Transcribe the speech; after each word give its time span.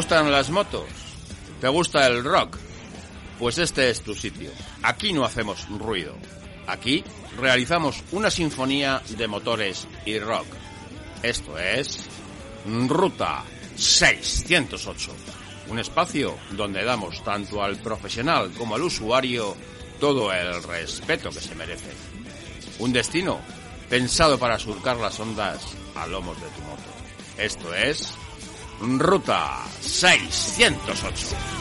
¿Te 0.00 0.06
gustan 0.06 0.32
las 0.32 0.48
motos? 0.48 0.86
¿Te 1.60 1.68
gusta 1.68 2.06
el 2.06 2.24
rock? 2.24 2.56
Pues 3.38 3.58
este 3.58 3.90
es 3.90 4.00
tu 4.00 4.14
sitio. 4.14 4.50
Aquí 4.82 5.12
no 5.12 5.26
hacemos 5.26 5.68
ruido. 5.68 6.14
Aquí 6.66 7.04
realizamos 7.36 8.02
una 8.10 8.30
sinfonía 8.30 9.02
de 9.10 9.28
motores 9.28 9.86
y 10.06 10.18
rock. 10.18 10.46
Esto 11.22 11.58
es 11.58 12.06
Ruta 12.64 13.44
608. 13.76 15.10
Un 15.68 15.78
espacio 15.78 16.34
donde 16.52 16.82
damos 16.82 17.22
tanto 17.22 17.62
al 17.62 17.76
profesional 17.76 18.52
como 18.56 18.76
al 18.76 18.82
usuario 18.84 19.54
todo 20.00 20.32
el 20.32 20.62
respeto 20.62 21.28
que 21.28 21.42
se 21.42 21.54
merece. 21.54 21.90
Un 22.78 22.94
destino 22.94 23.38
pensado 23.90 24.38
para 24.38 24.58
surcar 24.58 24.96
las 24.96 25.20
ondas 25.20 25.60
a 25.94 26.06
lomos 26.06 26.40
de 26.40 26.48
tu 26.48 26.62
moto. 26.62 26.90
Esto 27.36 27.74
es 27.74 28.14
Ruta 28.80 29.66
608. 29.80 31.60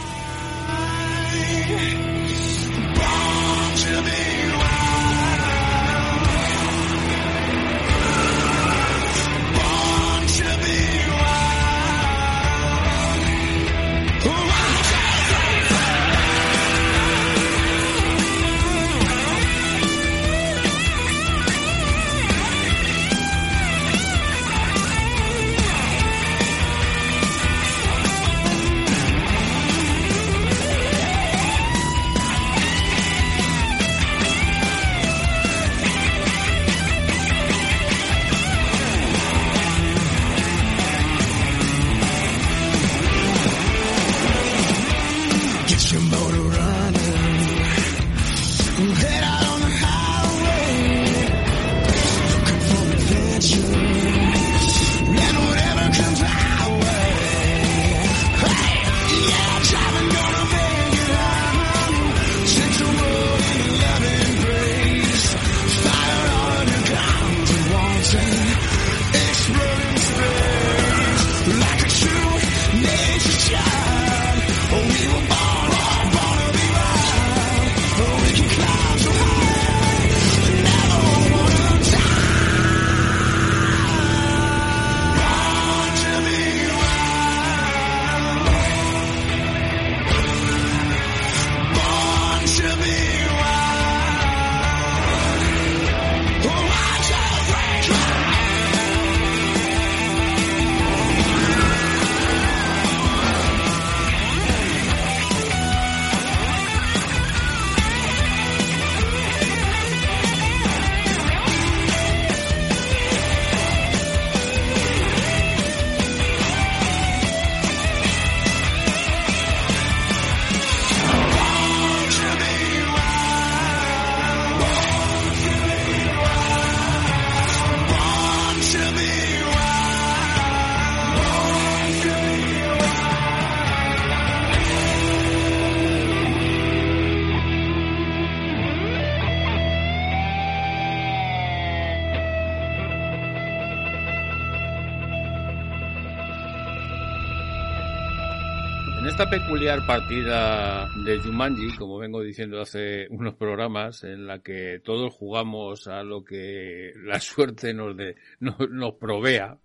Partida 149.85 150.87
de 151.03 151.19
Jumanji, 151.19 151.75
como 151.75 151.97
vengo 151.97 152.21
diciendo 152.21 152.61
hace 152.61 153.07
unos 153.09 153.35
programas, 153.35 154.05
en 154.05 154.25
la 154.25 154.39
que 154.39 154.79
todos 154.81 155.13
jugamos 155.13 155.87
a 155.89 156.01
lo 156.01 156.23
que 156.23 156.93
la 157.03 157.19
suerte 157.19 157.73
nos, 157.73 157.95
de, 157.97 158.15
nos, 158.39 158.93
provea, 158.95 159.57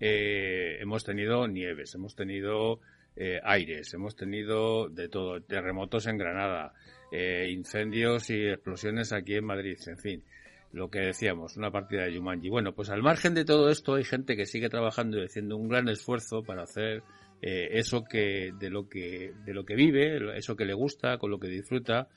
eh, 0.00 0.76
hemos 0.80 1.02
tenido 1.02 1.48
nieves, 1.48 1.94
hemos 1.94 2.14
tenido 2.14 2.80
eh, 3.16 3.40
aires, 3.42 3.94
hemos 3.94 4.16
tenido 4.16 4.90
de 4.90 5.08
todo, 5.08 5.40
terremotos 5.40 6.06
en 6.06 6.18
Granada, 6.18 6.74
eh, 7.10 7.48
incendios 7.50 8.28
y 8.28 8.48
explosiones 8.48 9.12
aquí 9.14 9.34
en 9.34 9.46
Madrid, 9.46 9.78
en 9.86 9.98
fin 9.98 10.22
lo 10.70 10.90
que 10.90 10.98
decíamos, 10.98 11.56
una 11.56 11.70
partida 11.70 12.04
de 12.04 12.14
Jumanji. 12.14 12.50
Bueno, 12.50 12.74
pues 12.74 12.90
al 12.90 13.02
margen 13.02 13.32
de 13.32 13.46
todo 13.46 13.70
esto 13.70 13.94
hay 13.94 14.04
gente 14.04 14.36
que 14.36 14.44
sigue 14.44 14.68
trabajando 14.68 15.18
y 15.18 15.24
haciendo 15.24 15.56
un 15.56 15.66
gran 15.66 15.88
esfuerzo 15.88 16.42
para 16.42 16.64
hacer 16.64 17.02
eh, 17.40 17.68
eso 17.72 18.04
que 18.04 18.52
de 18.58 18.70
lo 18.70 18.88
que 18.88 19.32
de 19.44 19.54
lo 19.54 19.64
que 19.64 19.74
vive, 19.74 20.36
eso 20.36 20.56
que 20.56 20.64
le 20.64 20.74
gusta, 20.74 21.18
con 21.18 21.30
lo 21.30 21.38
que 21.38 21.48
disfruta 21.48 22.08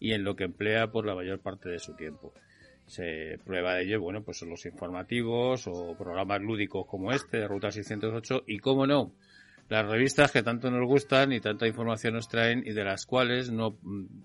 y 0.00 0.12
en 0.12 0.24
lo 0.24 0.36
que 0.36 0.44
emplea 0.44 0.90
por 0.90 1.04
la 1.06 1.14
mayor 1.14 1.40
parte 1.40 1.68
de 1.68 1.78
su 1.78 1.94
tiempo. 1.94 2.32
Se 2.86 3.38
prueba 3.44 3.74
de 3.74 3.82
ello, 3.82 4.00
bueno, 4.00 4.22
pues 4.22 4.38
son 4.38 4.50
los 4.50 4.64
informativos 4.64 5.66
o 5.66 5.94
programas 5.96 6.40
lúdicos 6.40 6.86
como 6.86 7.12
este 7.12 7.38
de 7.38 7.48
Ruta 7.48 7.70
608 7.70 8.44
y 8.46 8.58
cómo 8.58 8.86
no, 8.86 9.12
las 9.68 9.86
revistas 9.86 10.32
que 10.32 10.42
tanto 10.42 10.70
nos 10.70 10.86
gustan 10.86 11.32
y 11.32 11.40
tanta 11.40 11.66
información 11.66 12.14
nos 12.14 12.28
traen 12.28 12.62
y 12.64 12.72
de 12.72 12.84
las 12.84 13.04
cuales 13.04 13.50
no 13.50 13.76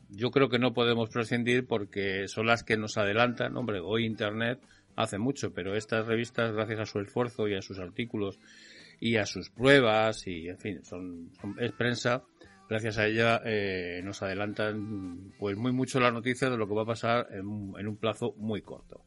yo 0.09 0.31
creo 0.31 0.47
que 0.47 0.59
no 0.59 0.73
podemos 0.73 1.09
prescindir 1.09 1.67
porque 1.67 2.29
son 2.29 2.47
las 2.47 2.63
que 2.63 2.77
nos 2.77 2.97
adelantan, 2.97 3.57
hombre, 3.57 3.81
hoy 3.81 4.05
internet 4.05 4.59
hace 4.95 5.17
mucho, 5.17 5.53
pero 5.53 5.75
estas 5.75 6.05
revistas 6.05 6.53
gracias 6.53 6.79
a 6.79 6.85
su 6.85 6.99
esfuerzo 6.99 7.47
y 7.49 7.55
a 7.55 7.61
sus 7.61 7.79
artículos 7.79 8.39
y 9.03 9.17
a 9.17 9.25
sus 9.25 9.49
pruebas 9.49 10.25
y 10.27 10.47
en 10.47 10.57
fin 10.57 10.81
son, 10.85 11.29
es 11.59 11.73
prensa 11.73 12.23
gracias 12.69 12.97
a 12.97 13.05
ella 13.05 13.41
eh, 13.43 13.99
nos 14.01 14.23
adelantan 14.23 15.33
pues 15.37 15.57
muy 15.57 15.73
mucho 15.73 15.99
la 15.99 16.09
noticia 16.09 16.49
de 16.49 16.55
lo 16.55 16.65
que 16.69 16.73
va 16.73 16.83
a 16.83 16.85
pasar 16.85 17.27
en, 17.33 17.45
un 17.45 17.97
plazo 17.97 18.33
muy 18.37 18.61
corto. 18.61 19.01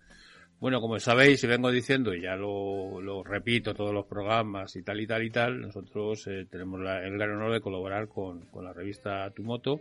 Bueno 0.61 0.83
como 0.83 1.01
sabéis 1.01 1.43
y 1.45 1.47
vengo 1.47 1.71
diciendo 1.71 2.13
y 2.13 2.21
ya 2.21 2.37
lo, 2.37 3.01
lo 3.01 3.25
repito 3.25 3.73
todos 3.73 3.95
los 3.95 4.05
programas 4.05 4.77
y 4.77 4.83
tal 4.83 5.01
y 5.01 5.07
tal 5.07 5.23
y 5.23 5.31
tal 5.31 5.63
nosotros 5.63 6.27
eh, 6.27 6.47
tenemos 6.51 6.79
el 6.81 7.15
gran 7.15 7.31
honor 7.31 7.55
de 7.55 7.63
colaborar 7.63 8.07
con, 8.07 8.43
con 8.49 8.67
la 8.67 8.75
revista 8.75 9.31
Tu 9.31 9.45
Moto 9.45 9.81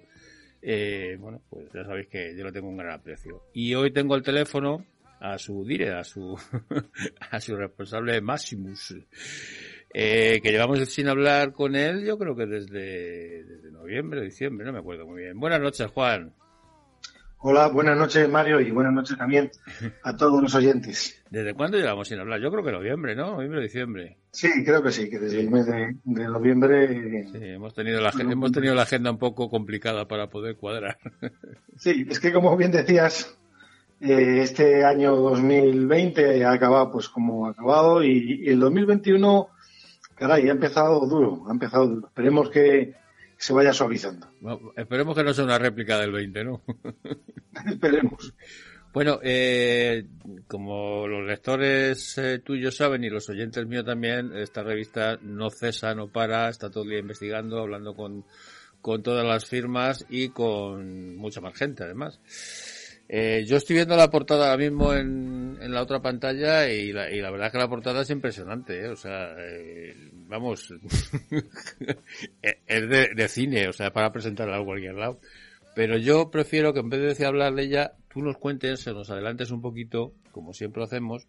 eh, 0.61 1.17
bueno 1.19 1.41
pues 1.49 1.67
ya 1.73 1.83
sabéis 1.83 2.07
que 2.07 2.33
yo 2.37 2.45
lo 2.45 2.53
tengo 2.53 2.69
un 2.69 2.77
gran 2.77 2.93
aprecio. 2.93 3.43
Y 3.51 3.75
hoy 3.75 3.91
tengo 3.91 4.15
el 4.15 4.23
teléfono 4.23 4.85
a 5.19 5.37
su 5.37 5.65
dire 5.65 5.91
a 5.91 6.05
su 6.05 6.39
a 7.31 7.41
su 7.41 7.57
responsable 7.57 8.21
Maximus 8.21 8.95
eh, 9.97 10.41
que 10.43 10.51
llevamos 10.51 10.79
sin 10.89 11.07
hablar 11.07 11.53
con 11.53 11.73
él, 11.73 12.03
yo 12.05 12.17
creo 12.17 12.35
que 12.35 12.45
desde, 12.45 13.45
desde 13.45 13.71
noviembre, 13.71 14.21
diciembre, 14.21 14.65
no 14.65 14.73
me 14.73 14.79
acuerdo 14.79 15.05
muy 15.05 15.21
bien. 15.21 15.39
Buenas 15.39 15.61
noches, 15.61 15.87
Juan. 15.87 16.33
Hola, 17.37 17.69
buenas 17.69 17.97
noches, 17.97 18.27
Mario, 18.27 18.59
y 18.59 18.71
buenas 18.71 18.91
noches 18.91 19.17
también 19.17 19.49
a 20.03 20.17
todos 20.17 20.41
los 20.41 20.53
oyentes. 20.53 21.23
¿Desde 21.29 21.53
cuándo 21.53 21.77
llevamos 21.77 22.09
sin 22.09 22.19
hablar? 22.19 22.41
Yo 22.41 22.51
creo 22.51 22.65
que 22.65 22.73
noviembre, 22.73 23.15
¿no? 23.15 23.35
Noviembre, 23.35 23.61
diciembre. 23.61 24.17
Sí, 24.31 24.65
creo 24.65 24.83
que 24.83 24.91
sí, 24.91 25.09
que 25.09 25.17
desde 25.17 25.39
el 25.39 25.49
mes 25.49 25.65
de, 25.65 25.95
noviembre. 26.03 27.29
Sí, 27.31 27.37
hemos 27.41 27.73
tenido, 27.73 28.01
la, 28.01 28.11
hemos 28.19 28.51
tenido 28.51 28.75
la 28.75 28.81
agenda 28.81 29.11
un 29.11 29.17
poco 29.17 29.49
complicada 29.49 30.09
para 30.09 30.27
poder 30.29 30.57
cuadrar. 30.57 30.97
Sí, 31.77 32.05
es 32.09 32.21
que 32.21 32.31
como 32.33 32.55
bien 32.55 32.71
decías, 32.71 33.37
eh, 34.01 34.39
este 34.41 34.83
año 34.85 35.15
2020 35.15 36.43
ha 36.45 36.51
acabado 36.51 36.89
pues 36.89 37.09
como 37.09 37.47
ha 37.47 37.51
acabado 37.51 38.01
y, 38.01 38.43
y 38.45 38.49
el 38.49 38.61
2021 38.61 39.49
Caray, 40.15 40.47
ha 40.47 40.51
empezado 40.51 41.05
duro, 41.05 41.43
ha 41.47 41.51
empezado 41.51 41.87
duro. 41.87 42.07
Esperemos 42.07 42.49
que 42.49 42.93
se 43.37 43.53
vaya 43.53 43.73
suavizando. 43.73 44.27
esperemos 44.75 45.15
que 45.15 45.23
no 45.23 45.33
sea 45.33 45.45
una 45.45 45.59
réplica 45.59 45.99
del 45.99 46.11
20, 46.11 46.43
¿no? 46.43 46.61
esperemos. 47.67 48.33
Bueno, 48.93 49.19
eh, 49.23 50.05
como 50.47 51.05
los 51.05 51.27
lectores 51.27 52.17
eh, 52.17 52.39
tuyos 52.39 52.77
saben 52.77 53.03
y 53.03 53.09
los 53.09 53.27
oyentes 53.29 53.67
míos 53.67 53.83
también, 53.83 54.31
esta 54.33 54.63
revista 54.63 55.19
no 55.21 55.49
cesa, 55.49 55.93
no 55.93 56.07
para, 56.07 56.47
está 56.47 56.69
todo 56.69 56.85
el 56.85 56.91
día 56.91 56.99
investigando, 56.99 57.59
hablando 57.59 57.93
con, 57.93 58.23
con 58.79 59.03
todas 59.03 59.25
las 59.25 59.45
firmas 59.45 60.05
y 60.09 60.29
con 60.29 61.17
mucha 61.17 61.41
más 61.41 61.55
gente 61.55 61.83
además. 61.83 62.21
Eh, 63.07 63.45
yo 63.47 63.57
estoy 63.57 63.75
viendo 63.75 63.95
la 63.95 64.09
portada 64.09 64.51
ahora 64.51 64.63
mismo 64.63 64.93
en, 64.93 65.57
en 65.61 65.71
la 65.73 65.81
otra 65.81 66.01
pantalla 66.01 66.69
y 66.69 66.91
la, 66.91 67.11
y 67.11 67.21
la 67.21 67.31
verdad 67.31 67.47
es 67.47 67.51
que 67.51 67.59
la 67.59 67.69
portada 67.69 68.01
es 68.01 68.09
impresionante, 68.09 68.81
¿eh? 68.81 68.87
o 68.87 68.95
sea, 68.95 69.35
eh, 69.37 70.09
vamos, 70.27 70.73
es 72.41 72.89
de, 72.89 73.27
cine, 73.27 73.67
o 73.67 73.73
sea, 73.73 73.91
para 73.91 74.11
presentarla 74.11 74.57
a 74.57 74.63
cualquier 74.63 74.95
lado. 74.95 75.19
Pero 75.75 75.97
yo 75.97 76.31
prefiero 76.31 76.73
que 76.73 76.79
en 76.79 76.89
vez 76.89 77.17
de 77.17 77.25
hablar 77.25 77.53
de 77.53 77.63
ella, 77.63 77.93
tú 78.07 78.21
nos 78.21 78.37
cuentes, 78.37 78.79
se 78.79 78.93
nos 78.93 79.09
adelantes 79.09 79.51
un 79.51 79.61
poquito, 79.61 80.13
como 80.31 80.53
siempre 80.53 80.83
hacemos, 80.83 81.27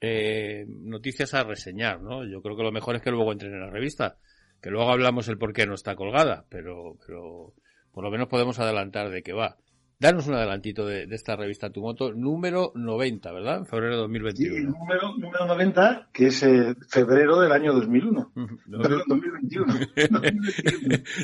eh, 0.00 0.66
noticias 0.68 1.32
a 1.34 1.42
reseñar, 1.42 2.02
¿no? 2.02 2.24
Yo 2.24 2.42
creo 2.42 2.56
que 2.56 2.62
lo 2.62 2.72
mejor 2.72 2.96
es 2.96 3.02
que 3.02 3.10
luego 3.10 3.32
entren 3.32 3.54
en 3.54 3.60
la 3.60 3.70
revista, 3.70 4.18
que 4.60 4.70
luego 4.70 4.90
hablamos 4.90 5.28
el 5.28 5.38
por 5.38 5.52
qué 5.52 5.66
no 5.66 5.74
está 5.74 5.96
colgada, 5.96 6.44
pero, 6.50 6.98
pero 7.06 7.54
por 7.92 8.04
lo 8.04 8.10
menos 8.10 8.28
podemos 8.28 8.58
adelantar 8.58 9.10
de 9.10 9.22
qué 9.22 9.32
va. 9.32 9.56
Danos 9.98 10.26
un 10.26 10.34
adelantito 10.34 10.84
de, 10.86 11.04
esta 11.10 11.36
revista 11.36 11.70
Tu 11.70 11.80
Moto, 11.80 12.12
número 12.12 12.70
90, 12.74 13.32
¿verdad? 13.32 13.58
En 13.60 13.66
febrero 13.66 13.94
de 13.94 14.00
2021. 14.02 14.54
Sí, 14.54 14.64
número, 14.64 15.16
número 15.16 15.46
90, 15.46 16.08
que 16.12 16.26
es 16.26 16.42
eh, 16.42 16.74
febrero 16.86 17.40
del 17.40 17.50
año 17.50 17.72
2001. 17.72 18.32
Perdón, 18.34 19.02
2021. 19.06 19.74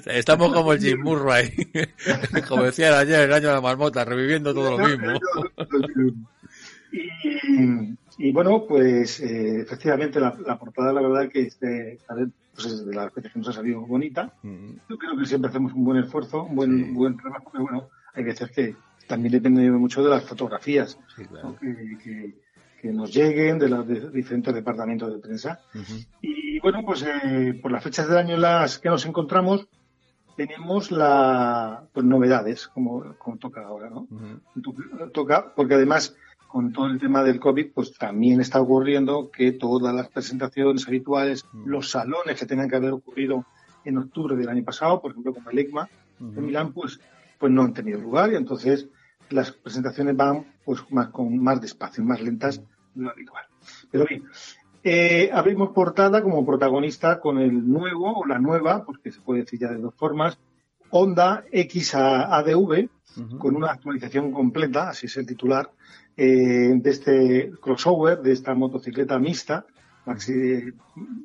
Estamos 0.07 0.55
como 0.55 0.73
el 0.73 0.81
Jim 0.81 1.03
Murray, 1.03 1.51
como 2.49 2.63
decía 2.63 2.99
ayer, 2.99 3.21
el 3.21 3.33
año 3.35 3.49
de 3.49 3.55
la 3.55 3.61
marmota, 3.61 4.07
reviviendo 4.07 4.55
todo 4.55 4.79
lo 4.79 4.87
mismo. 4.87 5.21
y, 6.93 8.27
y, 8.27 8.33
bueno, 8.33 8.65
pues 8.67 9.21
eh, 9.21 9.61
efectivamente 9.61 10.19
la, 10.19 10.35
la, 10.47 10.59
portada, 10.59 10.95
la 10.95 11.03
verdad 11.03 11.31
que 11.31 11.43
este, 11.43 11.99
pues 12.55 12.67
es 12.69 12.87
de 12.87 12.95
las 12.95 13.15
veces 13.15 13.35
que 13.35 13.39
nos 13.39 13.49
ha 13.51 13.53
salido 13.53 13.83
bonita. 13.83 14.33
Yo 14.43 14.97
creo 14.97 15.19
que 15.19 15.27
siempre 15.27 15.51
hacemos 15.51 15.75
un 15.75 15.85
buen 15.85 16.03
esfuerzo, 16.03 16.45
un 16.45 16.57
buen, 16.57 16.95
buen 16.95 17.19
trabajo, 17.19 17.51
pero 17.53 17.65
bueno 17.65 17.91
hay 18.15 18.25
veces 18.25 18.51
que 18.51 18.77
también 19.07 19.33
depende 19.33 19.71
mucho 19.71 20.03
de 20.03 20.11
las 20.11 20.25
fotografías 20.25 20.99
que, 22.03 22.35
nos 22.85 23.15
lleguen 23.15 23.61
de 23.61 23.69
los 23.69 23.87
diferentes 24.13 24.53
departamentos 24.53 25.13
de 25.13 25.21
prensa. 25.21 25.61
Y 26.21 26.59
bueno, 26.59 26.83
pues 26.85 27.05
eh, 27.05 27.57
por 27.63 27.71
las 27.71 27.85
fechas 27.85 28.09
del 28.09 28.19
año 28.19 28.35
en 28.35 28.41
las 28.41 28.81
que 28.81 28.89
nos 28.89 29.07
encontramos, 29.07 29.69
tenemos 30.37 30.91
la 30.91 31.85
pues, 31.93 32.05
novedades, 32.05 32.67
como, 32.67 33.15
como 33.19 33.37
toca 33.37 33.65
ahora, 33.65 33.89
¿no? 33.89 34.09
Toca, 35.13 35.53
porque 35.55 35.75
además, 35.75 36.17
con 36.49 36.73
todo 36.73 36.87
el 36.87 36.99
tema 36.99 37.23
del 37.23 37.39
COVID, 37.39 37.73
pues 37.73 37.97
también 37.97 38.41
está 38.41 38.61
ocurriendo 38.61 39.31
que 39.31 39.53
todas 39.53 39.95
las 39.95 40.09
presentaciones 40.09 40.89
habituales, 40.89 41.47
los 41.65 41.91
salones 41.91 42.41
que 42.41 42.47
tenían 42.47 42.69
que 42.69 42.77
haber 42.77 42.93
ocurrido 42.93 43.47
en 43.85 43.99
octubre 43.99 44.35
del 44.35 44.49
año 44.49 44.65
pasado, 44.65 45.01
por 45.01 45.13
ejemplo, 45.13 45.35
como 45.35 45.51
el 45.51 45.59
ECMA 45.59 45.89
de 46.19 46.41
Milán, 46.41 46.73
pues 46.73 46.99
pues 47.43 47.51
no 47.51 47.63
han 47.63 47.75
tenido 47.75 47.99
lugar 47.99 48.33
y 48.33 48.37
entonces 48.37 48.87
las 49.31 49.51
presentaciones 49.51 50.17
van 50.17 50.47
pues 50.65 50.81
más 50.91 51.09
con 51.09 51.37
más 51.39 51.61
despacio, 51.61 52.05
más 52.05 52.21
lentas 52.23 52.63
de 52.95 53.03
lo 53.03 53.11
habitual. 53.11 53.45
Pero 53.91 54.07
bien, 54.07 54.23
eh, 54.85 55.29
abrimos 55.33 55.71
portada 55.71 56.23
como 56.23 56.47
protagonista 56.47 57.19
con 57.19 57.39
el 57.39 57.69
nuevo 57.69 58.21
o 58.21 58.27
la 58.27 58.39
nueva, 58.39 58.85
porque 58.85 59.11
se 59.11 59.21
puede 59.23 59.41
decir 59.41 59.59
ya 59.59 59.73
de 59.73 59.79
dos 59.79 59.93
formas, 59.97 60.39
Honda 60.91 61.43
X 61.51 61.97
ADV 61.97 62.89
con 63.39 63.57
una 63.57 63.73
actualización 63.73 64.31
completa, 64.31 64.91
así 64.91 65.07
es 65.07 65.17
el 65.17 65.27
titular, 65.27 65.69
eh, 66.17 66.75
de 66.77 66.91
este 66.91 67.51
crossover, 67.61 68.21
de 68.21 68.31
esta 68.31 68.55
motocicleta 68.55 69.19
mixta, 69.19 69.67
maxi, 70.07 70.73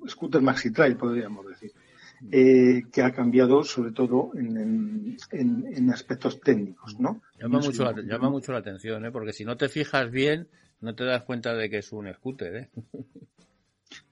scooter 0.08 0.42
maxi 0.42 0.72
trail 0.72 0.98
podríamos 0.98 1.46
decir 1.46 1.74
eh, 2.32 2.84
que 2.92 3.02
ha 3.02 3.12
cambiado 3.12 3.64
sobre 3.64 3.92
todo 3.92 4.32
en, 4.36 5.18
en, 5.32 5.90
aspectos 5.92 6.42
técnicos, 6.42 7.00
¿no? 7.00 7.22
Llama, 7.40 7.60
mucho 7.60 7.84
la, 7.84 8.02
llama 8.02 8.30
mucho 8.30 8.52
la 8.52 8.60
atención, 8.60 9.06
¿eh? 9.06 9.12
porque 9.12 9.34
si 9.34 9.46
no 9.46 9.56
te 9.56 9.70
fijas 9.70 10.10
bien, 10.10 10.48
no 10.82 10.96
te 10.96 11.04
das 11.04 11.24
cuenta 11.24 11.54
de 11.54 11.70
que 11.70 11.80
es 11.80 11.92
un 11.92 12.12
scooter, 12.14 12.56
¿eh? 12.56 12.70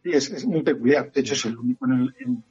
Sí, 0.03 0.11
es, 0.11 0.45
muy 0.45 0.63
peculiar. 0.63 1.11
De 1.11 1.21
hecho, 1.21 1.33
es 1.33 1.45
el 1.45 1.57
único 1.57 1.85
en, 1.85 2.43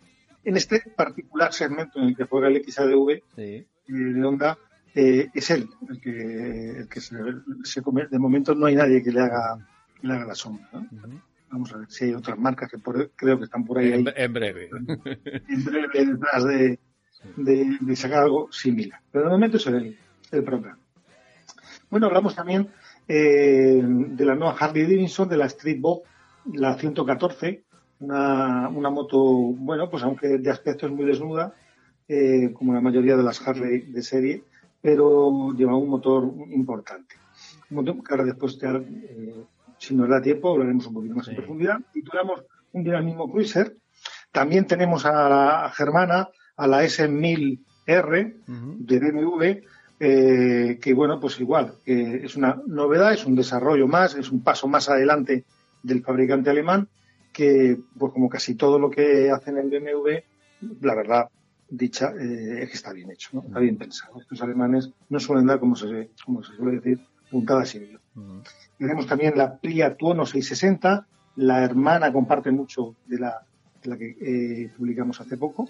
en, 0.44 0.56
este 0.56 0.80
particular 0.94 1.52
segmento 1.52 1.98
en 2.00 2.08
el 2.08 2.16
que 2.16 2.24
juega 2.24 2.48
el 2.48 2.62
XADV 2.64 3.22
eh, 3.36 3.66
de 3.86 4.24
Honda, 4.24 4.58
eh, 4.94 5.28
es 5.32 5.50
él 5.50 5.68
el 5.88 6.00
que, 6.00 6.70
el 6.80 6.88
que 6.88 7.00
se, 7.00 7.16
se 7.64 7.82
come. 7.82 8.06
De 8.06 8.18
momento 8.18 8.54
no 8.54 8.66
hay 8.66 8.74
nadie 8.74 9.02
que 9.02 9.10
le 9.10 9.20
haga, 9.20 9.66
que 10.00 10.06
le 10.06 10.14
haga 10.14 10.26
la 10.26 10.34
sombra. 10.34 10.68
¿no? 10.72 11.22
Vamos 11.54 11.72
a 11.72 11.78
ver 11.78 11.88
si 11.88 12.06
hay 12.06 12.14
otras 12.14 12.36
marcas 12.36 12.68
que 12.68 12.78
creo 13.14 13.38
que 13.38 13.44
están 13.44 13.64
por 13.64 13.78
ahí. 13.78 13.92
En, 13.92 14.02
breve. 14.32 14.70
En 15.48 15.64
breve 15.64 16.04
detrás 16.04 16.44
de, 16.44 16.80
de, 17.36 17.94
sacar 17.94 18.24
algo 18.24 18.50
similar. 18.50 19.00
Pero 19.12 19.26
de 19.26 19.30
momento 19.30 19.58
es 19.58 19.66
el, 19.68 19.96
el 20.32 20.42
propio. 20.42 20.76
Bueno, 21.88 22.08
hablamos 22.08 22.34
también 22.34 22.70
eh, 23.06 23.80
de 23.84 24.24
la 24.24 24.34
nueva 24.34 24.56
Harley 24.58 24.82
Davidson, 24.82 25.28
de 25.28 25.36
la 25.36 25.46
Street 25.46 25.80
Bob, 25.80 26.02
la 26.54 26.76
114, 26.76 27.62
una, 28.00 28.68
una 28.68 28.90
moto, 28.90 29.22
bueno, 29.22 29.88
pues 29.88 30.02
aunque 30.02 30.38
de 30.38 30.50
aspecto 30.50 30.86
es 30.86 30.92
muy 30.92 31.04
desnuda, 31.04 31.54
eh, 32.08 32.52
como 32.52 32.74
la 32.74 32.80
mayoría 32.80 33.16
de 33.16 33.22
las 33.22 33.46
Harley 33.46 33.92
de 33.92 34.02
serie, 34.02 34.42
pero 34.82 35.52
lleva 35.52 35.76
un 35.76 35.88
motor 35.88 36.24
importante. 36.50 37.14
Un 37.70 37.76
motor 37.76 38.02
que 38.02 38.12
ahora 38.12 38.24
después 38.24 38.58
te, 38.58 38.66
eh, 38.66 39.44
si 39.78 39.94
nos 39.94 40.08
da 40.08 40.20
tiempo, 40.20 40.52
hablaremos 40.52 40.86
un 40.86 40.94
poquito 40.94 41.14
más 41.14 41.28
en 41.28 41.36
profundidad. 41.36 41.78
Titulamos 41.92 42.44
un 42.72 42.84
dinamismo 42.84 43.30
cruiser. 43.30 43.76
También 44.32 44.66
tenemos 44.66 45.06
a 45.06 45.28
la 45.28 45.72
germana, 45.74 46.28
a 46.56 46.66
la 46.66 46.84
S1000R 46.84 48.34
de 48.78 48.98
BMW, 48.98 49.44
eh, 50.00 50.78
que 50.80 50.94
bueno, 50.94 51.20
pues 51.20 51.38
igual, 51.40 51.74
que 51.84 52.24
es 52.24 52.36
una 52.36 52.60
novedad, 52.66 53.12
es 53.12 53.24
un 53.24 53.36
desarrollo 53.36 53.86
más, 53.86 54.16
es 54.16 54.30
un 54.30 54.42
paso 54.42 54.66
más 54.66 54.88
adelante 54.88 55.44
del 55.82 56.02
fabricante 56.02 56.50
alemán, 56.50 56.88
que 57.32 57.78
pues 57.96 58.12
como 58.12 58.28
casi 58.28 58.54
todo 58.54 58.78
lo 58.78 58.90
que 58.90 59.30
hacen 59.30 59.58
en 59.58 59.70
BMW, 59.70 60.08
la 60.80 60.94
verdad, 60.94 61.28
dicha, 61.68 62.12
eh, 62.18 62.62
es 62.62 62.68
que 62.70 62.76
está 62.76 62.92
bien 62.92 63.10
hecho, 63.10 63.30
¿no? 63.32 63.42
está 63.46 63.60
bien 63.60 63.76
pensado. 63.76 64.20
Estos 64.20 64.40
alemanes 64.42 64.90
no 65.08 65.20
suelen 65.20 65.46
dar, 65.46 65.60
como 65.60 65.76
se, 65.76 66.10
como 66.24 66.42
se 66.42 66.56
suele 66.56 66.80
decir, 66.80 67.00
puntadas 67.30 67.74
tenemos 68.78 69.06
también 69.06 69.36
la 69.36 69.56
Plia 69.56 69.96
Tuono 69.96 70.26
660, 70.26 71.06
la 71.36 71.64
hermana 71.64 72.12
comparte 72.12 72.50
mucho 72.50 72.94
de 73.06 73.18
la, 73.18 73.42
de 73.82 73.90
la 73.90 73.96
que 73.96 74.16
eh, 74.20 74.70
publicamos 74.76 75.20
hace 75.20 75.36
poco. 75.36 75.68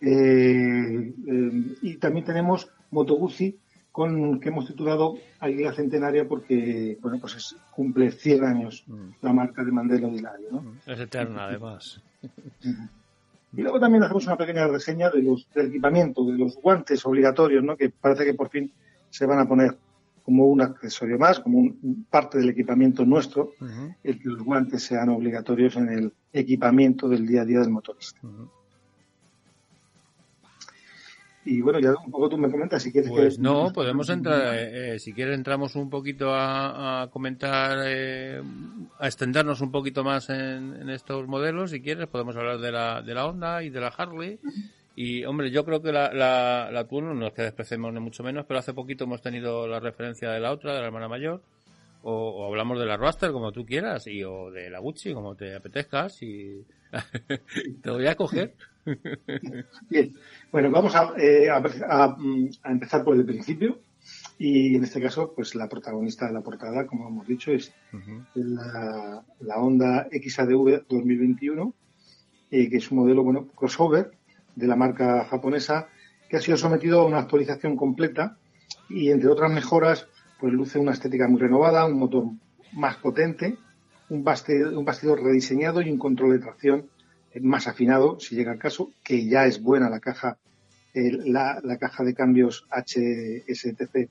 eh, 0.00 1.12
eh, 1.26 1.76
y 1.82 1.96
también 1.96 2.24
tenemos 2.24 2.68
Moto 2.90 3.14
Guzzi, 3.14 3.56
con 3.92 4.40
que 4.40 4.48
hemos 4.48 4.66
titulado 4.66 5.18
Águila 5.38 5.74
Centenaria 5.74 6.26
porque 6.26 6.98
bueno 7.02 7.18
pues 7.20 7.36
es, 7.36 7.56
cumple 7.70 8.10
100 8.10 8.44
años 8.44 8.84
mm. 8.86 9.08
la 9.20 9.32
marca 9.34 9.62
de 9.62 9.70
Mandela 9.70 10.08
Hilario. 10.08 10.48
¿no? 10.50 10.74
Es 10.86 10.98
eterna 10.98 11.44
además. 11.44 12.00
Y 13.54 13.60
luego 13.60 13.78
también 13.78 14.02
hacemos 14.02 14.26
una 14.26 14.36
pequeña 14.36 14.66
reseña 14.66 15.10
de 15.10 15.22
los, 15.22 15.46
del 15.54 15.66
equipamiento, 15.66 16.24
de 16.24 16.38
los 16.38 16.56
guantes 16.56 17.04
obligatorios, 17.04 17.62
¿no? 17.62 17.76
que 17.76 17.90
parece 17.90 18.24
que 18.24 18.32
por 18.32 18.48
fin 18.48 18.72
se 19.10 19.26
van 19.26 19.40
a 19.40 19.46
poner 19.46 19.76
como 20.24 20.46
un 20.46 20.60
accesorio 20.60 21.18
más, 21.18 21.40
como 21.40 21.58
un, 21.58 22.06
parte 22.08 22.38
del 22.38 22.50
equipamiento 22.50 23.04
nuestro, 23.04 23.52
el 24.02 24.20
que 24.20 24.28
los 24.28 24.42
guantes 24.42 24.82
sean 24.82 25.08
obligatorios 25.08 25.76
en 25.76 25.88
el 25.88 26.12
equipamiento 26.32 27.08
del 27.08 27.26
día 27.26 27.42
a 27.42 27.44
día 27.44 27.60
del 27.60 27.70
motorista. 27.70 28.20
Y 31.44 31.60
bueno, 31.60 31.80
ya 31.80 31.90
un 32.04 32.10
poco 32.10 32.28
tú 32.28 32.38
me 32.38 32.48
comentas 32.48 32.84
si 32.84 32.92
quieres. 32.92 33.10
Pues 33.10 33.38
no, 33.38 33.72
podemos 33.72 34.08
entrar, 34.10 34.54
eh, 34.54 34.94
eh, 34.94 34.98
si 35.00 35.12
quieres 35.12 35.34
entramos 35.34 35.74
un 35.74 35.90
poquito 35.90 36.30
a, 36.32 37.08
comentar, 37.12 37.78
eh, 37.84 38.40
a 39.00 39.06
extendernos 39.06 39.60
un 39.60 39.72
poquito 39.72 40.04
más 40.04 40.30
en, 40.30 40.76
en, 40.80 40.88
estos 40.88 41.26
modelos, 41.26 41.72
si 41.72 41.82
quieres, 41.82 42.06
podemos 42.06 42.36
hablar 42.36 42.58
de 42.58 42.70
la, 42.70 43.02
de 43.02 43.14
la 43.14 43.26
Honda 43.26 43.64
y 43.64 43.70
de 43.70 43.80
la 43.80 43.88
Harley. 43.88 44.38
Y, 44.94 45.24
hombre, 45.24 45.50
yo 45.50 45.64
creo 45.64 45.80
que 45.80 45.90
la, 45.90 46.12
la, 46.12 46.70
la 46.70 46.86
no 46.90 47.26
es 47.26 47.32
que 47.32 47.42
despreciemos 47.42 47.92
ni 47.92 48.00
mucho 48.00 48.22
menos, 48.22 48.44
pero 48.46 48.60
hace 48.60 48.74
poquito 48.74 49.04
hemos 49.04 49.22
tenido 49.22 49.66
la 49.66 49.80
referencia 49.80 50.30
de 50.30 50.40
la 50.40 50.52
otra, 50.52 50.74
de 50.74 50.80
la 50.80 50.86
hermana 50.86 51.08
mayor, 51.08 51.42
o, 52.02 52.46
hablamos 52.46 52.78
de 52.78 52.86
la 52.86 52.96
Raster 52.96 53.32
como 53.32 53.52
tú 53.52 53.64
quieras, 53.64 54.06
y 54.06 54.22
o 54.22 54.50
de 54.50 54.68
la 54.68 54.80
Gucci 54.80 55.14
como 55.14 55.34
te 55.34 55.54
apetezcas, 55.54 56.22
y 56.22 56.64
te 57.82 57.90
voy 57.90 58.06
a 58.06 58.16
coger. 58.16 58.54
Bien, 59.88 60.14
bueno, 60.50 60.70
vamos 60.70 60.94
a, 60.94 61.14
eh, 61.16 61.48
a, 61.48 62.16
empezar 62.64 63.02
por 63.02 63.16
el 63.16 63.24
principio, 63.24 63.78
y 64.36 64.76
en 64.76 64.84
este 64.84 65.00
caso, 65.00 65.32
pues 65.34 65.54
la 65.54 65.68
protagonista 65.68 66.26
de 66.26 66.34
la 66.34 66.42
portada, 66.42 66.86
como 66.86 67.08
hemos 67.08 67.26
dicho, 67.26 67.50
es 67.50 67.72
la, 68.34 69.22
la 69.40 69.56
Honda 69.56 70.08
XADV 70.10 70.84
2021, 70.86 71.72
que 72.50 72.76
es 72.76 72.90
un 72.90 72.98
modelo 72.98 73.22
bueno 73.22 73.46
crossover 73.54 74.10
de 74.54 74.66
la 74.66 74.76
marca 74.76 75.24
japonesa 75.24 75.88
que 76.28 76.36
ha 76.36 76.40
sido 76.40 76.56
sometido 76.56 77.00
a 77.00 77.06
una 77.06 77.18
actualización 77.18 77.76
completa 77.76 78.36
y 78.88 79.10
entre 79.10 79.28
otras 79.28 79.52
mejoras 79.52 80.08
pues 80.40 80.52
luce 80.52 80.78
una 80.78 80.92
estética 80.92 81.28
muy 81.28 81.40
renovada, 81.40 81.84
un 81.84 81.98
motor 81.98 82.24
más 82.72 82.96
potente, 82.96 83.56
un 84.08 84.24
bastidor, 84.24 84.74
un 84.74 84.84
bastidor 84.84 85.22
rediseñado 85.22 85.80
y 85.80 85.90
un 85.90 85.98
control 85.98 86.32
de 86.32 86.38
tracción 86.40 86.88
más 87.40 87.66
afinado, 87.66 88.20
si 88.20 88.34
llega 88.34 88.52
el 88.52 88.58
caso, 88.58 88.92
que 89.02 89.26
ya 89.26 89.46
es 89.46 89.62
buena 89.62 89.88
la 89.88 90.00
caja, 90.00 90.38
la, 90.94 91.60
caja 91.78 92.04
de 92.04 92.14
cambios 92.14 92.66
HSTC. 92.70 94.10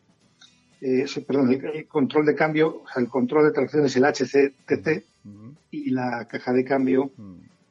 Eh, 0.83 1.05
perdón, 1.27 1.51
el, 1.51 1.88
control 1.88 2.25
de 2.25 2.36
cambio, 2.36 2.81
o 2.83 2.88
sea, 2.91 3.01
el 3.01 3.10
control 3.10 3.45
de 3.45 3.51
tracción 3.51 3.86
es 3.86 3.95
el 3.95 4.05
HCTC 4.05 5.05
y 5.69 5.91
la 5.91 6.27
caja 6.27 6.51
de 6.53 6.65
cambio 6.65 7.12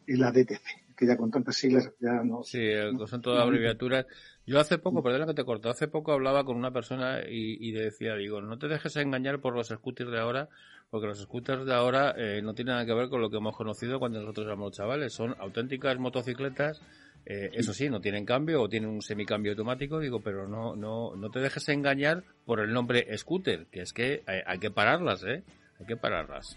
es 0.07 0.19
la 0.19 0.31
DTC, 0.31 0.62
que 1.00 1.07
ya 1.07 1.16
con 1.16 1.30
tantas 1.30 1.57
siglas 1.57 1.90
ya 1.99 2.23
no. 2.23 2.42
Sí, 2.45 2.61
son 3.07 3.23
todas 3.23 3.42
abreviaturas. 3.42 4.04
Yo 4.47 4.61
hace 4.61 4.76
poco, 4.76 5.02
perdona 5.02 5.26
que 5.26 5.33
te 5.33 5.45
corto, 5.45 5.71
hace 5.71 5.88
poco 5.88 6.12
hablaba 6.12 6.45
con 6.45 6.57
una 6.57 6.73
persona 6.73 7.21
y, 7.26 7.57
y 7.66 7.73
decía, 7.73 8.14
digo, 8.16 8.42
no 8.42 8.59
te 8.59 8.69
dejes 8.69 8.97
engañar 8.97 9.40
por 9.40 9.57
los 9.57 9.69
scooters 9.69 10.11
de 10.11 10.21
ahora, 10.21 10.50
porque 10.90 11.07
los 11.07 11.21
scooters 11.23 11.64
de 11.64 11.73
ahora 11.73 12.14
eh, 12.19 12.42
no 12.42 12.52
tienen 12.52 12.75
nada 12.75 12.85
que 12.85 12.92
ver 12.92 13.09
con 13.09 13.23
lo 13.23 13.30
que 13.30 13.38
hemos 13.38 13.57
conocido 13.57 13.99
cuando 13.99 14.21
nosotros 14.21 14.47
éramos 14.47 14.73
chavales. 14.73 15.14
Son 15.14 15.35
auténticas 15.38 15.99
motocicletas. 15.99 16.83
Eh, 17.25 17.50
eso 17.54 17.73
sí, 17.73 17.88
no 17.88 18.00
tienen 18.00 18.26
cambio 18.26 18.61
o 18.61 18.69
tienen 18.69 18.90
un 18.90 19.00
semicambio 19.00 19.52
automático, 19.52 20.00
digo, 20.00 20.21
pero 20.21 20.47
no, 20.47 20.76
no, 20.76 21.16
no 21.16 21.30
te 21.30 21.38
dejes 21.38 21.66
engañar 21.71 22.25
por 22.45 22.61
el 22.61 22.73
nombre 22.73 23.07
scooter, 23.16 23.66
que 23.71 23.80
es 23.80 23.92
que 23.92 24.23
hay, 24.26 24.59
que 24.59 24.71
pararlas, 24.71 25.25
¿eh? 25.25 25.45
Hay 25.78 25.87
que 25.87 25.97
pararlas. 25.97 26.57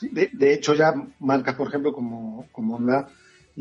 de, 0.00 0.52
hecho, 0.52 0.74
ya 0.74 0.92
marcas, 1.18 1.56
por 1.56 1.68
ejemplo, 1.68 1.92
como, 1.92 2.46
como 2.52 2.76
Honda, 2.76 3.08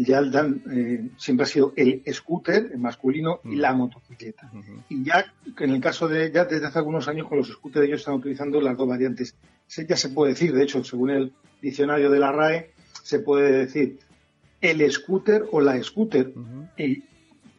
ya 0.05 0.21
dan, 0.21 0.63
eh, 0.71 1.09
siempre 1.17 1.43
ha 1.43 1.47
sido 1.47 1.73
el 1.75 2.01
scooter, 2.13 2.71
el 2.73 2.79
masculino, 2.79 3.41
y 3.43 3.55
la 3.55 3.73
motocicleta. 3.73 4.51
Y 4.87 5.03
ya, 5.03 5.25
en 5.57 5.71
el 5.71 5.81
caso 5.81 6.07
de, 6.07 6.31
ya 6.31 6.45
desde 6.45 6.67
hace 6.67 6.79
algunos 6.79 7.07
años, 7.07 7.27
con 7.27 7.37
los 7.37 7.49
scooters 7.49 7.87
ellos 7.87 8.01
están 8.01 8.15
utilizando 8.15 8.61
las 8.61 8.77
dos 8.77 8.87
variantes 8.87 9.35
ya 9.87 9.95
se 9.95 10.09
puede 10.09 10.33
decir, 10.33 10.53
de 10.53 10.63
hecho, 10.63 10.83
según 10.83 11.11
el 11.11 11.33
diccionario 11.61 12.09
de 12.09 12.19
la 12.19 12.31
RAE, 12.31 12.71
se 13.03 13.19
puede 13.19 13.51
decir 13.51 13.99
el 14.61 14.91
scooter 14.91 15.45
o 15.51 15.61
la 15.61 15.81
scooter. 15.83 16.33
Y 16.77 17.03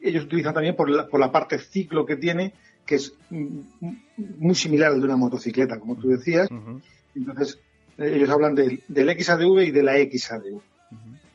ellos 0.01 0.25
utilizan 0.25 0.55
también 0.55 0.77
por 0.77 0.91
la, 0.91 1.07
por 1.07 1.21
la 1.21 1.31
parte 1.31 1.59
ciclo 1.59 2.05
que 2.05 2.17
tiene, 2.17 2.53
que 2.85 2.97
es 2.97 3.15
muy 3.31 4.55
similar 4.55 4.93
al 4.93 5.01
de 5.01 5.07
una 5.07 5.17
motocicleta, 5.17 5.79
como 5.79 5.97
tú 5.97 6.09
decías. 6.09 6.49
Entonces, 7.15 7.59
ellos 7.97 8.31
hablan 8.31 8.55
del, 8.55 8.83
del 8.89 9.23
XADV 9.23 9.63
y 9.63 9.71
de 9.71 9.83
la 9.83 9.95
XADV. 9.95 10.61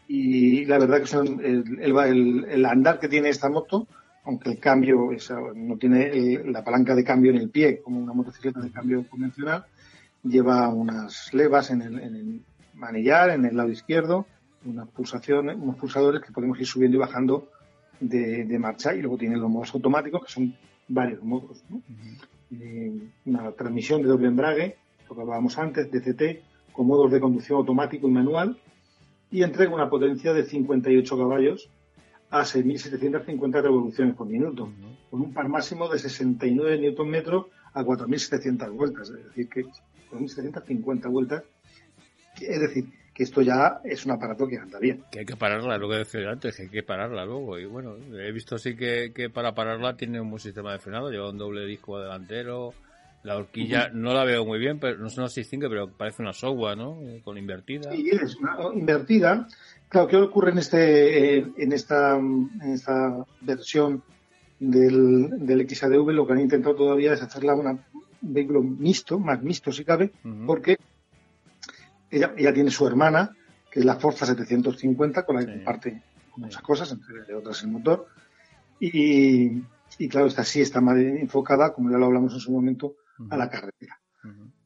Y 0.07 0.65
la 0.65 0.77
verdad 0.77 0.99
que 0.99 1.07
son 1.07 1.41
el, 1.43 2.65
andar 2.65 2.99
que 2.99 3.07
tiene 3.07 3.29
esta 3.29 3.49
moto, 3.49 3.87
aunque 4.23 4.51
el 4.51 4.59
cambio 4.59 5.09
no 5.55 5.77
tiene 5.77 6.43
la 6.45 6.63
palanca 6.63 6.95
de 6.95 7.03
cambio 7.03 7.31
en 7.31 7.37
el 7.37 7.49
pie 7.49 7.81
como 7.81 7.99
una 7.99 8.13
motocicleta 8.13 8.59
de 8.59 8.71
cambio 8.71 9.07
convencional, 9.07 9.65
lleva 10.23 10.69
unas 10.69 11.33
levas 11.33 11.71
en 11.71 11.81
el, 11.81 12.41
manillar, 12.73 13.29
en 13.31 13.45
el 13.45 13.55
lado 13.55 13.69
izquierdo, 13.69 14.25
unas 14.65 14.87
pulsaciones, 14.89 15.55
unos 15.55 15.75
pulsadores 15.77 16.21
que 16.21 16.31
podemos 16.31 16.59
ir 16.59 16.65
subiendo 16.65 16.97
y 16.97 16.99
bajando 16.99 17.49
de, 17.99 18.59
marcha 18.59 18.93
y 18.93 19.01
luego 19.01 19.17
tiene 19.17 19.37
los 19.37 19.49
modos 19.49 19.73
automáticos 19.73 20.25
que 20.25 20.31
son 20.31 20.55
varios 20.87 21.23
modos. 21.23 21.63
una 23.25 23.51
transmisión 23.53 24.01
de 24.01 24.07
doble 24.07 24.27
embrague, 24.27 24.77
lo 25.09 25.15
que 25.15 25.21
hablábamos 25.21 25.57
antes, 25.57 25.89
DCT, 25.91 26.73
con 26.73 26.87
modos 26.87 27.11
de 27.11 27.19
conducción 27.19 27.57
automático 27.59 28.07
y 28.07 28.11
manual 28.11 28.59
y 29.35 29.43
entrega 29.43 29.75
una 29.75 29.89
potencia 29.89 30.31
de 30.31 30.45
58 30.45 31.17
caballos 31.17 31.69
a 32.29 32.43
6.750 32.43 33.61
revoluciones 33.61 34.15
por 34.15 34.27
minuto, 34.27 34.71
con 35.11 35.19
un 35.19 35.33
par 35.33 35.49
máximo 35.49 35.89
de 35.89 35.99
69 35.99 36.95
Nm 36.97 37.45
a 37.73 37.83
4.700 37.83 38.71
vueltas. 38.71 39.09
Es 39.09 39.25
decir, 39.25 39.49
que 39.49 39.65
4.750 40.09 41.11
vueltas. 41.11 41.43
Es 42.39 42.61
decir, 42.61 42.85
que 43.13 43.23
esto 43.23 43.41
ya 43.41 43.81
es 43.83 44.05
un 44.05 44.13
aparato 44.13 44.47
que 44.47 44.57
anda 44.57 44.79
bien. 44.79 45.03
Que 45.11 45.19
hay 45.19 45.25
que 45.25 45.35
pararla, 45.35 45.77
lo 45.77 45.89
que 45.89 45.97
decía 45.97 46.29
antes, 46.29 46.55
que 46.55 46.63
hay 46.63 46.69
que 46.69 46.83
pararla 46.83 47.25
luego. 47.25 47.59
Y 47.59 47.65
bueno, 47.65 47.97
he 48.17 48.31
visto 48.31 48.57
sí 48.57 48.77
que, 48.77 49.11
que 49.13 49.29
para 49.29 49.53
pararla 49.53 49.97
tiene 49.97 50.21
un 50.21 50.29
buen 50.29 50.39
sistema 50.39 50.71
de 50.71 50.79
frenado, 50.79 51.11
lleva 51.11 51.29
un 51.29 51.37
doble 51.37 51.65
disco 51.65 51.99
delantero. 51.99 52.73
La 53.25 53.37
horquilla 53.37 53.89
no 53.91 54.13
la 54.13 54.23
veo 54.23 54.45
muy 54.45 54.59
bien, 54.59 54.79
pero 54.79 54.99
no 54.99 55.09
sé 55.09 55.27
si 55.29 55.41
distingue, 55.41 55.67
pero 55.67 55.89
parece 55.89 56.21
una 56.21 56.31
software, 56.31 56.77
¿no? 56.77 57.01
Eh, 57.01 57.21
con 57.23 57.39
invertida. 57.39 57.91
Sí, 57.91 58.07
es 58.11 58.35
una 58.35 58.55
invertida. 58.75 59.47
Claro, 59.89 60.07
¿qué 60.07 60.17
ocurre 60.17 60.51
en 60.51 60.59
este 60.59 61.37
en 61.39 61.73
esta 61.73 62.17
en 62.17 62.71
esta 62.71 63.25
versión 63.41 64.03
del, 64.59 65.43
del 65.43 65.67
XADV? 65.67 66.11
Lo 66.11 66.27
que 66.27 66.33
han 66.33 66.41
intentado 66.41 66.75
todavía 66.75 67.13
es 67.13 67.23
hacerla 67.23 67.55
una 67.55 67.79
vehículo 68.21 68.61
mixto, 68.61 69.17
más 69.19 69.41
mixto 69.41 69.71
si 69.71 69.83
cabe, 69.83 70.11
porque 70.45 70.77
ella, 72.11 72.31
ella, 72.37 72.53
tiene 72.53 72.69
su 72.69 72.85
hermana, 72.85 73.35
que 73.71 73.79
es 73.79 73.85
la 73.85 73.95
Forza 73.95 74.27
750, 74.27 75.25
con 75.25 75.35
la 75.35 75.45
que 75.45 75.51
comparte 75.51 76.01
muchas 76.37 76.61
cosas, 76.61 76.91
entre 76.91 77.33
otras 77.33 77.63
el 77.63 77.71
motor. 77.71 78.07
Y, 78.79 79.63
y, 79.97 80.09
claro, 80.09 80.27
esta 80.27 80.43
sí 80.43 80.61
está 80.61 80.79
más 80.79 80.97
enfocada, 80.97 81.73
como 81.73 81.89
ya 81.89 81.97
lo 81.97 82.05
hablamos 82.05 82.33
en 82.33 82.39
su 82.39 82.51
momento, 82.51 82.95
a 83.29 83.37
la 83.37 83.49
carretera. 83.49 83.99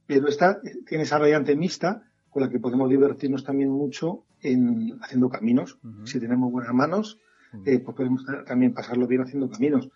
Pero 0.05 0.27
esta 0.27 0.59
tiene 0.87 1.03
esa 1.03 1.19
variante 1.19 1.55
mixta 1.55 2.03
con 2.29 2.41
la 2.41 2.49
que 2.49 2.59
podemos 2.59 2.89
divertirnos 2.89 3.43
también 3.43 3.69
mucho 3.69 4.23
en 4.41 4.97
haciendo 5.01 5.29
caminos. 5.29 5.77
Si 6.05 6.19
tenemos 6.19 6.51
buenas 6.51 6.73
manos, 6.73 7.19
eh, 7.65 7.79
pues 7.79 7.95
podemos 7.95 8.25
también 8.45 8.73
pasarlo 8.73 9.07
bien 9.07 9.21
haciendo 9.21 9.49
caminos. 9.49 9.89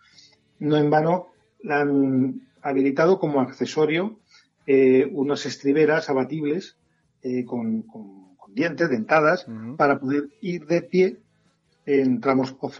No 0.59 0.77
en 0.77 0.89
vano 0.89 1.27
la 1.61 1.81
han 1.81 2.41
habilitado 2.61 3.19
como 3.19 3.41
accesorio 3.41 4.19
eh, 4.65 5.09
unas 5.11 5.45
estriberas 5.45 6.09
abatibles 6.09 6.77
eh, 7.21 7.45
con, 7.45 7.85
dientes, 8.49 8.89
dentadas, 8.89 9.47
para 9.77 9.99
poder 9.99 10.29
ir 10.41 10.67
de 10.67 10.83
pie 10.83 11.17
en 11.85 12.21
tramos 12.21 12.55
off 12.59 12.79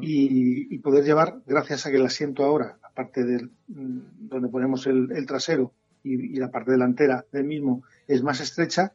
y, 0.00 0.78
poder 0.78 1.04
llevar, 1.04 1.40
gracias 1.46 1.84
a 1.84 1.90
que 1.90 1.96
el 1.96 2.06
asiento 2.06 2.44
ahora, 2.44 2.78
parte 2.94 3.24
del, 3.24 3.50
mm, 3.68 4.28
donde 4.28 4.48
ponemos 4.48 4.86
el, 4.86 5.26
trasero 5.26 5.72
y, 6.02 6.36
la 6.38 6.50
parte 6.50 6.72
delantera 6.72 7.24
del 7.32 7.44
mismo 7.44 7.82
es 8.06 8.22
más 8.22 8.40
estrecha, 8.40 8.92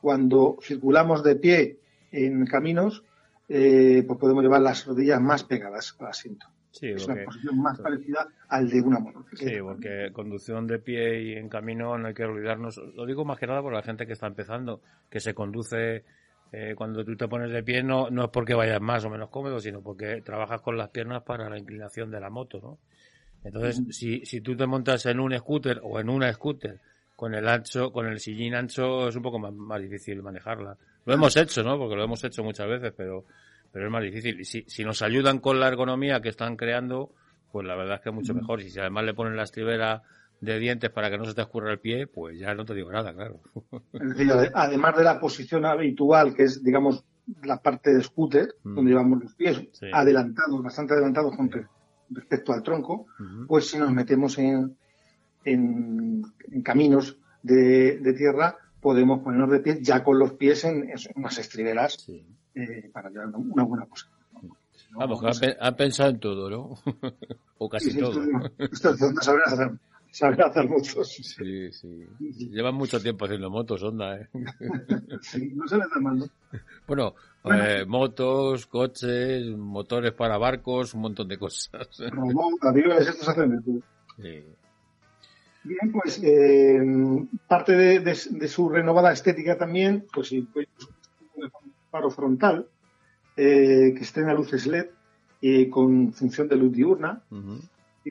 cuando 0.00 0.58
circulamos 0.62 1.22
de 1.22 1.36
pie 1.36 1.78
en 2.12 2.44
caminos, 2.46 3.04
eh, 3.48 4.04
pues 4.06 4.18
podemos 4.18 4.42
llevar 4.42 4.62
las 4.62 4.86
rodillas 4.86 5.20
más 5.20 5.44
pegadas 5.44 5.96
al 5.98 6.06
asiento. 6.06 6.46
Sí, 6.72 6.88
es 6.88 7.04
una 7.06 7.24
posición 7.24 7.60
más 7.60 7.80
parecida 7.80 8.28
al 8.48 8.70
de 8.70 8.80
una 8.80 9.00
motocicleta. 9.00 9.52
Sí, 9.52 9.60
porque 9.60 10.10
conducción 10.12 10.68
de 10.68 10.78
pie 10.78 11.22
y 11.22 11.32
en 11.32 11.48
camino 11.48 11.98
no 11.98 12.08
hay 12.08 12.14
que 12.14 12.24
olvidarnos. 12.24 12.80
Lo 12.94 13.06
digo 13.06 13.24
más 13.24 13.38
que 13.38 13.48
nada 13.48 13.60
por 13.60 13.72
la 13.72 13.82
gente 13.82 14.06
que 14.06 14.12
está 14.12 14.28
empezando, 14.28 14.80
que 15.10 15.18
se 15.18 15.34
conduce 15.34 16.04
eh, 16.52 16.74
cuando 16.76 17.04
tú 17.04 17.16
te 17.16 17.28
pones 17.28 17.52
de 17.52 17.62
pie 17.62 17.82
no, 17.82 18.10
no 18.10 18.24
es 18.24 18.30
porque 18.30 18.54
vayas 18.54 18.80
más 18.80 19.04
o 19.04 19.10
menos 19.10 19.30
cómodo, 19.30 19.60
sino 19.60 19.82
porque 19.82 20.20
trabajas 20.22 20.60
con 20.60 20.76
las 20.76 20.90
piernas 20.90 21.22
para 21.22 21.48
la 21.48 21.58
inclinación 21.58 22.10
de 22.10 22.20
la 22.20 22.30
moto, 22.30 22.60
¿no? 22.60 22.78
Entonces, 23.44 23.96
si, 23.96 24.24
si 24.26 24.40
tú 24.40 24.56
te 24.56 24.66
montas 24.66 25.06
en 25.06 25.20
un 25.20 25.36
scooter 25.36 25.80
o 25.82 25.98
en 25.98 26.08
una 26.08 26.32
scooter 26.32 26.78
con 27.16 27.34
el 27.34 27.48
ancho, 27.48 27.92
con 27.92 28.06
el 28.06 28.20
sillín 28.20 28.54
ancho, 28.54 29.08
es 29.08 29.16
un 29.16 29.22
poco 29.22 29.38
más, 29.38 29.52
más 29.52 29.80
difícil 29.80 30.22
manejarla. 30.22 30.76
Lo 31.06 31.14
hemos 31.14 31.36
hecho, 31.36 31.62
¿no? 31.62 31.78
Porque 31.78 31.96
lo 31.96 32.04
hemos 32.04 32.22
hecho 32.24 32.44
muchas 32.44 32.68
veces, 32.68 32.92
pero 32.96 33.24
pero 33.72 33.86
es 33.86 33.92
más 33.92 34.02
difícil. 34.02 34.40
Y 34.40 34.44
si, 34.44 34.64
si 34.66 34.84
nos 34.84 35.02
ayudan 35.02 35.38
con 35.38 35.60
la 35.60 35.68
ergonomía 35.68 36.20
que 36.20 36.28
están 36.28 36.56
creando, 36.56 37.10
pues 37.52 37.66
la 37.66 37.76
verdad 37.76 37.96
es 37.96 38.00
que 38.02 38.08
es 38.08 38.14
mucho 38.14 38.34
mejor. 38.34 38.60
Y 38.60 38.70
si 38.70 38.80
además 38.80 39.04
le 39.04 39.14
ponen 39.14 39.36
la 39.36 39.44
estribera 39.44 40.02
de 40.40 40.58
dientes 40.58 40.90
para 40.90 41.10
que 41.10 41.18
no 41.18 41.24
se 41.24 41.34
te 41.34 41.42
escurra 41.42 41.72
el 41.72 41.78
pie, 41.78 42.06
pues 42.06 42.38
ya 42.38 42.54
no 42.54 42.64
te 42.64 42.74
digo 42.74 42.90
nada, 42.90 43.12
claro. 43.12 43.40
además 44.54 44.96
de 44.96 45.04
la 45.04 45.20
posición 45.20 45.66
habitual, 45.66 46.34
que 46.34 46.44
es, 46.44 46.64
digamos, 46.64 47.04
la 47.42 47.58
parte 47.58 47.92
de 47.92 48.02
scooter, 48.02 48.54
mm. 48.64 48.74
donde 48.74 48.90
llevamos 48.90 49.22
los 49.22 49.34
pies 49.34 49.68
adelantados, 49.92 50.62
bastante 50.62 50.94
adelantados 50.94 51.36
con 51.36 51.50
respecto 52.10 52.52
al 52.52 52.62
tronco, 52.62 53.06
pues 53.46 53.68
si 53.68 53.78
nos 53.78 53.92
metemos 53.92 54.38
en, 54.38 54.76
en, 55.44 56.22
caminos 56.62 57.16
de, 57.42 57.98
de, 57.98 58.12
tierra, 58.12 58.56
podemos 58.80 59.20
ponernos 59.20 59.50
de 59.50 59.60
pie 59.60 59.78
ya 59.80 60.02
con 60.02 60.18
los 60.18 60.32
pies 60.32 60.64
en, 60.64 60.90
unas 61.14 61.38
estriberas 61.38 62.06
eh, 62.54 62.90
para 62.92 63.10
llevar 63.10 63.28
una 63.28 63.64
buena 63.64 63.86
cosa. 63.86 64.08
Vamos, 64.92 65.22
han, 65.60 65.76
pensado 65.76 66.10
en 66.10 66.18
todo, 66.18 66.50
¿no? 66.50 66.74
o 67.58 67.68
casi 67.68 67.96
todo. 67.96 68.20
Esto, 68.58 68.90
es 68.90 68.98
donde 68.98 69.20
saber 70.12 70.42
hacer 70.42 70.68
motos. 70.68 71.08
Sí, 71.08 71.72
sí. 71.72 72.06
Llevan 72.50 72.74
mucho 72.74 73.00
tiempo 73.00 73.24
haciendo 73.24 73.50
motos, 73.50 73.82
onda, 73.82 74.16
¿eh? 74.16 74.28
sí, 75.22 75.52
no 75.54 75.66
se 75.66 75.78
les 75.78 75.90
da 75.90 76.00
mal, 76.00 76.18
¿no? 76.18 76.26
Bueno, 76.86 77.14
Eh, 77.44 77.84
motos, 77.86 78.66
coches, 78.66 79.46
motores 79.56 80.12
para 80.12 80.36
barcos, 80.36 80.92
un 80.92 81.00
montón 81.00 81.26
de 81.26 81.38
cosas. 81.38 81.70
aviones, 82.60 83.08
estos 83.08 83.28
hacen 83.28 83.62
sí. 84.16 84.44
Bien, 85.62 85.92
pues 85.92 86.20
eh, 86.22 86.80
parte 87.46 87.72
de, 87.72 88.00
de, 88.00 88.18
de, 88.30 88.48
su 88.48 88.68
renovada 88.68 89.12
estética 89.12 89.58
también, 89.58 90.06
pues 90.12 90.28
sí, 90.28 90.46
pues, 90.52 90.68
faro 91.90 92.10
frontal, 92.10 92.66
eh, 93.36 93.94
que 93.96 94.02
estrena 94.02 94.34
luces 94.34 94.66
LED 94.66 94.86
eh, 95.42 95.68
con 95.68 96.12
función 96.12 96.48
de 96.48 96.56
luz 96.56 96.72
diurna, 96.72 97.22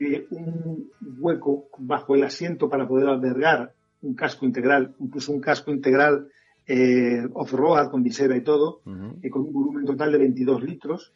tiene 0.00 0.26
un 0.30 0.90
hueco 1.18 1.68
bajo 1.78 2.14
el 2.14 2.24
asiento 2.24 2.68
para 2.68 2.88
poder 2.88 3.08
albergar 3.08 3.72
un 4.02 4.14
casco 4.14 4.46
integral, 4.46 4.94
incluso 4.98 5.30
un 5.32 5.40
casco 5.40 5.70
integral 5.70 6.28
eh, 6.66 7.28
off-road 7.34 7.90
con 7.90 8.02
visera 8.02 8.36
y 8.36 8.42
todo, 8.42 8.80
y 9.22 9.28
con 9.28 9.42
un 9.42 9.52
volumen 9.52 9.84
total 9.84 10.12
de 10.12 10.18
22 10.18 10.62
litros, 10.62 11.12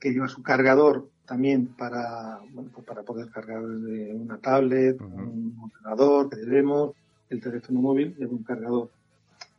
que 0.00 0.10
lleva 0.10 0.28
su 0.28 0.42
cargador 0.42 1.08
también 1.26 1.68
para, 1.68 2.40
bueno, 2.52 2.70
pues 2.74 2.86
para 2.86 3.02
poder 3.02 3.30
cargar 3.30 3.62
una 3.62 4.38
tablet, 4.38 5.00
un 5.00 5.56
ordenador 5.62 6.28
que 6.28 6.36
debemos, 6.36 6.92
el 7.30 7.40
teléfono 7.40 7.80
móvil, 7.80 8.16
lleva 8.16 8.32
un 8.32 8.42
cargador 8.42 8.90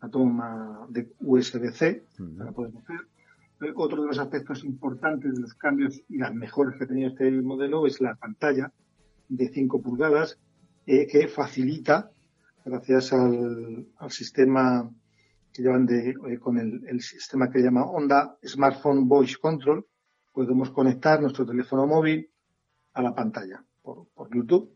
a 0.01 0.09
toma 0.09 0.85
de 0.89 1.07
USB-C 1.21 2.03
para 2.37 2.51
poder 2.51 2.73
hacer. 2.77 3.14
Otro 3.75 4.01
de 4.01 4.07
los 4.07 4.19
aspectos 4.19 4.63
importantes 4.63 5.33
de 5.33 5.41
los 5.41 5.53
cambios 5.53 6.01
y 6.09 6.17
las 6.17 6.33
mejores 6.33 6.77
que 6.77 6.85
tenido 6.85 7.09
este 7.09 7.31
modelo 7.31 7.87
es 7.87 8.01
la 8.01 8.15
pantalla 8.15 8.71
de 9.29 9.47
5 9.47 9.81
pulgadas 9.81 10.37
eh, 10.85 11.07
que 11.07 11.27
facilita, 11.27 12.11
gracias 12.63 13.13
al, 13.13 13.87
sistema 14.09 14.89
que 15.53 15.61
llevan 15.61 15.85
de, 15.85 16.09
eh, 16.09 16.39
con 16.39 16.57
el, 16.59 17.01
sistema 17.01 17.49
que 17.49 17.59
llama 17.59 17.85
Onda 17.85 18.37
Smartphone 18.45 19.07
Voice 19.07 19.37
Control, 19.41 19.85
podemos 20.33 20.69
conectar 20.71 21.21
nuestro 21.21 21.45
teléfono 21.45 21.87
móvil 21.87 22.29
a 22.93 23.01
la 23.01 23.15
pantalla 23.15 23.63
por, 23.81 24.07
por 24.13 24.35
YouTube 24.35 24.75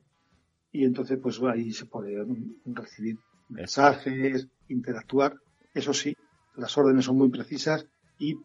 y 0.72 0.86
entonces 0.86 1.20
pues 1.22 1.42
ahí 1.42 1.72
se 1.72 1.86
puede 1.86 2.26
recibir 2.66 3.18
mensajes, 3.50 4.48
interactuar. 4.70 5.36
Eso 5.74 5.94
sí, 5.94 6.16
las 6.56 6.78
órdenes 6.78 7.06
son 7.06 7.18
muy 7.18 7.30
precisas 7.30 7.86
y 8.18 8.38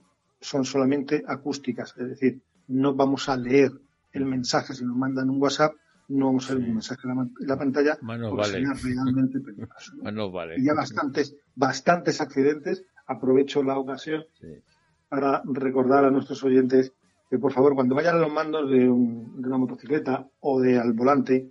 son 0.45 0.65
solamente 0.65 1.25
acústicas, 1.27 1.95
es 1.97 2.09
decir, 2.09 2.43
no 2.69 2.95
vamos 2.95 3.29
a 3.31 3.37
leer 3.37 3.73
el 4.13 4.27
mensaje 4.27 4.75
si 4.75 4.85
nos 4.85 4.97
mandan 4.97 5.31
un 5.31 5.41
WhatsApp, 5.41 5.73
no 6.09 6.27
vamos 6.27 6.51
a 6.51 6.55
leer 6.55 6.69
un 6.69 6.75
mensaje 6.75 7.09
en 7.09 7.33
la, 7.47 7.57
pantalla 7.57 7.99
porque 7.99 8.23
vale. 8.23 8.65
realmente 8.83 9.41
peligroso. 9.41 9.95
Y 10.57 10.65
ya 10.65 10.75
bastantes, 10.75 11.35
bastantes 11.55 12.21
accidentes. 12.21 12.85
Aprovecho 13.07 13.63
la 13.63 13.79
ocasión 13.79 14.25
para 15.09 15.43
recordar 15.45 16.05
a 16.05 16.11
nuestros 16.11 16.43
oyentes 16.45 16.93
que 17.31 17.39
por 17.39 17.53
favor 17.53 17.75
cuando 17.75 17.95
vayan 17.95 18.17
a 18.17 18.19
los 18.19 18.33
mandos 18.33 18.71
de, 18.71 18.89
una 18.89 19.59
motocicleta 19.59 20.29
o 20.41 20.61
de 20.61 20.79
al 20.79 20.93
volante 20.93 21.51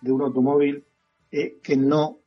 de 0.00 0.12
un 0.12 0.22
automóvil, 0.22 0.84
eh, 1.30 1.58
que 1.62 1.76
no 1.76 2.18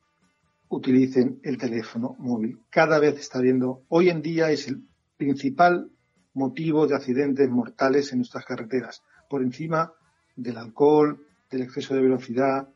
utilicen 0.68 1.40
el 1.42 1.58
teléfono 1.58 2.16
móvil. 2.18 2.60
Cada 2.70 2.98
vez 2.98 3.18
está 3.18 3.40
viendo, 3.40 3.82
hoy 3.88 4.08
en 4.08 4.22
día 4.22 4.50
es 4.50 4.68
el 4.68 4.82
principal 5.24 5.90
motivo 6.34 6.86
de 6.86 6.94
accidentes 6.94 7.48
mortales 7.50 8.12
en 8.12 8.18
nuestras 8.18 8.44
carreteras, 8.44 9.02
por 9.28 9.42
encima 9.42 9.92
del 10.36 10.56
alcohol, 10.56 11.26
del 11.50 11.62
exceso 11.62 11.94
de 11.94 12.02
velocidad, 12.02 12.68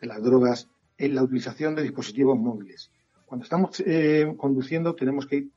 de 0.00 0.06
las 0.06 0.22
drogas, 0.22 0.68
en 0.96 1.14
la 1.14 1.22
utilización 1.22 1.74
de 1.74 1.82
dispositivos 1.82 2.38
móviles. 2.38 2.90
Cuando 3.26 3.44
estamos 3.44 3.82
eh, 3.86 4.32
conduciendo 4.36 4.94
tenemos 4.94 5.26
que 5.26 5.36
ir, 5.36 5.50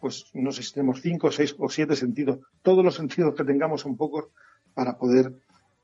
pues 0.00 0.26
no 0.34 0.50
sé 0.50 0.62
si 0.62 0.74
tenemos 0.74 1.00
cinco, 1.00 1.30
seis 1.30 1.54
o 1.58 1.68
siete 1.68 1.94
sentidos. 1.94 2.40
Todos 2.62 2.84
los 2.84 2.96
sentidos 2.96 3.34
que 3.34 3.44
tengamos 3.44 3.82
son 3.82 3.96
pocos 3.96 4.26
para 4.74 4.98
poder 4.98 5.32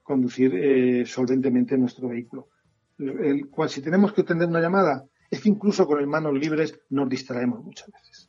conducir 0.03 0.55
eh, 0.55 1.07
solventemente 1.07 1.79
nuestro 1.79 2.09
vehículo. 2.09 2.49
El, 2.99 3.49
cual, 3.49 3.69
si 3.69 3.81
tenemos 3.81 4.13
que 4.13 4.23
atender 4.23 4.49
una 4.49 4.61
llamada, 4.61 5.05
es 5.31 5.41
que 5.41 5.51
incluso 5.51 5.87
con 5.87 5.99
las 5.99 6.09
manos 6.09 6.33
libres 6.35 6.81
nos 6.91 7.09
distraemos 7.09 7.63
muchas 7.63 7.91
veces. 7.93 8.29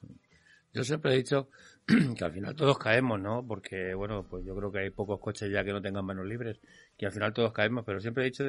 Yo 0.73 0.83
siempre 0.83 1.13
he 1.13 1.17
dicho 1.17 1.49
que 2.17 2.23
al 2.23 2.31
final 2.31 2.55
todos 2.55 2.77
caemos, 2.77 3.19
¿no? 3.19 3.45
Porque, 3.45 3.93
bueno, 3.93 4.25
pues 4.29 4.45
yo 4.45 4.55
creo 4.55 4.71
que 4.71 4.79
hay 4.79 4.89
pocos 4.91 5.19
coches 5.19 5.51
ya 5.51 5.63
que 5.63 5.71
no 5.71 5.81
tengan 5.81 6.05
manos 6.05 6.25
libres, 6.25 6.59
que 6.97 7.05
al 7.05 7.11
final 7.11 7.33
todos 7.33 7.51
caemos, 7.53 7.83
pero 7.85 7.99
siempre 7.99 8.23
he 8.23 8.27
dicho 8.27 8.45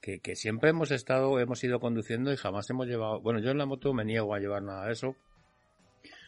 que, 0.00 0.34
siempre 0.34 0.70
hemos 0.70 0.90
estado, 0.90 1.38
hemos 1.38 1.62
ido 1.62 1.78
conduciendo 1.78 2.32
y 2.32 2.36
jamás 2.36 2.68
hemos 2.70 2.86
llevado, 2.86 3.20
bueno, 3.20 3.38
yo 3.40 3.50
en 3.50 3.58
la 3.58 3.66
moto 3.66 3.92
me 3.94 4.04
niego 4.04 4.34
a 4.34 4.40
llevar 4.40 4.62
nada 4.62 4.86
de 4.86 4.92
eso. 4.92 5.14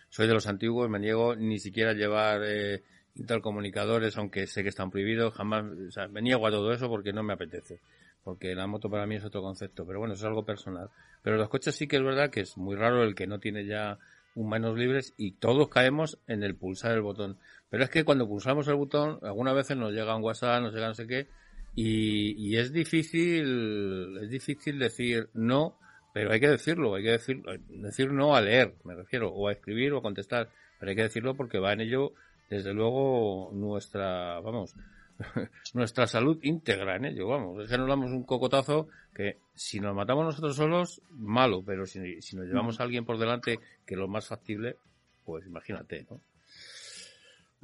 Soy 0.09 0.27
de 0.27 0.35
los 0.35 0.47
antiguos, 0.47 0.91
me 0.91 0.99
niego 0.99 1.35
ni 1.35 1.59
siquiera 1.59 1.93
a 1.93 1.95
llevar 1.95 2.43
eh, 2.45 2.83
intercomunicadores, 3.15 4.17
aunque 4.19 4.47
sé 4.47 4.63
que 4.63 4.69
están 4.69 4.91
prohibidos, 4.91 5.35
jamás, 5.35 5.65
o 5.65 5.91
sea, 5.91 6.07
me 6.09 6.21
niego 6.21 6.47
a 6.47 6.51
todo 6.51 6.73
eso 6.73 6.89
porque 6.89 7.13
no 7.13 7.23
me 7.23 7.33
apetece. 7.33 7.81
Porque 8.23 8.55
la 8.55 8.69
moto 8.69 8.89
para 8.89 9.07
mí 9.07 9.17
es 9.17 9.25
otro 9.25 9.43
concepto, 9.43 9.85
pero 9.85 9.99
bueno, 9.99 10.15
es 10.15 10.23
algo 10.23 10.45
personal. 10.45 10.91
Pero 11.23 11.39
los 11.39 11.49
coches 11.49 11.75
sí 11.75 11.89
que 11.89 11.97
es 11.97 12.03
verdad 12.05 12.31
que 12.31 12.41
es 12.41 12.57
muy 12.57 12.77
raro 12.77 13.03
el 13.03 13.17
que 13.17 13.27
no 13.27 13.41
tiene 13.41 13.65
ya 13.65 13.99
manos 14.35 14.77
libres 14.79 15.15
y 15.17 15.33
todos 15.33 15.69
caemos 15.69 16.19
en 16.27 16.43
el 16.43 16.55
pulsar 16.55 16.93
el 16.93 17.03
botón. 17.03 17.39
Pero 17.71 17.85
es 17.85 17.91
que 17.91 18.05
cuando 18.05 18.29
pulsamos 18.29 18.69
el 18.69 18.75
botón, 18.75 19.19
algunas 19.23 19.55
veces 19.55 19.77
nos 19.77 19.93
llega 19.93 20.17
un 20.17 20.23
WhatsApp, 20.23 20.63
nos 20.63 20.75
llega 20.75 20.89
no 20.89 20.95
sé 20.95 21.07
qué, 21.07 21.27
y, 21.75 22.33
y 22.37 22.57
es 22.57 22.73
difícil, 22.73 24.19
es 24.21 24.31
difícil 24.31 24.79
decir 24.79 25.29
no, 25.35 25.79
pero 26.13 26.33
hay 26.33 26.41
que 26.41 26.49
decirlo, 26.49 26.95
hay 26.95 27.03
que 27.03 27.13
decir, 27.13 27.43
decir 27.69 28.13
no 28.13 28.37
a 28.37 28.41
leer, 28.41 28.75
me 28.85 28.95
refiero, 28.95 29.31
o 29.31 29.49
a 29.49 29.53
escribir 29.53 29.93
o 29.93 29.99
a 29.99 30.03
contestar, 30.03 30.51
pero 30.79 30.91
hay 30.91 30.97
que 30.97 31.03
decirlo 31.03 31.35
porque 31.35 31.59
va 31.59 31.73
en 31.73 31.81
ello, 31.81 32.13
desde 32.51 32.75
luego, 32.75 33.51
nuestra, 33.53 34.41
vamos, 34.41 34.75
nuestra 35.75 36.07
salud 36.07 36.39
íntegra 36.43 36.97
en 36.97 37.07
ello, 37.07 37.29
vamos. 37.29 37.65
Es 37.65 37.71
que 37.71 37.79
nos 37.79 37.89
damos 37.89 38.11
un 38.11 38.25
cocotazo 38.25 38.89
que 39.15 39.39
si 39.55 39.81
nos 39.81 39.95
matamos 39.95 40.25
nosotros 40.25 40.57
solos, 40.57 41.03
malo, 41.11 41.63
pero 41.65 41.87
si, 41.87 42.21
si 42.23 42.37
nos 42.37 42.47
llevamos 42.47 42.81
a 42.81 42.85
alguien 42.85 43.05
por 43.05 43.19
delante, 43.19 43.59
que 43.87 43.97
lo 43.97 44.09
más 44.09 44.27
factible, 44.27 44.77
pues 45.25 45.47
imagínate, 45.47 46.07
¿no? 46.11 46.21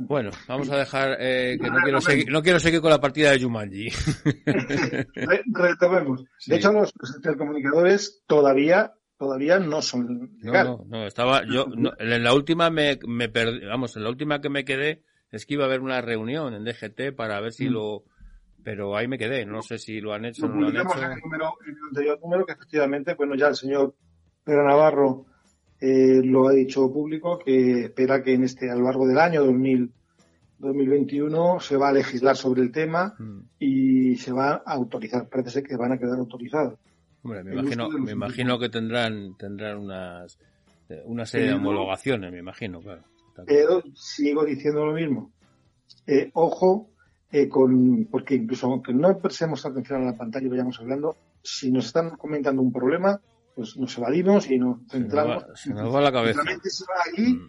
Bueno, 0.01 0.31
vamos 0.47 0.71
a 0.71 0.77
dejar 0.77 1.17
eh, 1.19 1.59
que 1.61 1.69
no 1.69 1.79
quiero, 1.83 2.01
seguir, 2.01 2.31
no 2.31 2.41
quiero 2.41 2.61
seguir 2.61 2.81
con 2.81 2.91
la 2.91 3.01
partida 3.01 3.33
de 3.33 3.43
Jumanji. 3.43 3.89
Retomemos. 5.47 6.25
De 6.47 6.57
hecho, 6.57 6.73
los, 6.73 6.95
telecomunicadores 7.21 8.23
todavía 8.29 8.93
todavía 9.19 9.59
no 9.59 9.83
son 9.83 10.39
legales. 10.41 10.79
No, 10.79 10.85
no, 10.87 11.05
estaba 11.05 11.43
yo 11.45 11.67
en 11.99 12.23
la 12.23 12.33
última 12.33 12.71
me, 12.71 12.97
me 13.09 13.29
perdí, 13.29 13.67
vamos, 13.67 13.97
en 13.97 14.05
la 14.05 14.11
última 14.11 14.41
que 14.41 14.49
me 14.49 14.65
quedé 14.65 15.03
es 15.31 15.47
que 15.47 15.55
iba 15.55 15.65
a 15.65 15.67
haber 15.67 15.81
una 15.81 16.01
reunión 16.01 16.55
en 16.55 16.65
DGT 16.65 17.15
para 17.17 17.41
ver 17.41 17.53
si 17.53 17.69
mm. 17.69 17.73
lo... 17.73 18.05
Pero 18.65 18.97
ahí 18.97 19.09
me 19.09 19.19
quedé, 19.19 19.47
no 19.47 19.63
sé 19.63 19.79
si 19.79 20.01
lo 20.01 20.13
han 20.13 20.25
hecho 20.25 20.47
o 20.47 20.49
no 20.49 20.61
lo 20.61 20.69
han 20.69 20.77
hecho. 20.77 20.99
En 20.99 21.13
el, 21.13 21.21
número, 21.21 21.55
en 21.65 21.71
el 21.71 21.83
anterior 21.89 22.21
número 22.21 22.45
que 22.45 22.53
efectivamente, 22.53 23.15
bueno, 23.15 23.35
ya 23.35 23.49
el 23.49 23.55
señor 23.55 23.95
Pedro 24.45 24.67
Navarro 24.67 25.27
eh, 25.81 26.21
lo 26.25 26.49
ha 26.49 26.53
dicho 26.53 26.93
público, 26.93 27.39
que 27.39 27.85
espera 27.85 28.23
que 28.23 28.35
en 28.35 28.45
este, 28.45 28.71
a 28.71 28.75
lo 28.75 28.85
largo 28.85 29.07
del 29.07 29.19
año 29.19 29.45
2000, 29.45 29.93
2021 30.59 31.61
se 31.61 31.77
va 31.77 31.89
a 31.89 31.93
legislar 31.93 32.37
sobre 32.37 32.63
el 32.63 32.73
tema 32.73 33.15
mm. 33.19 33.41
y 33.59 34.17
se 34.17 34.33
va 34.33 34.63
a 34.67 34.75
autorizar. 34.75 35.29
Parece 35.29 35.51
ser 35.51 35.63
que 35.63 35.77
van 35.77 35.93
a 35.93 35.99
quedar 35.99 36.19
autorizados. 36.19 36.79
Hombre, 37.23 37.45
me 37.45 37.53
imagino, 37.53 37.89
me 37.91 38.13
imagino 38.13 38.59
que 38.59 38.69
tendrán, 38.69 39.37
tendrán 39.37 39.79
unas, 39.79 40.39
eh, 40.89 41.03
una 41.05 41.25
serie 41.27 41.49
de 41.49 41.55
homologaciones, 41.55 42.33
me 42.33 42.39
imagino, 42.39 42.81
claro. 42.81 43.03
Pero 43.47 43.83
sigo 43.95 44.45
diciendo 44.45 44.85
lo 44.85 44.93
mismo. 44.93 45.31
Eh, 46.07 46.31
ojo 46.35 46.91
eh, 47.31 47.49
con, 47.49 48.07
porque 48.11 48.35
incluso 48.35 48.67
aunque 48.67 48.93
no 48.93 49.19
prestemos 49.19 49.65
atención 49.67 50.03
a 50.03 50.07
la 50.07 50.17
pantalla 50.17 50.47
y 50.47 50.51
vayamos 50.51 50.79
hablando, 50.81 51.17
si 51.43 51.71
nos 51.71 51.87
están 51.87 52.17
comentando 52.17 52.63
un 52.63 52.73
problema, 52.73 53.21
pues 53.55 53.77
nos 53.77 53.97
evadimos 53.99 54.51
y 54.51 54.59
nos 54.59 54.79
centramos. 54.89 55.45
Se 55.55 55.71
nos 55.71 55.95
va, 55.95 56.01
la 56.01 56.13
cabeza. 56.13 56.43
Se 56.63 56.85
va 56.85 57.03
ahí 57.07 57.41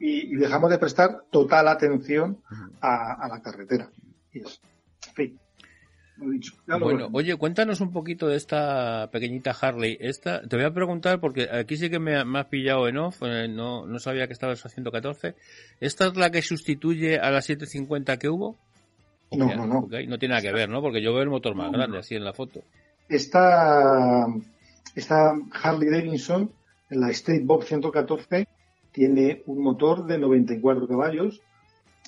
y, 0.00 0.36
dejamos 0.36 0.70
de 0.70 0.78
prestar 0.78 1.24
total 1.30 1.68
atención 1.68 2.38
a, 2.80 3.28
la 3.28 3.40
carretera. 3.40 3.90
Y 4.32 4.40
es, 4.40 4.60
en 5.08 5.14
fin 5.14 5.40
bueno, 6.80 7.08
oye, 7.12 7.36
cuéntanos 7.36 7.80
un 7.80 7.92
poquito 7.92 8.28
de 8.28 8.36
esta 8.36 9.08
pequeñita 9.10 9.52
Harley. 9.58 9.96
Esta, 10.00 10.42
te 10.42 10.56
voy 10.56 10.64
a 10.64 10.72
preguntar 10.72 11.20
porque 11.20 11.48
aquí 11.50 11.76
sí 11.76 11.90
que 11.90 11.98
me, 11.98 12.16
has 12.16 12.46
pillado 12.46 12.88
en 12.88 12.98
off, 12.98 13.22
eh, 13.22 13.48
no, 13.48 13.86
no 13.86 13.98
sabía 13.98 14.26
que 14.26 14.32
estabas 14.32 14.64
a 14.66 14.68
114. 14.68 15.34
¿Esta 15.80 16.06
es 16.08 16.16
la 16.16 16.30
que 16.30 16.42
sustituye 16.42 17.18
a 17.18 17.30
la 17.30 17.40
750 17.40 18.18
que 18.18 18.28
hubo? 18.28 18.56
No, 19.32 19.54
no, 19.54 19.66
no. 19.66 19.80
No 19.82 20.18
tiene 20.18 20.28
nada 20.28 20.42
que 20.42 20.52
ver, 20.52 20.68
¿no? 20.68 20.80
Porque 20.80 21.02
yo 21.02 21.12
veo 21.12 21.22
el 21.22 21.30
motor 21.30 21.54
más 21.54 21.70
grande 21.70 21.98
así 21.98 22.14
en 22.14 22.24
la 22.24 22.32
foto. 22.32 22.62
Esta, 23.08 24.26
esta 24.94 25.34
Harley 25.62 25.90
Davidson, 25.90 26.50
la 26.90 27.10
State 27.10 27.42
Bob 27.44 27.64
114, 27.64 28.48
tiene 28.92 29.42
un 29.46 29.62
motor 29.62 30.06
de 30.06 30.18
94 30.18 30.88
caballos 30.88 31.40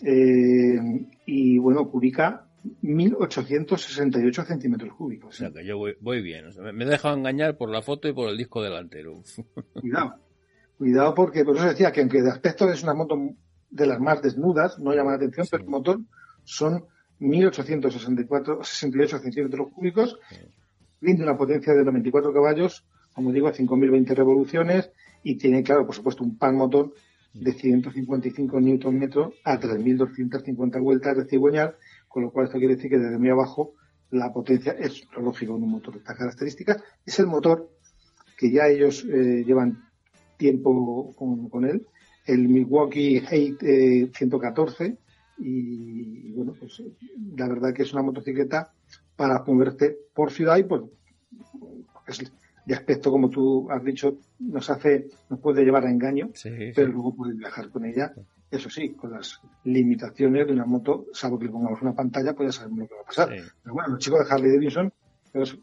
eh, 0.03 1.07
y, 1.27 1.59
bueno, 1.59 1.89
publica 1.89 2.47
1868 2.83 4.45
centímetros 4.45 4.95
cúbicos. 4.95 5.35
O 5.35 5.39
sea 5.39 5.51
que 5.51 5.65
yo 5.65 5.79
voy, 5.79 6.23
bien. 6.23 6.47
me 6.75 6.85
he 6.85 6.89
dejado 6.89 7.17
engañar 7.17 7.57
por 7.57 7.71
la 7.71 7.83
foto 7.83 8.09
y 8.09 8.13
por 8.13 8.29
el 8.29 8.37
disco 8.37 8.63
delantero. 8.63 9.23
Cuidado. 9.81 10.15
Cuidado 10.79 11.15
porque, 11.15 11.45
por 11.45 11.57
eso 11.57 11.67
decía 11.67 11.93
que 11.93 12.01
aunque 12.01 12.23
de 12.23 12.31
aspecto 12.31 12.71
es 12.71 12.83
una 12.83 12.95
moto 12.95 13.19
de 13.71 13.87
las 13.87 14.01
más 14.01 14.23
desnudas, 14.23 14.79
no 14.79 14.95
llama 14.95 15.11
la 15.11 15.17
atención, 15.17 15.47
pero 15.51 15.63
el 15.63 15.69
motor 15.69 16.01
son 16.45 16.87
1864, 17.19 18.65
68 18.65 19.19
centímetros 19.19 19.69
cúbicos, 19.73 20.19
rinde 21.01 21.23
una 21.23 21.37
potencia 21.37 21.75
de 21.75 21.85
94 21.85 22.33
caballos, 22.33 22.85
como 23.13 23.33
digo, 23.33 23.49
a 23.49 23.53
5020 23.53 24.15
revoluciones 24.15 24.91
y 25.23 25.37
tiene, 25.37 25.63
claro, 25.63 25.87
por 25.87 25.95
supuesto, 25.95 26.25
un 26.25 26.39
pan 26.39 26.57
motor 26.57 26.95
de 27.33 27.53
155 27.53 28.61
Nm 28.61 29.33
a 29.45 29.61
3.250 29.61 30.83
vueltas 30.83 31.17
de 31.17 31.27
cigüeñal, 31.27 31.77
con 32.11 32.25
lo 32.25 32.33
cual 32.33 32.47
esto 32.47 32.59
quiere 32.59 32.75
decir 32.75 32.91
que 32.91 32.99
desde 32.99 33.19
muy 33.19 33.31
abajo 33.31 33.75
la 34.11 34.33
potencia 34.33 34.73
es 34.73 35.07
lo 35.15 35.23
lógico 35.23 35.57
en 35.57 35.63
un 35.63 35.71
motor. 35.71 35.95
De 35.95 36.01
estas 36.01 36.19
características. 36.19 36.83
Es 37.07 37.21
el 37.21 37.29
motor 37.29 37.71
que 38.37 38.51
ya 38.51 38.67
ellos 38.67 39.05
eh, 39.05 39.45
llevan 39.47 39.85
tiempo 40.37 41.15
con, 41.15 41.65
él, 41.65 41.87
el 42.27 42.49
Milwaukee 42.49 43.19
Hate 43.19 44.11
114, 44.13 44.85
eh, 44.87 44.97
y 45.39 46.33
bueno, 46.33 46.55
pues 46.59 46.83
la 47.37 47.47
verdad 47.47 47.73
que 47.73 47.83
es 47.83 47.93
una 47.93 48.03
motocicleta 48.03 48.73
para 49.15 49.45
moverte 49.47 49.97
por 50.13 50.33
ciudad 50.33 50.57
y 50.57 50.65
por, 50.65 50.91
es 52.09 52.33
de 52.67 52.75
aspecto, 52.75 53.11
como 53.11 53.31
tú 53.31 53.71
has 53.71 53.85
dicho, 53.85 54.19
nos 54.39 54.69
hace, 54.71 55.09
nos 55.29 55.39
puede 55.39 55.63
llevar 55.63 55.87
a 55.87 55.91
engaño, 55.91 56.31
pero 56.75 56.89
luego 56.89 57.15
puedes 57.15 57.37
viajar 57.37 57.69
con 57.69 57.85
ella, 57.85 58.13
eso 58.51 58.69
sí, 58.69 58.95
con 58.95 59.13
las 59.13 59.41
limitaciones 59.65 60.47
de 60.47 60.53
una 60.53 60.65
moto, 60.65 61.07
salvo 61.13 61.39
que 61.39 61.47
le 61.47 61.53
pongamos 61.53 61.81
una 61.83 61.95
pantalla, 61.95 62.35
pues 62.35 62.55
ya 62.55 62.61
sabemos 62.61 62.81
lo 62.81 62.89
que 62.89 62.95
va 62.95 63.01
a 63.03 63.05
pasar. 63.05 63.29
Pero 63.29 63.75
bueno, 63.75 63.91
los 63.91 63.99
chicos 63.99 64.27
de 64.27 64.35
Harley 64.35 64.53
Davidson 64.53 64.93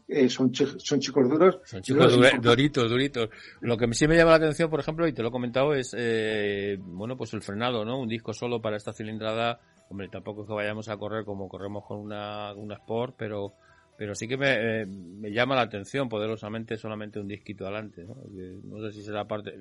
eh, 0.08 0.28
son, 0.30 0.54
son 0.54 1.00
chicos 1.00 1.28
duros. 1.28 1.60
Son 1.64 1.82
chicos 1.82 2.18
duritos, 2.40 2.88
duritos. 2.88 3.28
Lo 3.60 3.76
que 3.76 3.92
sí 3.92 4.08
me 4.08 4.16
llama 4.16 4.30
la 4.30 4.36
atención, 4.38 4.70
por 4.70 4.80
ejemplo, 4.80 5.06
y 5.06 5.12
te 5.12 5.22
lo 5.22 5.28
he 5.28 5.32
comentado, 5.32 5.74
es, 5.74 5.94
eh, 5.96 6.78
bueno, 6.80 7.16
pues 7.16 7.34
el 7.34 7.42
frenado, 7.42 7.84
¿no? 7.84 8.00
Un 8.00 8.08
disco 8.08 8.32
solo 8.32 8.62
para 8.62 8.76
esta 8.76 8.92
cilindrada. 8.92 9.60
Hombre, 9.90 10.08
tampoco 10.08 10.42
es 10.42 10.48
que 10.48 10.54
vayamos 10.54 10.88
a 10.88 10.96
correr 10.96 11.24
como 11.24 11.48
corremos 11.48 11.84
con 11.84 11.98
una, 11.98 12.54
una 12.54 12.76
Sport, 12.76 13.14
pero 13.18 13.54
pero 13.98 14.14
sí 14.14 14.28
que 14.28 14.36
me, 14.36 14.82
eh, 14.82 14.86
me, 14.86 15.32
llama 15.32 15.56
la 15.56 15.62
atención 15.62 16.08
poderosamente 16.08 16.76
solamente 16.76 17.18
un 17.18 17.26
disquito 17.26 17.64
adelante, 17.64 18.04
¿no? 18.04 18.14
no 18.62 18.80
sé 18.86 18.92
si 18.92 19.02
será 19.02 19.26
parte, 19.26 19.52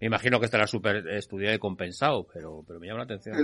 me 0.00 0.06
imagino 0.08 0.40
que 0.40 0.46
estará 0.46 0.66
súper 0.66 1.06
estudiado 1.06 1.54
y 1.54 1.60
compensado, 1.60 2.26
pero, 2.34 2.64
pero 2.66 2.80
me 2.80 2.88
llama 2.88 2.98
la 2.98 3.04
atención. 3.04 3.36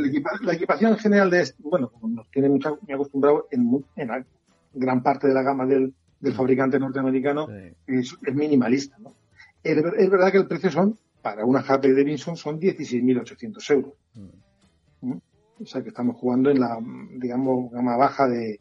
la 0.43 0.53
equipación 0.53 0.93
en 0.95 0.99
general 0.99 1.31
de, 1.31 1.49
bueno, 1.61 1.93
nos 2.03 2.29
tiene 2.33 2.49
mucho, 2.49 2.77
me 2.89 2.95
acostumbrado 2.95 3.47
en, 3.53 3.85
en 3.95 4.27
gran 4.75 5.01
parte 5.01 5.29
de 5.29 5.35
la 5.35 5.43
gama 5.43 5.65
del, 5.65 5.95
del 6.19 6.35
fabricante 6.35 6.81
norteamericano, 6.81 7.47
es, 7.87 8.17
minimalista, 8.35 8.99
¿no? 8.99 9.15
Es, 9.63 10.11
verdad 10.11 10.33
que 10.33 10.39
el 10.39 10.49
precio 10.49 10.73
son, 10.73 10.99
para 11.23 11.45
una 11.45 11.61
Harley 11.61 11.93
Davidson, 11.93 12.37
son 12.37 12.59
16.800 12.59 13.73
euros. 13.73 13.93
Mm. 14.15 15.09
¿Mm? 15.09 15.21
O 15.61 15.67
sea 15.67 15.83
que 15.83 15.91
estamos 15.91 16.17
jugando 16.17 16.51
en 16.51 16.59
la, 16.59 16.79
digamos, 17.17 17.71
gama 17.71 17.97
baja 17.97 18.29
de, 18.29 18.61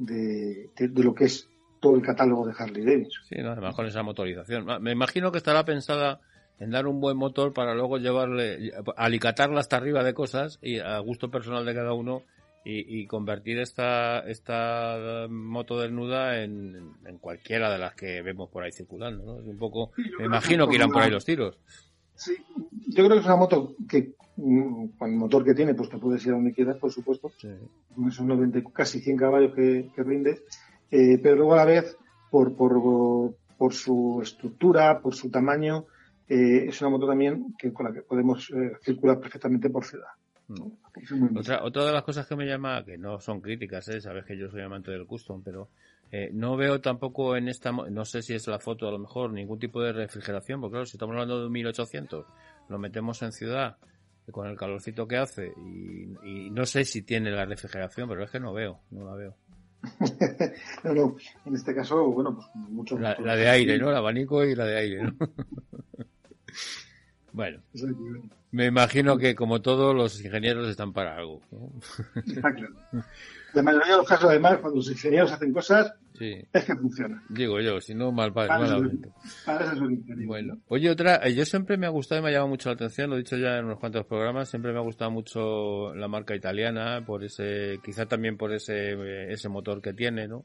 de, 0.00 0.70
lo 0.96 1.14
que 1.14 1.24
es 1.24 1.48
todo 1.80 1.94
el 1.96 2.02
catálogo 2.02 2.46
de 2.46 2.54
Harley 2.58 2.84
Davidson. 2.84 3.24
Sí, 3.28 3.36
además 3.38 3.74
con 3.74 3.86
esa 3.86 4.02
motorización. 4.02 4.66
Me 4.82 4.92
imagino 4.92 5.30
que 5.30 5.38
estará 5.38 5.64
pensada 5.64 6.20
en 6.58 6.70
dar 6.70 6.86
un 6.86 7.00
buen 7.00 7.16
motor 7.16 7.52
para 7.52 7.74
luego 7.74 7.98
llevarle, 7.98 8.72
alicatarla 8.96 9.60
hasta 9.60 9.76
arriba 9.76 10.02
de 10.02 10.14
cosas 10.14 10.58
y 10.62 10.78
a 10.78 10.98
gusto 10.98 11.30
personal 11.30 11.64
de 11.64 11.74
cada 11.74 11.92
uno 11.92 12.22
y, 12.62 13.06
convertir 13.06 13.58
esta, 13.58 14.20
esta 14.20 15.26
moto 15.30 15.80
desnuda 15.80 16.42
en, 16.42 16.92
en, 17.06 17.18
cualquiera 17.18 17.72
de 17.72 17.78
las 17.78 17.94
que 17.94 18.20
vemos 18.20 18.50
por 18.50 18.62
ahí 18.62 18.70
circulando, 18.70 19.24
¿no? 19.24 19.40
Es 19.40 19.46
un 19.46 19.56
poco, 19.56 19.92
me 20.18 20.26
imagino 20.26 20.68
que 20.68 20.74
irán 20.76 20.90
por 20.90 21.02
ahí 21.02 21.10
los 21.10 21.24
tiros. 21.24 21.58
Sí, 22.20 22.36
yo 22.88 23.04
creo 23.04 23.10
que 23.10 23.18
es 23.18 23.24
una 23.24 23.36
moto 23.36 23.74
que 23.88 24.14
Mm, 24.42 24.96
con 24.96 25.10
el 25.10 25.16
motor 25.16 25.44
que 25.44 25.54
tiene, 25.54 25.74
pues 25.74 25.90
te 25.90 25.98
puedes 25.98 26.24
ir 26.24 26.32
a 26.32 26.36
donde 26.36 26.52
quieras, 26.52 26.78
por 26.78 26.90
supuesto. 26.90 27.30
Con 27.94 28.08
esos 28.08 28.24
90, 28.24 28.62
casi 28.72 29.00
100 29.00 29.16
caballos 29.16 29.54
que, 29.54 29.90
rinde. 29.98 30.42
Eh, 30.90 31.18
pero 31.22 31.36
luego 31.36 31.54
a 31.54 31.58
la 31.58 31.64
vez, 31.66 31.96
por, 32.30 32.56
por, 32.56 33.34
por 33.58 33.74
su 33.74 34.20
estructura, 34.22 35.00
por 35.00 35.14
su 35.14 35.30
tamaño, 35.30 35.86
eh, 36.26 36.66
es 36.68 36.80
una 36.80 36.90
moto 36.90 37.06
también 37.06 37.54
que 37.58 37.72
con 37.72 37.86
la 37.86 37.92
que 37.92 38.02
podemos 38.02 38.50
eh, 38.50 38.72
circular 38.82 39.20
perfectamente 39.20 39.68
por 39.68 39.84
ciudad. 39.84 40.08
Mm. 40.48 41.36
Otra, 41.36 41.62
otra 41.62 41.84
de 41.84 41.92
las 41.92 42.02
cosas 42.02 42.26
que 42.26 42.34
me 42.34 42.46
llama, 42.46 42.84
que 42.84 42.96
no 42.96 43.20
son 43.20 43.40
críticas, 43.40 43.88
¿eh? 43.88 44.00
sabes 44.00 44.24
que 44.24 44.36
yo 44.36 44.50
soy 44.50 44.62
amante 44.62 44.90
del 44.90 45.06
custom, 45.06 45.42
pero 45.42 45.68
no 46.32 46.56
veo 46.56 46.80
tampoco 46.80 47.36
en 47.36 47.48
esta, 47.48 47.72
no 47.72 48.04
sé 48.04 48.22
si 48.22 48.34
es 48.34 48.46
la 48.46 48.58
foto 48.58 48.88
a 48.88 48.90
lo 48.90 48.98
mejor, 48.98 49.32
ningún 49.32 49.58
tipo 49.58 49.80
de 49.80 49.92
refrigeración, 49.92 50.60
porque 50.60 50.72
claro, 50.72 50.86
si 50.86 50.96
estamos 50.96 51.14
hablando 51.14 51.42
de 51.42 51.50
1800, 51.50 52.26
lo 52.68 52.78
metemos 52.78 53.22
en 53.22 53.32
ciudad, 53.32 53.76
con 54.30 54.48
el 54.48 54.56
calorcito 54.56 55.06
que 55.06 55.16
hace 55.16 55.52
y, 55.56 56.50
no 56.50 56.66
sé 56.66 56.84
si 56.84 57.02
tiene 57.02 57.30
la 57.30 57.44
refrigeración, 57.44 58.08
pero 58.08 58.24
es 58.24 58.30
que 58.30 58.40
no 58.40 58.52
veo, 58.52 58.80
no 58.90 59.04
la 59.04 59.14
veo. 59.14 59.36
no, 60.84 60.94
no, 60.94 61.16
en 61.46 61.54
este 61.54 61.74
caso, 61.74 62.04
bueno, 62.10 62.34
pues 62.34 62.46
mucho. 62.54 62.98
La, 62.98 63.16
la 63.18 63.34
de 63.34 63.48
aire, 63.48 63.78
¿no? 63.78 63.88
El 63.88 63.96
abanico 63.96 64.44
y 64.44 64.54
la 64.54 64.66
de 64.66 64.76
aire, 64.76 65.02
¿no? 65.04 65.16
bueno. 67.32 67.60
Me 68.52 68.66
imagino 68.66 69.16
que 69.16 69.34
como 69.34 69.62
todos 69.62 69.94
los 69.94 70.22
ingenieros 70.22 70.68
están 70.68 70.92
para 70.92 71.16
algo. 71.16 71.40
¿no? 71.52 71.70
Está 72.26 72.52
claro. 72.52 72.74
La 73.54 73.62
mayoría 73.62 73.92
de 73.92 73.96
los 73.98 74.08
casos, 74.08 74.30
además, 74.30 74.58
cuando 74.58 74.76
los 74.76 74.90
ingenieros 74.90 75.32
hacen 75.32 75.52
cosas, 75.52 75.92
es 76.20 76.64
que 76.64 76.76
funciona. 76.76 77.22
Digo 77.28 77.60
yo, 77.60 77.80
si 77.80 77.94
no, 77.94 78.12
mal, 78.12 78.32
para, 78.32 78.58
Para 79.46 79.64
eso 79.64 79.88
Bueno, 80.26 80.58
oye, 80.68 80.90
otra, 80.90 81.16
eh, 81.26 81.34
yo 81.34 81.44
siempre 81.46 81.78
me 81.78 81.86
ha 81.86 81.90
gustado 81.90 82.20
y 82.20 82.24
me 82.24 82.28
ha 82.28 82.32
llamado 82.32 82.48
mucho 82.48 82.68
la 82.68 82.74
atención, 82.74 83.08
lo 83.08 83.16
he 83.16 83.20
dicho 83.20 83.36
ya 83.36 83.58
en 83.58 83.64
unos 83.64 83.78
cuantos 83.78 84.04
programas, 84.06 84.50
siempre 84.50 84.72
me 84.72 84.78
ha 84.78 84.82
gustado 84.82 85.10
mucho 85.10 85.94
la 85.94 86.08
marca 86.08 86.34
italiana, 86.34 87.02
por 87.06 87.24
ese, 87.24 87.80
quizá 87.82 88.06
también 88.06 88.36
por 88.36 88.52
ese, 88.52 88.92
eh, 88.92 89.32
ese 89.32 89.48
motor 89.48 89.80
que 89.80 89.94
tiene, 89.94 90.28
¿no? 90.28 90.44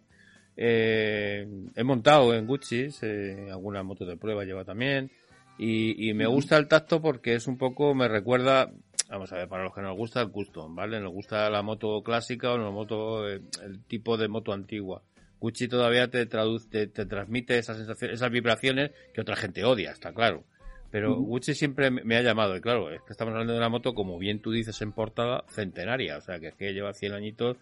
Eh, 0.55 1.45
he 1.75 1.83
montado 1.83 2.33
en 2.33 2.47
Gucci, 2.47 2.87
eh, 3.01 3.49
alguna 3.51 3.83
moto 3.83 4.05
de 4.05 4.15
prueba 4.15 4.45
lleva 4.45 4.63
también, 4.63 5.11
y, 5.57 6.09
y 6.09 6.13
me 6.13 6.25
gusta 6.25 6.57
el 6.57 6.67
tacto 6.67 7.01
porque 7.01 7.35
es 7.35 7.47
un 7.47 7.57
poco, 7.57 7.93
me 7.93 8.07
recuerda, 8.07 8.71
vamos 9.09 9.31
a 9.31 9.35
ver, 9.37 9.47
para 9.47 9.63
los 9.63 9.73
que 9.73 9.81
nos 9.81 9.95
gusta 9.95 10.21
el 10.21 10.31
custom, 10.31 10.75
¿vale? 10.75 10.99
Nos 10.99 11.11
gusta 11.11 11.49
la 11.49 11.61
moto 11.61 12.01
clásica 12.03 12.51
o 12.51 12.57
la 12.57 12.69
moto, 12.71 13.27
eh, 13.27 13.41
el 13.63 13.83
tipo 13.83 14.17
de 14.17 14.27
moto 14.27 14.53
antigua. 14.53 15.01
Gucci 15.39 15.67
todavía 15.67 16.09
te 16.09 16.25
traduce, 16.25 16.87
te, 16.87 17.05
transmite 17.05 17.57
esas 17.57 17.77
sensaciones, 17.77 18.15
esas 18.15 18.31
vibraciones 18.31 18.91
que 19.13 19.21
otra 19.21 19.35
gente 19.35 19.63
odia, 19.63 19.91
está 19.91 20.13
claro. 20.13 20.43
Pero 20.91 21.15
Gucci 21.15 21.53
siempre 21.53 21.91
me 21.91 22.15
ha 22.15 22.21
llamado, 22.21 22.55
y 22.55 22.61
claro, 22.61 22.89
es 22.89 23.01
que 23.01 23.11
estamos 23.11 23.33
hablando 23.33 23.53
de 23.53 23.59
una 23.59 23.69
moto, 23.69 23.93
como 23.93 24.17
bien 24.17 24.39
tú 24.39 24.51
dices 24.51 24.81
en 24.81 24.93
portada, 24.93 25.43
centenaria, 25.49 26.17
o 26.17 26.21
sea, 26.21 26.39
que 26.39 26.47
es 26.47 26.55
que 26.55 26.73
lleva 26.73 26.93
100 26.93 27.13
añitos 27.13 27.57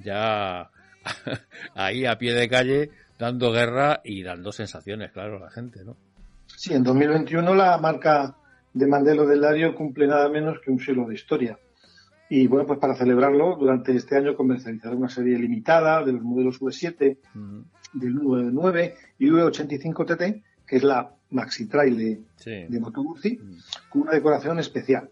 ya 0.00 0.70
ahí 1.74 2.06
a 2.06 2.16
pie 2.16 2.32
de 2.32 2.48
calle, 2.48 2.90
dando 3.18 3.52
guerra 3.52 4.00
y 4.04 4.22
dando 4.22 4.52
sensaciones, 4.52 5.12
claro, 5.12 5.36
a 5.36 5.40
la 5.40 5.50
gente, 5.50 5.84
¿no? 5.84 5.96
Sí, 6.46 6.72
en 6.72 6.82
2021 6.82 7.54
la 7.54 7.76
marca 7.78 8.34
de 8.78 8.86
Mandelo 8.86 9.26
del 9.26 9.40
Lario 9.40 9.74
cumple 9.74 10.06
nada 10.06 10.28
menos 10.28 10.60
que 10.60 10.70
un 10.70 10.78
siglo 10.78 11.06
de 11.06 11.14
historia. 11.14 11.58
Y 12.30 12.46
bueno, 12.46 12.66
pues 12.66 12.78
para 12.78 12.94
celebrarlo, 12.94 13.56
durante 13.56 13.96
este 13.96 14.16
año 14.16 14.36
comercializará 14.36 14.94
una 14.94 15.08
serie 15.08 15.38
limitada 15.38 16.04
de 16.04 16.12
los 16.12 16.22
modelos 16.22 16.60
V7, 16.60 17.16
del 17.94 18.14
V9 18.14 18.94
y 19.18 19.26
V85 19.28 20.06
TT, 20.06 20.44
que 20.66 20.76
es 20.76 20.82
la 20.84 21.10
Maxi 21.30 21.66
Trail 21.66 21.96
de, 21.96 22.68
de 22.68 22.80
Moto 22.80 23.02
Guzzi, 23.02 23.38
con 23.88 24.02
una 24.02 24.12
decoración 24.12 24.58
especial. 24.58 25.08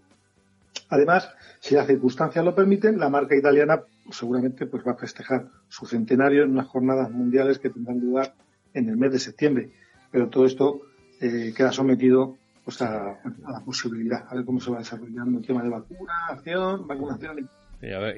Además, 0.91 1.31
si 1.59 1.75
las 1.75 1.87
circunstancias 1.87 2.45
lo 2.45 2.55
permiten, 2.55 2.99
la 2.99 3.09
marca 3.09 3.35
italiana 3.35 3.83
seguramente 4.11 4.67
pues 4.67 4.87
va 4.87 4.93
a 4.93 4.97
festejar 4.97 5.49
su 5.69 5.87
centenario 5.87 6.45
en 6.45 6.51
unas 6.51 6.67
jornadas 6.67 7.11
mundiales 7.11 7.59
que 7.59 7.71
tendrán 7.71 7.99
lugar 7.99 8.35
en 8.75 8.89
el 8.89 8.97
mes 8.97 9.11
de 9.13 9.19
septiembre. 9.19 9.71
Pero 10.13 10.29
todo 10.29 10.47
esto 10.47 10.83
eh, 11.21 11.53
queda 11.57 11.73
sometido 11.73 12.37
pues 12.67 12.83
a, 12.83 13.17
la 13.49 13.65
posibilidad, 13.65 14.27
a 14.29 14.35
ver 14.35 14.45
cómo 14.45 14.59
se 14.59 14.73
va 14.73 14.79
desarrollando 14.79 15.39
el 15.39 15.47
tema 15.47 15.63
de 15.63 15.69
vacunación, 15.69 16.85
vacunación. 16.89 17.49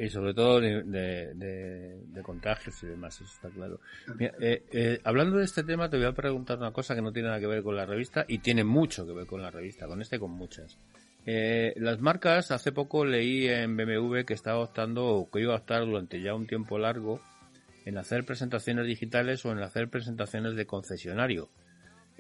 y 0.01 0.09
sobre 0.09 0.33
todo 0.33 0.59
de, 0.59 2.23
contagios 2.23 2.83
y 2.83 2.87
demás, 2.87 3.21
eso 3.21 3.31
está 3.31 3.51
claro. 3.51 3.79
Eh, 4.19 4.65
eh, 4.73 5.01
hablando 5.05 5.37
de 5.37 5.45
este 5.45 5.65
tema, 5.65 5.91
te 5.91 5.99
voy 5.99 6.07
a 6.07 6.13
preguntar 6.13 6.57
una 6.57 6.73
cosa 6.73 6.95
que 6.95 7.03
no 7.03 7.13
tiene 7.13 7.29
nada 7.29 7.41
que 7.41 7.47
ver 7.47 7.63
con 7.63 7.77
la 7.77 7.85
revista 7.85 8.25
y 8.27 8.39
tiene 8.39 8.65
mucho 8.65 9.07
que 9.07 9.13
ver 9.13 9.27
con 9.27 9.43
la 9.43 9.51
revista, 9.51 9.87
con 9.87 10.01
este 10.01 10.17
y 10.17 10.19
con 10.19 10.31
muchas. 10.31 10.79
Eh, 11.27 11.75
las 11.77 12.01
marcas, 12.01 12.51
hace 12.51 12.73
poco 12.73 13.05
leí 13.05 13.49
en 13.49 13.77
BMW 13.77 14.23
que 14.25 14.33
estaba 14.33 14.61
optando 14.61 15.09
o 15.09 15.31
que 15.31 15.43
iba 15.43 15.53
a 15.53 15.59
optar 15.59 15.85
durante 15.85 16.23
ya 16.23 16.35
un 16.35 16.47
tiempo 16.47 16.79
largo 16.79 17.21
en 17.85 17.99
hacer 17.99 18.25
presentaciones 18.25 18.87
digitales 18.87 19.45
o 19.45 19.53
en 19.53 19.59
hacer 19.59 19.91
presentaciones 19.91 20.57
de 20.57 20.65
concesionario 20.65 21.51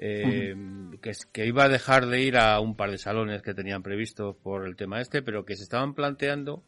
eh, 0.00 0.54
que, 1.02 1.12
que, 1.32 1.46
iba 1.46 1.64
a 1.64 1.68
dejar 1.68 2.06
de 2.06 2.22
ir 2.22 2.36
a 2.36 2.60
un 2.60 2.76
par 2.76 2.90
de 2.90 2.98
salones 2.98 3.42
que 3.42 3.52
tenían 3.52 3.82
previstos 3.82 4.36
por 4.36 4.66
el 4.66 4.76
tema 4.76 5.00
este, 5.00 5.22
pero 5.22 5.44
que 5.44 5.56
se 5.56 5.64
estaban 5.64 5.94
planteando, 5.94 6.64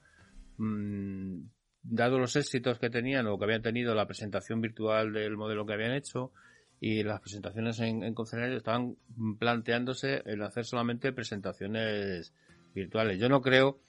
mmm, 0.59 1.43
dado 1.83 2.19
los 2.19 2.35
éxitos 2.35 2.81
que 2.81 2.91
tenían 2.91 3.29
o 3.29 3.39
que 3.39 3.45
habían 3.45 3.63
tenido 3.63 3.95
la 3.95 4.07
presentación 4.07 4.61
virtual 4.61 5.13
del 5.13 5.37
modelo 5.37 5.65
que 5.65 5.75
habían 5.75 5.93
hecho 5.93 6.33
y 6.81 7.05
las 7.05 7.21
presentaciones 7.21 7.79
en, 7.81 8.03
en 8.03 8.15
estaban 8.53 8.97
planteándose 9.39 10.23
el 10.27 10.43
hacer 10.43 10.65
solamente 10.65 11.13
presentaciones 11.13 12.35
virtuales. 12.75 13.21
Yo 13.21 13.29
no 13.29 13.43
creo 13.43 13.81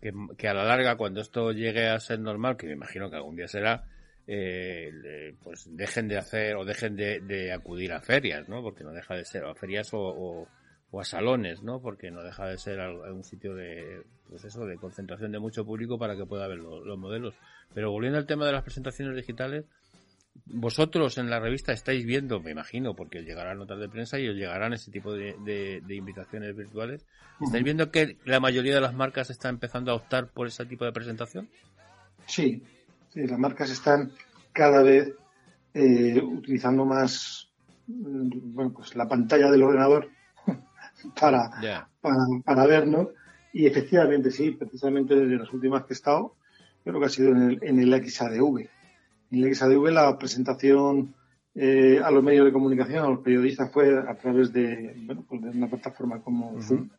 que, 0.00 0.12
que 0.38 0.48
a 0.48 0.54
la 0.54 0.64
larga, 0.64 0.96
cuando 0.96 1.20
esto 1.20 1.52
llegue 1.52 1.88
a 1.88 2.00
ser 2.00 2.20
normal, 2.20 2.56
que 2.56 2.66
me 2.66 2.72
imagino 2.72 3.10
que 3.10 3.16
algún 3.16 3.36
día 3.36 3.48
será, 3.48 3.84
eh, 4.26 5.34
pues 5.42 5.68
dejen 5.70 6.08
de 6.08 6.18
hacer 6.18 6.56
o 6.56 6.64
dejen 6.64 6.96
de, 6.96 7.52
acudir 7.52 7.92
a 7.92 8.00
ferias, 8.00 8.48
¿no? 8.48 8.62
Porque 8.62 8.84
no 8.84 8.92
deja 8.92 9.14
de 9.14 9.24
ser, 9.24 9.44
a 9.44 9.54
ferias 9.54 9.92
o, 9.92 10.48
o 10.90 11.00
a 11.00 11.04
salones, 11.04 11.62
¿no? 11.62 11.80
Porque 11.80 12.10
no 12.10 12.22
deja 12.22 12.46
de 12.46 12.58
ser 12.58 12.80
un 12.80 13.24
sitio 13.24 13.54
de, 13.54 14.02
pues 14.28 14.44
eso, 14.44 14.64
de 14.66 14.76
concentración 14.76 15.32
de 15.32 15.38
mucho 15.38 15.64
público 15.64 15.98
para 15.98 16.16
que 16.16 16.26
pueda 16.26 16.46
ver 16.46 16.58
los 16.58 16.98
modelos. 16.98 17.34
Pero 17.74 17.90
volviendo 17.90 18.18
al 18.18 18.26
tema 18.26 18.46
de 18.46 18.52
las 18.52 18.62
presentaciones 18.62 19.16
digitales, 19.16 19.64
vosotros 20.44 21.18
en 21.18 21.30
la 21.30 21.40
revista 21.40 21.72
estáis 21.72 22.04
viendo, 22.04 22.40
me 22.40 22.50
imagino, 22.50 22.94
porque 22.94 23.20
os 23.20 23.24
llegarán 23.24 23.58
notas 23.58 23.78
de 23.80 23.88
prensa 23.88 24.18
y 24.18 24.28
os 24.28 24.36
llegarán 24.36 24.72
ese 24.72 24.90
tipo 24.90 25.12
de, 25.12 25.82
invitaciones 25.88 26.54
virtuales, 26.54 27.06
¿estáis 27.40 27.64
viendo 27.64 27.90
que 27.90 28.18
la 28.24 28.40
mayoría 28.40 28.74
de 28.74 28.80
las 28.80 28.94
marcas 28.94 29.30
están 29.30 29.56
empezando 29.56 29.92
a 29.92 29.96
optar 29.96 30.28
por 30.28 30.46
ese 30.46 30.66
tipo 30.66 30.84
de 30.84 30.92
presentación? 30.92 31.48
Sí, 32.26 32.62
sí 33.16 33.26
las 33.26 33.38
marcas 33.38 33.70
están 33.70 34.12
cada 34.52 34.82
vez 34.82 35.12
eh, 35.72 36.20
utilizando 36.22 36.84
más 36.84 37.48
mm, 37.86 38.54
bueno, 38.54 38.72
pues 38.74 38.94
la 38.94 39.08
pantalla 39.08 39.50
del 39.50 39.62
ordenador 39.62 40.10
para, 41.20 41.50
para, 42.00 42.18
para 42.44 42.66
vernos. 42.66 43.08
Y 43.52 43.66
efectivamente, 43.66 44.30
sí, 44.30 44.50
precisamente 44.50 45.14
desde 45.14 45.36
las 45.36 45.52
últimas 45.52 45.84
que 45.84 45.94
he 45.94 45.96
estado, 45.96 46.36
creo 46.84 47.00
que 47.00 47.06
ha 47.06 47.10
sido 47.10 47.30
en 47.30 47.42
el, 47.42 47.58
en 47.62 47.80
el 47.80 48.06
XADV. 48.06 48.68
En 49.30 49.44
el 49.44 49.54
XADV 49.54 49.90
la 49.90 50.18
presentación 50.18 51.14
eh, 51.54 51.98
a 52.04 52.10
los 52.10 52.22
medios 52.22 52.44
de 52.44 52.52
comunicación, 52.52 53.02
a 53.02 53.08
los 53.08 53.20
periodistas, 53.20 53.72
fue 53.72 53.98
a 53.98 54.14
través 54.18 54.52
de, 54.52 54.94
bueno, 55.06 55.24
pues 55.26 55.40
de 55.40 55.48
una 55.48 55.68
plataforma 55.68 56.20
como 56.20 56.60
Zoom. 56.60 56.90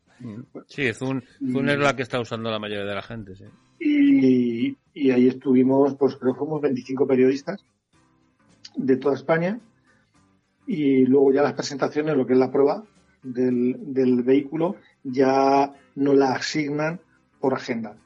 Sí, 0.66 0.92
Zoom, 0.92 1.20
Zoom 1.52 1.68
es 1.68 1.78
la 1.78 1.94
que 1.94 2.02
está 2.02 2.20
usando 2.20 2.50
la 2.50 2.58
mayoría 2.58 2.84
de 2.84 2.94
la 2.94 3.02
gente, 3.02 3.36
sí. 3.36 3.44
Y, 3.78 4.76
y 4.98 5.10
ahí 5.12 5.28
estuvimos, 5.28 5.94
pues 5.94 6.16
creo 6.16 6.32
que 6.32 6.40
fuimos 6.40 6.60
25 6.60 7.06
periodistas 7.06 7.64
de 8.76 8.96
toda 8.96 9.14
España 9.14 9.60
y 10.66 11.06
luego 11.06 11.32
ya 11.32 11.42
las 11.42 11.54
presentaciones, 11.54 12.16
lo 12.16 12.26
que 12.26 12.32
es 12.32 12.38
la 12.38 12.50
prueba, 12.50 12.84
del, 13.22 14.22
vehículo 14.22 14.76
ya 15.04 15.72
no 15.94 16.14
la 16.14 16.32
asignan 16.32 17.00
por 17.40 17.54
agenda. 17.54 17.96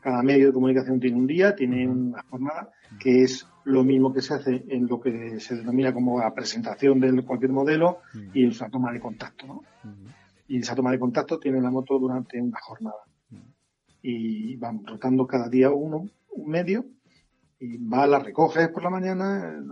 Cada 0.00 0.22
medio 0.22 0.48
de 0.48 0.52
comunicación 0.52 1.00
tiene 1.00 1.16
un 1.16 1.26
día, 1.26 1.54
tiene 1.54 1.88
una 1.88 2.22
jornada, 2.24 2.70
que 2.98 3.22
es 3.22 3.46
lo 3.64 3.82
mismo 3.84 4.12
que 4.12 4.20
se 4.20 4.34
hace 4.34 4.64
en 4.68 4.88
lo 4.88 5.00
que 5.00 5.40
se 5.40 5.56
denomina 5.56 5.94
como 5.94 6.20
la 6.20 6.34
presentación 6.34 7.00
de 7.00 7.22
cualquier 7.22 7.52
modelo 7.52 7.98
y 8.34 8.46
esa 8.46 8.68
toma 8.68 8.92
de 8.92 9.00
contacto. 9.00 9.62
Y 10.48 10.58
esa 10.58 10.74
toma 10.74 10.90
de 10.90 10.98
contacto 10.98 11.38
tiene 11.38 11.60
la 11.60 11.70
moto 11.70 11.98
durante 11.98 12.40
una 12.40 12.58
jornada. 12.60 13.02
Y 14.02 14.56
van 14.56 14.84
rotando 14.84 15.26
cada 15.26 15.48
día 15.48 15.70
uno, 15.70 16.08
un 16.32 16.50
medio, 16.50 16.84
y 17.60 17.76
va, 17.78 18.06
la 18.06 18.18
recoges 18.18 18.68
por 18.68 18.82
la 18.82 18.90
mañana, 18.90 19.62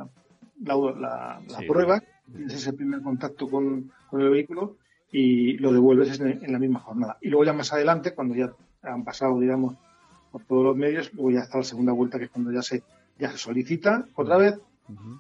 la, 0.62 1.40
la, 1.49 1.59
prueba, 1.66 2.03
ese 2.49 2.73
primer 2.73 3.03
contacto 3.03 3.49
con, 3.49 3.90
con 4.09 4.20
el 4.20 4.31
vehículo 4.31 4.77
y 5.12 5.59
lo 5.59 5.73
devuelves 5.73 6.20
en, 6.20 6.53
la 6.53 6.59
misma 6.59 6.81
jornada. 6.81 7.18
Y 7.20 7.29
luego 7.29 7.44
ya 7.44 7.53
más 7.53 7.73
adelante, 7.73 8.14
cuando 8.14 8.35
ya 8.35 8.53
han 8.83 9.05
pasado, 9.05 9.38
digamos, 9.40 9.77
por 10.31 10.44
todos 10.44 10.64
los 10.64 10.77
medios, 10.77 11.12
luego 11.14 11.33
ya 11.33 11.40
está 11.40 11.59
la 11.59 11.64
segunda 11.64 11.92
vuelta, 11.92 12.18
que 12.18 12.27
es 12.27 12.31
cuando 12.31 12.53
ya 12.53 12.62
se, 12.62 12.83
ya 13.18 13.31
se 13.31 13.38
solicita 13.38 14.07
otra 14.14 14.37
vez 14.37 14.59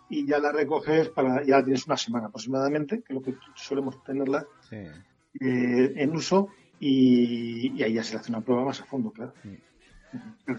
y 0.08 0.26
ya 0.26 0.40
la 0.40 0.50
recoges 0.50 1.10
para, 1.10 1.44
ya 1.44 1.62
tienes 1.62 1.86
una 1.86 1.96
semana 1.96 2.26
aproximadamente, 2.26 3.02
que 3.02 3.12
es 3.12 3.14
lo 3.14 3.22
que 3.22 3.34
solemos 3.54 4.02
tenerla 4.02 4.44
eh, 4.72 5.92
en 5.96 6.16
uso 6.16 6.48
y, 6.80 7.80
ahí 7.82 7.94
ya 7.94 8.02
se 8.02 8.14
le 8.14 8.20
hace 8.20 8.32
una 8.32 8.40
prueba 8.40 8.64
más 8.64 8.80
a 8.80 8.84
fondo, 8.84 9.10
claro. 9.10 9.32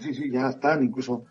Sí, 0.00 0.14
sí, 0.14 0.30
ya 0.30 0.48
están, 0.50 0.84
incluso, 0.84 1.24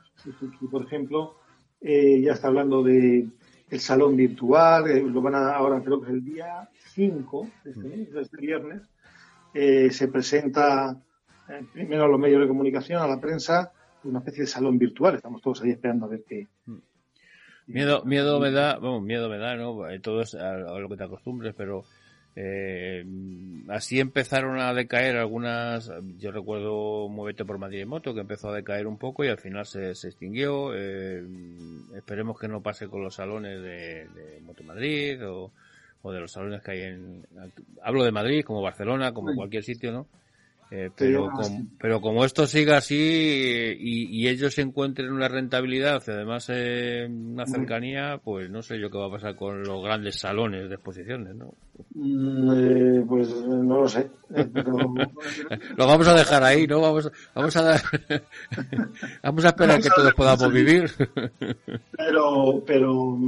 por 0.69 0.83
ejemplo, 0.83 1.35
eh, 1.79 2.21
ya 2.21 2.33
está 2.33 2.47
hablando 2.47 2.83
de 2.83 3.27
el 3.69 3.79
salón 3.79 4.15
virtual, 4.17 4.89
eh, 4.89 5.01
lo 5.01 5.21
van 5.21 5.35
a, 5.35 5.55
ahora 5.55 5.81
creo 5.81 6.01
que 6.01 6.07
es 6.07 6.13
el 6.13 6.23
día 6.23 6.69
5 6.93 7.49
de 7.63 7.71
este, 7.71 8.19
este 8.21 8.37
viernes, 8.37 8.81
eh, 9.53 9.89
se 9.91 10.07
presenta 10.07 11.01
primero 11.73 12.05
a 12.05 12.07
los 12.07 12.19
medios 12.19 12.41
de 12.41 12.47
comunicación, 12.47 13.01
a 13.01 13.07
la 13.07 13.19
prensa, 13.19 13.71
una 14.03 14.19
especie 14.19 14.43
de 14.43 14.47
salón 14.47 14.77
virtual. 14.77 15.15
Estamos 15.15 15.41
todos 15.41 15.61
ahí 15.61 15.71
esperando 15.71 16.05
a 16.05 16.09
ver 16.09 16.23
qué. 16.25 16.47
Miedo, 17.67 18.03
miedo 18.05 18.39
me 18.39 18.51
da, 18.51 18.77
bueno, 18.77 19.01
miedo 19.01 19.29
me 19.29 19.37
da, 19.37 19.55
¿no? 19.55 19.79
Todo 20.01 20.21
es 20.21 20.33
a, 20.35 20.57
lo 20.57 20.89
que 20.89 20.97
te 20.97 21.03
acostumbres, 21.03 21.53
pero 21.55 21.83
eh, 22.35 23.05
así 23.67 23.99
empezaron 23.99 24.59
a 24.59 24.73
decaer 24.73 25.17
algunas, 25.17 25.91
yo 26.17 26.31
recuerdo 26.31 27.09
Muévete 27.09 27.45
por 27.45 27.57
Madrid 27.57 27.81
en 27.81 27.89
moto, 27.89 28.13
que 28.13 28.21
empezó 28.21 28.49
a 28.49 28.55
decaer 28.55 28.87
un 28.87 28.97
poco 28.97 29.23
y 29.25 29.27
al 29.27 29.37
final 29.37 29.65
se, 29.65 29.95
se 29.95 30.07
extinguió. 30.07 30.71
Eh, 30.73 31.23
esperemos 31.95 32.39
que 32.39 32.47
no 32.47 32.61
pase 32.61 32.87
con 32.87 33.03
los 33.03 33.15
salones 33.15 33.61
de, 33.61 34.07
de 34.07 34.41
Moto 34.41 34.63
Madrid 34.63 35.25
o, 35.27 35.51
o 36.01 36.11
de 36.11 36.19
los 36.19 36.31
salones 36.31 36.61
que 36.61 36.71
hay 36.71 36.81
en... 36.83 37.25
Hablo 37.83 38.03
de 38.03 38.11
Madrid, 38.11 38.43
como 38.45 38.61
Barcelona, 38.61 39.13
como 39.13 39.35
cualquier 39.35 39.63
sitio, 39.63 39.91
¿no? 39.91 40.07
Eh, 40.73 40.89
pero, 40.95 41.29
pero 41.77 41.99
como 41.99 42.23
esto 42.23 42.47
siga 42.47 42.77
así 42.77 42.95
y, 42.95 44.05
y, 44.09 44.29
ellos 44.29 44.57
encuentren 44.57 45.11
una 45.11 45.27
rentabilidad, 45.27 46.01
además 46.07 46.47
eh, 46.47 47.09
una 47.09 47.45
cercanía, 47.45 48.21
pues 48.23 48.49
no 48.49 48.61
sé 48.61 48.79
yo 48.79 48.89
qué 48.89 48.97
va 48.97 49.07
a 49.07 49.11
pasar 49.11 49.35
con 49.35 49.63
los 49.63 49.83
grandes 49.83 50.17
salones 50.17 50.69
de 50.69 50.75
exposiciones, 50.75 51.35
¿no? 51.35 51.53
Mm, 51.93 52.51
eh, 52.55 53.05
pues 53.05 53.35
no 53.45 53.81
lo 53.81 53.89
sé. 53.89 54.09
Eh, 54.33 54.49
lo 55.75 55.87
vamos 55.87 56.07
a 56.07 56.13
dejar 56.13 56.41
ahí, 56.41 56.65
¿no? 56.65 56.79
Vamos, 56.79 57.11
vamos 57.35 57.57
a 57.57 57.63
dar, 57.63 57.81
vamos 59.23 59.43
a 59.43 59.49
esperar 59.49 59.81
que 59.81 59.89
todos 59.93 60.13
podamos 60.13 60.53
vivir. 60.53 60.89
pero, 61.97 62.63
pero, 62.65 63.19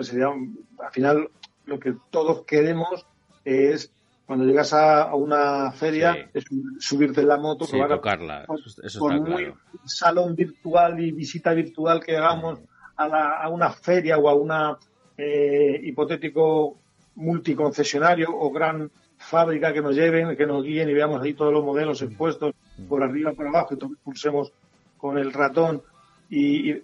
sería, 0.00 0.28
al 0.28 0.92
final, 0.92 1.28
lo 1.66 1.78
que 1.78 1.94
todos 2.10 2.46
queremos 2.46 3.04
es 3.44 3.92
cuando 4.28 4.44
llegas 4.44 4.74
a, 4.74 5.14
una 5.14 5.72
feria 5.72 6.28
es 6.34 6.44
subirte 6.80 7.22
en 7.22 7.28
la 7.28 7.38
moto, 7.38 7.64
sí, 7.64 7.78
tocarla. 7.88 8.44
Eso, 8.82 9.00
con 9.00 9.20
un 9.20 9.54
salón 9.86 10.36
virtual 10.36 11.00
y 11.00 11.12
visita 11.12 11.54
virtual 11.54 12.04
que 12.04 12.14
hagamos 12.14 12.58
a, 12.94 13.48
una 13.48 13.70
feria 13.70 14.18
o 14.18 14.28
a 14.28 14.34
una 14.34 14.76
eh, 15.16 15.80
hipotético 15.82 16.76
multiconcesionario 17.14 18.28
o 18.30 18.50
gran 18.50 18.90
fábrica 19.16 19.72
que 19.72 19.80
nos 19.80 19.96
lleven, 19.96 20.36
que 20.36 20.44
nos 20.44 20.62
guíen 20.62 20.90
y 20.90 20.92
veamos 20.92 21.22
ahí 21.22 21.32
todos 21.32 21.54
los 21.54 21.64
modelos 21.64 22.02
expuestos 22.02 22.54
por 22.86 23.02
arriba, 23.02 23.32
por 23.32 23.46
abajo 23.46 23.72
y 23.72 23.76
pulsemos 23.78 24.52
con 24.98 25.16
el 25.16 25.32
ratón 25.32 25.82
y, 26.30 26.74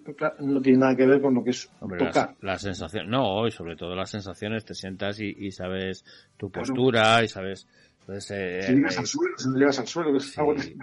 no 0.40 0.60
tiene 0.60 0.78
nada 0.78 0.96
que 0.96 1.06
ver 1.06 1.20
con 1.20 1.34
lo 1.34 1.44
que 1.44 1.50
es 1.50 1.70
tocar. 1.98 2.34
La, 2.40 2.58
sensación, 2.58 3.10
no, 3.10 3.46
y 3.46 3.50
sobre 3.50 3.76
todo 3.76 3.94
las 3.94 4.10
sensaciones, 4.10 4.64
te 4.64 4.74
sientas 4.74 5.20
y, 5.20 5.50
sabes 5.50 6.04
tu 6.36 6.50
postura 6.50 7.22
y 7.22 7.28
sabes... 7.28 7.66
Pues, 8.06 8.30
eh, 8.32 8.60
si 8.62 8.74
llegas 8.74 8.98
al 8.98 9.06
suelo, 9.06 9.38
si 9.38 9.48
llegas 9.48 9.78
al 9.78 9.86
suelo, 9.86 10.18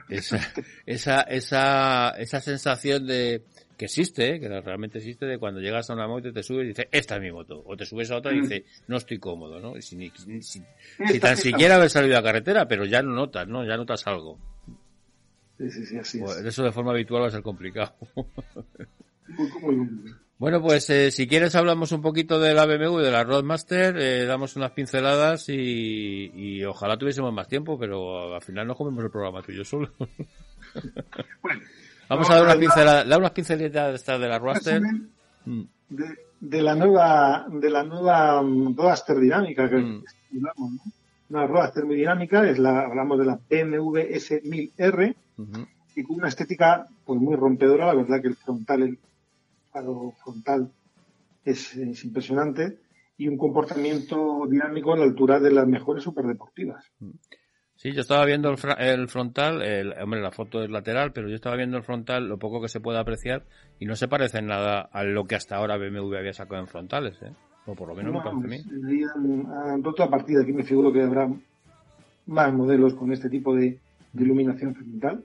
esa, 0.09 0.39
esa, 0.87 1.21
esa, 1.21 2.09
esa 2.17 2.39
sensación 2.39 3.05
de 3.05 3.43
que 3.77 3.85
existe, 3.85 4.39
que 4.39 4.47
realmente 4.47 4.97
existe, 4.97 5.27
de 5.27 5.37
cuando 5.37 5.59
llegas 5.59 5.87
a 5.91 5.93
una 5.93 6.07
moto 6.07 6.29
y 6.29 6.33
te 6.33 6.41
subes 6.41 6.65
y 6.65 6.67
dices, 6.69 6.87
esta 6.91 7.15
es 7.15 7.21
mi 7.21 7.31
moto. 7.31 7.61
O 7.65 7.77
te 7.77 7.85
subes 7.85 8.09
a 8.09 8.17
otra 8.17 8.33
y 8.33 8.39
mm. 8.39 8.41
dices, 8.41 8.63
no 8.87 8.97
estoy 8.97 9.19
cómodo, 9.19 9.59
¿no? 9.59 9.77
Y 9.77 9.83
si, 9.83 10.11
si, 10.41 10.63
si 11.07 11.19
tan 11.19 11.37
siquiera 11.37 11.75
haber 11.75 11.91
salido 11.91 12.17
a 12.17 12.23
carretera, 12.23 12.67
pero 12.67 12.85
ya 12.85 13.03
no 13.03 13.11
notas, 13.11 13.47
¿no? 13.47 13.63
Ya 13.65 13.77
notas 13.77 14.05
algo. 14.07 14.39
Pues 15.61 16.45
eso 16.45 16.63
de 16.63 16.71
forma 16.71 16.91
habitual 16.91 17.23
va 17.23 17.27
a 17.27 17.31
ser 17.31 17.41
complicado. 17.43 17.93
Bueno, 20.39 20.59
pues 20.59 20.89
eh, 20.89 21.11
si 21.11 21.27
quieres 21.27 21.53
hablamos 21.53 21.91
un 21.91 22.01
poquito 22.01 22.39
de 22.39 22.55
la 22.55 22.65
BMW 22.65 22.97
de 22.97 23.11
la 23.11 23.23
Roadmaster, 23.23 23.95
eh, 23.95 24.25
damos 24.25 24.55
unas 24.55 24.71
pinceladas 24.71 25.49
y, 25.49 26.63
ojalá 26.65 26.97
tuviésemos 26.97 27.31
más 27.31 27.47
tiempo, 27.47 27.77
pero 27.77 28.33
al 28.33 28.41
final 28.41 28.65
no 28.65 28.75
comemos 28.75 29.03
el 29.03 29.11
programa 29.11 29.43
tú 29.43 29.51
y 29.51 29.57
yo 29.57 29.63
solo. 29.63 29.91
vamos 32.09 32.29
a 32.29 32.35
dar 32.35 32.43
una 32.43 32.55
pincelada, 32.55 33.17
unas 33.17 33.31
pinceladas 33.31 34.03
de 34.03 34.27
la 34.27 34.39
Roadster. 34.39 34.81
Mm. 35.45 35.61
De, 36.39 36.61
la 36.63 36.73
nueva, 36.73 37.45
de 37.47 37.69
la 37.69 37.83
nueva 37.83 38.41
mm, 38.41 38.75
Roadster 38.75 39.19
dinámica 39.19 39.69
que 39.69 39.77
mm. 39.77 40.03
Una 41.31 41.47
Roadster 41.47 41.85
dinámica, 41.85 42.49
es 42.49 42.59
la, 42.59 42.81
hablamos 42.81 43.17
de 43.19 43.25
la 43.25 43.35
BMW 43.35 43.99
S1000R, 43.99 45.15
y 45.95 46.03
con 46.03 46.17
una 46.17 46.27
estética 46.27 46.87
pues 47.05 47.19
muy 47.19 47.35
rompedora, 47.35 47.87
la 47.87 47.95
verdad 47.95 48.21
que 48.21 48.29
el 48.29 48.35
frontal, 48.35 48.83
el 48.83 48.99
faro 49.71 50.13
frontal 50.23 50.71
es, 51.43 51.75
impresionante 52.03 52.77
y 53.17 53.27
un 53.27 53.37
comportamiento 53.37 54.47
dinámico 54.49 54.93
a 54.93 54.97
la 54.97 55.03
altura 55.03 55.39
de 55.39 55.51
las 55.51 55.67
mejores 55.67 56.03
superdeportivas. 56.03 56.85
Sí, 57.75 57.93
yo 57.93 58.01
estaba 58.01 58.25
viendo 58.25 58.49
el, 58.49 59.07
frontal, 59.07 59.61
el, 59.63 59.93
hombre, 60.01 60.21
la 60.21 60.31
foto 60.31 60.63
es 60.63 60.69
lateral, 60.69 61.13
pero 61.13 61.27
yo 61.27 61.35
estaba 61.35 61.55
viendo 61.55 61.77
el 61.77 61.83
frontal, 61.83 62.27
lo 62.27 62.37
poco 62.37 62.61
que 62.61 62.67
se 62.67 62.79
puede 62.79 62.99
apreciar, 62.99 63.45
y 63.79 63.85
no 63.85 63.95
se 63.95 64.07
parece 64.07 64.37
en 64.37 64.47
nada 64.47 64.81
a 64.81 65.03
lo 65.03 65.25
que 65.25 65.35
hasta 65.35 65.55
ahora 65.55 65.77
BMW 65.77 66.15
había 66.15 66.33
sacado 66.33 66.61
en 66.61 66.67
frontales, 66.67 67.19
¿eh? 67.23 67.33
O 67.65 67.75
por 67.75 67.89
lo 67.89 67.95
menos 67.95 68.13
me 68.13 68.21
parece 68.21 68.45
a 68.45 68.47
mí. 68.47 69.03
Han 69.65 69.83
roto 69.83 70.03
a 70.03 70.09
partir 70.09 70.37
de 70.37 70.43
aquí 70.43 70.53
me 70.53 70.63
figuro 70.63 70.91
que 70.91 71.01
habrá 71.01 71.27
más 72.27 72.53
modelos 72.53 72.95
con 72.95 73.11
este 73.11 73.29
tipo 73.29 73.55
de, 73.55 73.79
de 74.13 74.23
iluminación 74.23 74.75
frontal. 74.75 75.23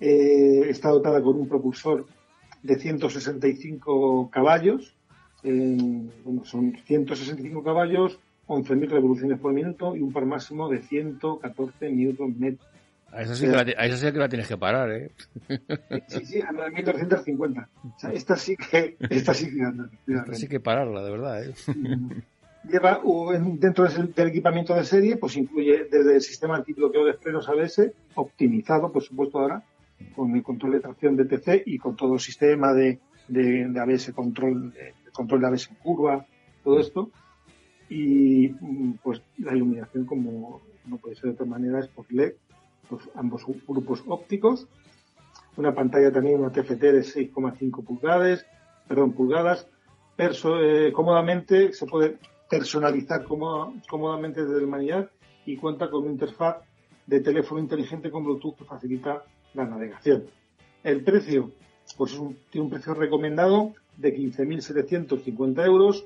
Eh, 0.00 0.62
está 0.68 0.90
dotada 0.90 1.22
con 1.22 1.36
un 1.36 1.48
propulsor 1.48 2.06
de 2.62 2.76
165 2.76 4.30
caballos. 4.30 4.94
bueno, 5.42 6.44
son 6.44 6.76
165 6.84 7.62
caballos 7.62 8.18
11.000 8.50 8.90
revoluciones 8.90 9.38
por 9.38 9.52
minuto 9.52 9.94
y 9.94 10.00
un 10.00 10.12
par 10.12 10.26
máximo 10.26 10.68
de 10.68 10.82
114 10.82 11.90
newton 11.90 12.38
metros. 12.38 12.68
A 13.12 13.22
esa 13.22 13.34
sí, 13.34 13.46
que 13.46 13.52
la, 13.52 13.60
a 13.60 13.86
esa 13.86 13.96
sí 13.96 14.12
que 14.12 14.18
la 14.18 14.28
tienes 14.28 14.48
que 14.48 14.56
parar, 14.56 14.90
¿eh? 14.92 15.10
Sí, 16.08 16.24
sí, 16.24 16.40
a 16.40 16.50
9.350. 16.50 17.66
O 17.84 17.98
sea, 17.98 18.12
esta 18.12 18.36
sí 18.36 18.56
que, 18.56 18.96
esta 19.10 19.34
sí 19.34 19.52
que 19.52 19.62
anda. 19.62 19.90
Esta 20.06 20.34
sí 20.34 20.48
que 20.48 20.60
pararla, 20.60 21.02
de 21.02 21.10
verdad, 21.10 21.44
¿eh? 21.44 21.54
Lleva, 22.68 23.00
dentro 23.58 23.88
del 23.88 24.28
equipamiento 24.28 24.74
de 24.74 24.84
serie, 24.84 25.16
pues 25.16 25.36
incluye 25.36 25.84
desde 25.90 26.16
el 26.16 26.20
sistema 26.20 26.56
antibloqueo 26.56 27.06
de 27.06 27.14
frenos 27.14 27.48
ABS, 27.48 27.90
optimizado, 28.14 28.92
por 28.92 29.02
supuesto, 29.02 29.38
ahora, 29.38 29.64
con 30.14 30.34
el 30.36 30.42
control 30.42 30.72
de 30.72 30.80
tracción 30.80 31.16
de 31.16 31.24
TC 31.24 31.62
y 31.66 31.78
con 31.78 31.96
todo 31.96 32.14
el 32.14 32.20
sistema 32.20 32.74
de, 32.74 32.98
de, 33.28 33.66
de 33.68 33.80
ABS, 33.80 34.12
control 34.12 34.72
de, 34.72 34.94
control 35.12 35.40
de 35.40 35.46
ABS 35.46 35.70
en 35.70 35.76
curva, 35.76 36.26
todo 36.62 36.80
esto. 36.80 37.10
Y 37.88 38.48
pues 39.02 39.22
la 39.38 39.54
iluminación, 39.54 40.04
como 40.04 40.60
no 40.86 40.98
puede 40.98 41.16
ser 41.16 41.24
de 41.24 41.30
otra 41.30 41.46
manera, 41.46 41.80
es 41.80 41.88
por 41.88 42.12
LED, 42.12 42.34
pues, 42.88 43.08
ambos 43.14 43.44
grupos 43.66 44.04
ópticos. 44.06 44.68
Una 45.56 45.74
pantalla 45.74 46.12
también, 46.12 46.40
una 46.40 46.52
TFT 46.52 46.80
de 46.80 47.00
6,5 47.00 47.84
pulgadas, 47.84 48.46
perdón, 48.86 49.12
pulgadas. 49.12 49.66
Perso, 50.14 50.60
eh, 50.60 50.92
cómodamente, 50.92 51.72
se 51.72 51.86
puede 51.86 52.18
personalizar 52.50 53.24
cómodamente 53.24 54.44
desde 54.44 54.58
el 54.58 54.66
manillar 54.66 55.10
y 55.46 55.56
cuenta 55.56 55.88
con 55.88 56.02
una 56.02 56.12
interfaz 56.12 56.56
de 57.06 57.20
teléfono 57.20 57.60
inteligente 57.60 58.10
con 58.10 58.24
Bluetooth 58.24 58.56
que 58.56 58.64
facilita 58.64 59.22
la 59.54 59.64
navegación. 59.64 60.24
El 60.82 61.02
precio, 61.04 61.52
pues 61.96 62.18
tiene 62.50 62.64
un 62.64 62.70
precio 62.70 62.94
recomendado 62.94 63.72
de 63.96 64.16
15.750 64.16 65.64
euros 65.64 66.04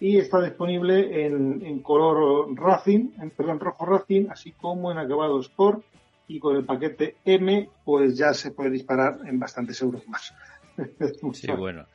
y 0.00 0.18
está 0.18 0.42
disponible 0.42 1.24
en, 1.24 1.80
color 1.80 2.52
racing, 2.56 3.10
en, 3.20 3.30
perdón, 3.30 3.60
rojo 3.60 3.86
racing, 3.86 4.26
así 4.30 4.52
como 4.52 4.90
en 4.90 4.98
acabado 4.98 5.38
sport 5.40 5.84
y 6.26 6.40
con 6.40 6.56
el 6.56 6.64
paquete 6.64 7.16
M 7.24 7.68
pues 7.84 8.16
ya 8.16 8.34
se 8.34 8.50
puede 8.50 8.70
disparar 8.70 9.20
en 9.24 9.38
bastantes 9.38 9.80
euros 9.82 10.06
más. 10.08 10.34
sí, 11.32 11.46
bueno. 11.52 11.86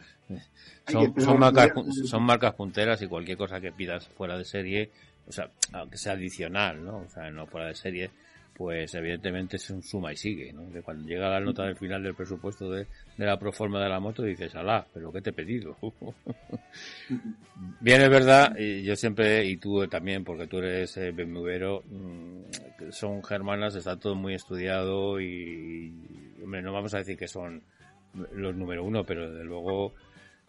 Son, 0.88 1.40
marcas, 1.40 1.72
son 2.06 2.24
marcas 2.24 2.54
punteras 2.54 3.02
y 3.02 3.08
cualquier 3.08 3.38
cosa 3.38 3.60
que 3.60 3.72
pidas 3.72 4.08
fuera 4.10 4.38
de 4.38 4.46
serie, 4.46 4.92
o 5.28 5.32
sea, 5.32 5.50
aunque 5.74 5.98
sea 5.98 6.14
adicional, 6.14 6.84
¿no? 6.84 7.00
O 7.00 7.10
sea, 7.10 7.30
no 7.30 7.48
fuera 7.48 7.68
de 7.68 7.76
serie, 7.76 8.12
pues 8.60 8.94
evidentemente 8.94 9.56
es 9.56 9.70
un 9.70 9.82
suma 9.82 10.12
y 10.12 10.18
sigue, 10.18 10.52
¿no? 10.52 10.70
Que 10.70 10.82
cuando 10.82 11.08
llega 11.08 11.30
la 11.30 11.40
nota 11.40 11.64
del 11.64 11.78
final 11.78 12.04
del 12.04 12.14
presupuesto 12.14 12.70
de, 12.70 12.88
la 13.16 13.40
proforma 13.40 13.82
de 13.82 13.88
la 13.88 14.02
moto 14.02 14.22
dices, 14.22 14.54
alá, 14.54 14.86
pero 14.94 15.14
¿qué 15.14 15.22
te 15.22 15.30
he 15.30 15.34
pedido? 15.34 15.78
Bien, 17.80 18.02
es 18.02 18.10
verdad, 18.10 18.54
y 18.60 18.84
yo 18.84 18.98
siempre, 18.98 19.46
y 19.46 19.56
tú 19.56 19.88
también, 19.88 20.26
porque 20.26 20.48
tú 20.48 20.58
eres 20.58 20.98
eh, 20.98 21.14
mm, 21.14 22.92
son 22.92 23.24
germanas, 23.24 23.76
está 23.76 23.98
todo 23.98 24.16
muy 24.16 24.34
estudiado 24.34 25.22
y, 25.22 26.38
hombre, 26.44 26.62
no 26.62 26.74
vamos 26.74 26.94
a 26.94 26.98
decir 26.98 27.18
que 27.18 27.30
son 27.30 27.64
los 28.34 28.54
número 28.58 28.84
uno, 28.84 29.06
pero 29.06 29.32
desde 29.32 29.46
luego 29.46 29.94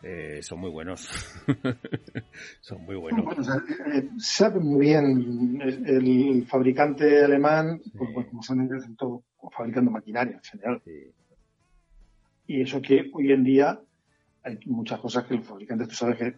eh, 0.02 0.40
son 0.42 0.60
muy 0.60 0.70
buenos. 0.70 1.08
son 2.60 2.84
muy 2.84 2.96
buenos. 2.96 3.48
Eh, 3.94 4.08
sabe 4.18 4.60
muy 4.60 4.86
bien 4.86 5.60
el, 5.86 6.46
fabricante 6.46 7.24
alemán, 7.24 7.80
pues, 7.96 8.26
como 8.28 8.42
son 8.42 8.68
todo 8.96 9.22
fabricando 9.52 9.90
maquinaria 9.90 10.36
en 10.36 10.42
general. 10.42 10.82
Y 12.46 12.62
eso 12.62 12.80
que 12.80 13.10
hoy 13.12 13.32
en 13.32 13.44
día 13.44 13.80
hay 14.42 14.58
muchas 14.66 15.00
cosas 15.00 15.24
que 15.24 15.34
los 15.34 15.46
fabricantes, 15.46 15.88
tú 15.88 15.94
sabes 15.94 16.16
que 16.16 16.34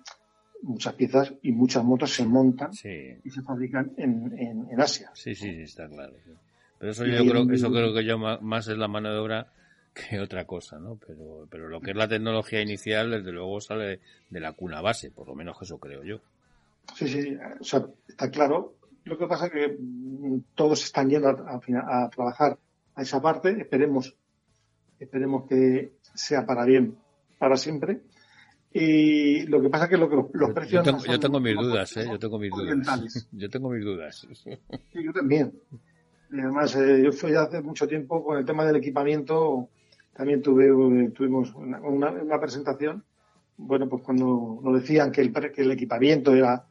muchas 0.62 0.94
piezas 0.94 1.32
y 1.42 1.52
muchas 1.52 1.84
motos 1.84 2.10
se 2.10 2.26
montan 2.26 2.70
y 2.72 3.30
se 3.30 3.42
fabrican 3.42 3.92
en, 3.96 4.66
en, 4.70 4.80
Asia. 4.80 5.10
Sí, 5.14 5.34
sí, 5.34 5.52
sí, 5.54 5.62
está 5.62 5.88
claro. 5.88 6.14
Pero 6.78 6.92
eso 6.92 7.06
yo 7.06 7.24
creo, 7.24 7.50
eso 7.50 7.70
creo 7.70 7.94
que 7.94 8.04
yo 8.04 8.18
más 8.18 8.68
es 8.68 8.76
la 8.76 8.88
mano 8.88 9.12
de 9.12 9.18
obra 9.18 9.52
que 9.92 10.20
otra 10.20 10.46
cosa, 10.46 10.78
¿no? 10.78 10.98
Pero, 11.06 11.46
pero 11.50 11.68
lo 11.68 11.80
que 11.80 11.90
es 11.90 11.96
la 11.96 12.08
tecnología 12.08 12.62
inicial, 12.62 13.10
desde 13.10 13.32
luego 13.32 13.60
sale 13.60 14.00
de 14.30 14.40
la 14.40 14.52
cuna 14.52 14.80
base, 14.80 15.10
por 15.10 15.28
lo 15.28 15.34
menos 15.34 15.56
eso 15.60 15.78
creo 15.78 16.02
yo. 16.02 16.20
Sí, 16.94 17.08
sí, 17.08 17.36
o 17.60 17.64
sea, 17.64 17.86
está 18.08 18.30
claro. 18.30 18.74
Lo 19.04 19.18
que 19.18 19.26
pasa 19.26 19.46
es 19.46 19.52
que 19.52 19.76
mm, 19.78 20.40
todos 20.54 20.84
están 20.84 21.10
yendo 21.10 21.28
a, 21.28 21.60
a, 22.04 22.10
trabajar 22.10 22.58
a 22.94 23.02
esa 23.02 23.20
parte. 23.20 23.60
Esperemos, 23.60 24.14
esperemos 24.98 25.46
que 25.48 25.92
sea 26.14 26.46
para 26.46 26.64
bien, 26.64 26.96
para 27.38 27.56
siempre. 27.56 28.02
Y 28.74 29.42
lo 29.46 29.60
que 29.60 29.68
pasa 29.68 29.84
es 29.84 29.90
que, 29.90 29.96
lo 29.98 30.08
que 30.08 30.16
los, 30.32 30.52
precios. 30.52 30.84
Yo 30.84 30.92
tengo, 30.92 31.04
yo 31.04 31.20
tengo 31.20 31.40
mis 31.40 31.56
dudas, 31.56 31.96
¿eh? 31.98 32.06
Yo 32.10 32.18
tengo 32.18 32.38
mis 32.38 32.50
dudas. 32.50 33.28
Yo 33.32 33.50
tengo 33.50 33.70
mis 33.70 33.84
dudas. 33.84 34.26
Sí, 34.32 34.58
yo 34.94 35.12
también. 35.12 35.52
Y 36.30 36.40
además, 36.40 36.74
eh, 36.76 37.02
yo 37.04 37.12
fui 37.12 37.34
hace 37.34 37.60
mucho 37.60 37.86
tiempo 37.86 38.24
con 38.24 38.38
el 38.38 38.46
tema 38.46 38.64
del 38.64 38.76
equipamiento 38.76 39.68
también 40.14 40.42
tuve, 40.42 40.66
eh, 40.66 41.10
tuvimos 41.10 41.54
una, 41.54 41.80
una, 41.80 42.40
presentación, 42.40 43.04
bueno, 43.56 43.88
pues 43.88 44.02
cuando 44.02 44.60
nos 44.62 44.80
decían 44.80 45.10
que 45.10 45.20
el, 45.20 45.32
que 45.32 45.62
el 45.62 45.72
equipamiento 45.72 46.34
era, 46.34 46.64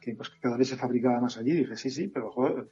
que, 0.00 0.14
pues, 0.14 0.30
que 0.30 0.40
cada 0.40 0.56
vez 0.56 0.68
se 0.68 0.76
fabricaba 0.76 1.20
más 1.20 1.36
allí, 1.36 1.52
dije, 1.52 1.76
sí, 1.76 1.90
sí, 1.90 2.08
pero 2.08 2.30
joder, 2.30 2.68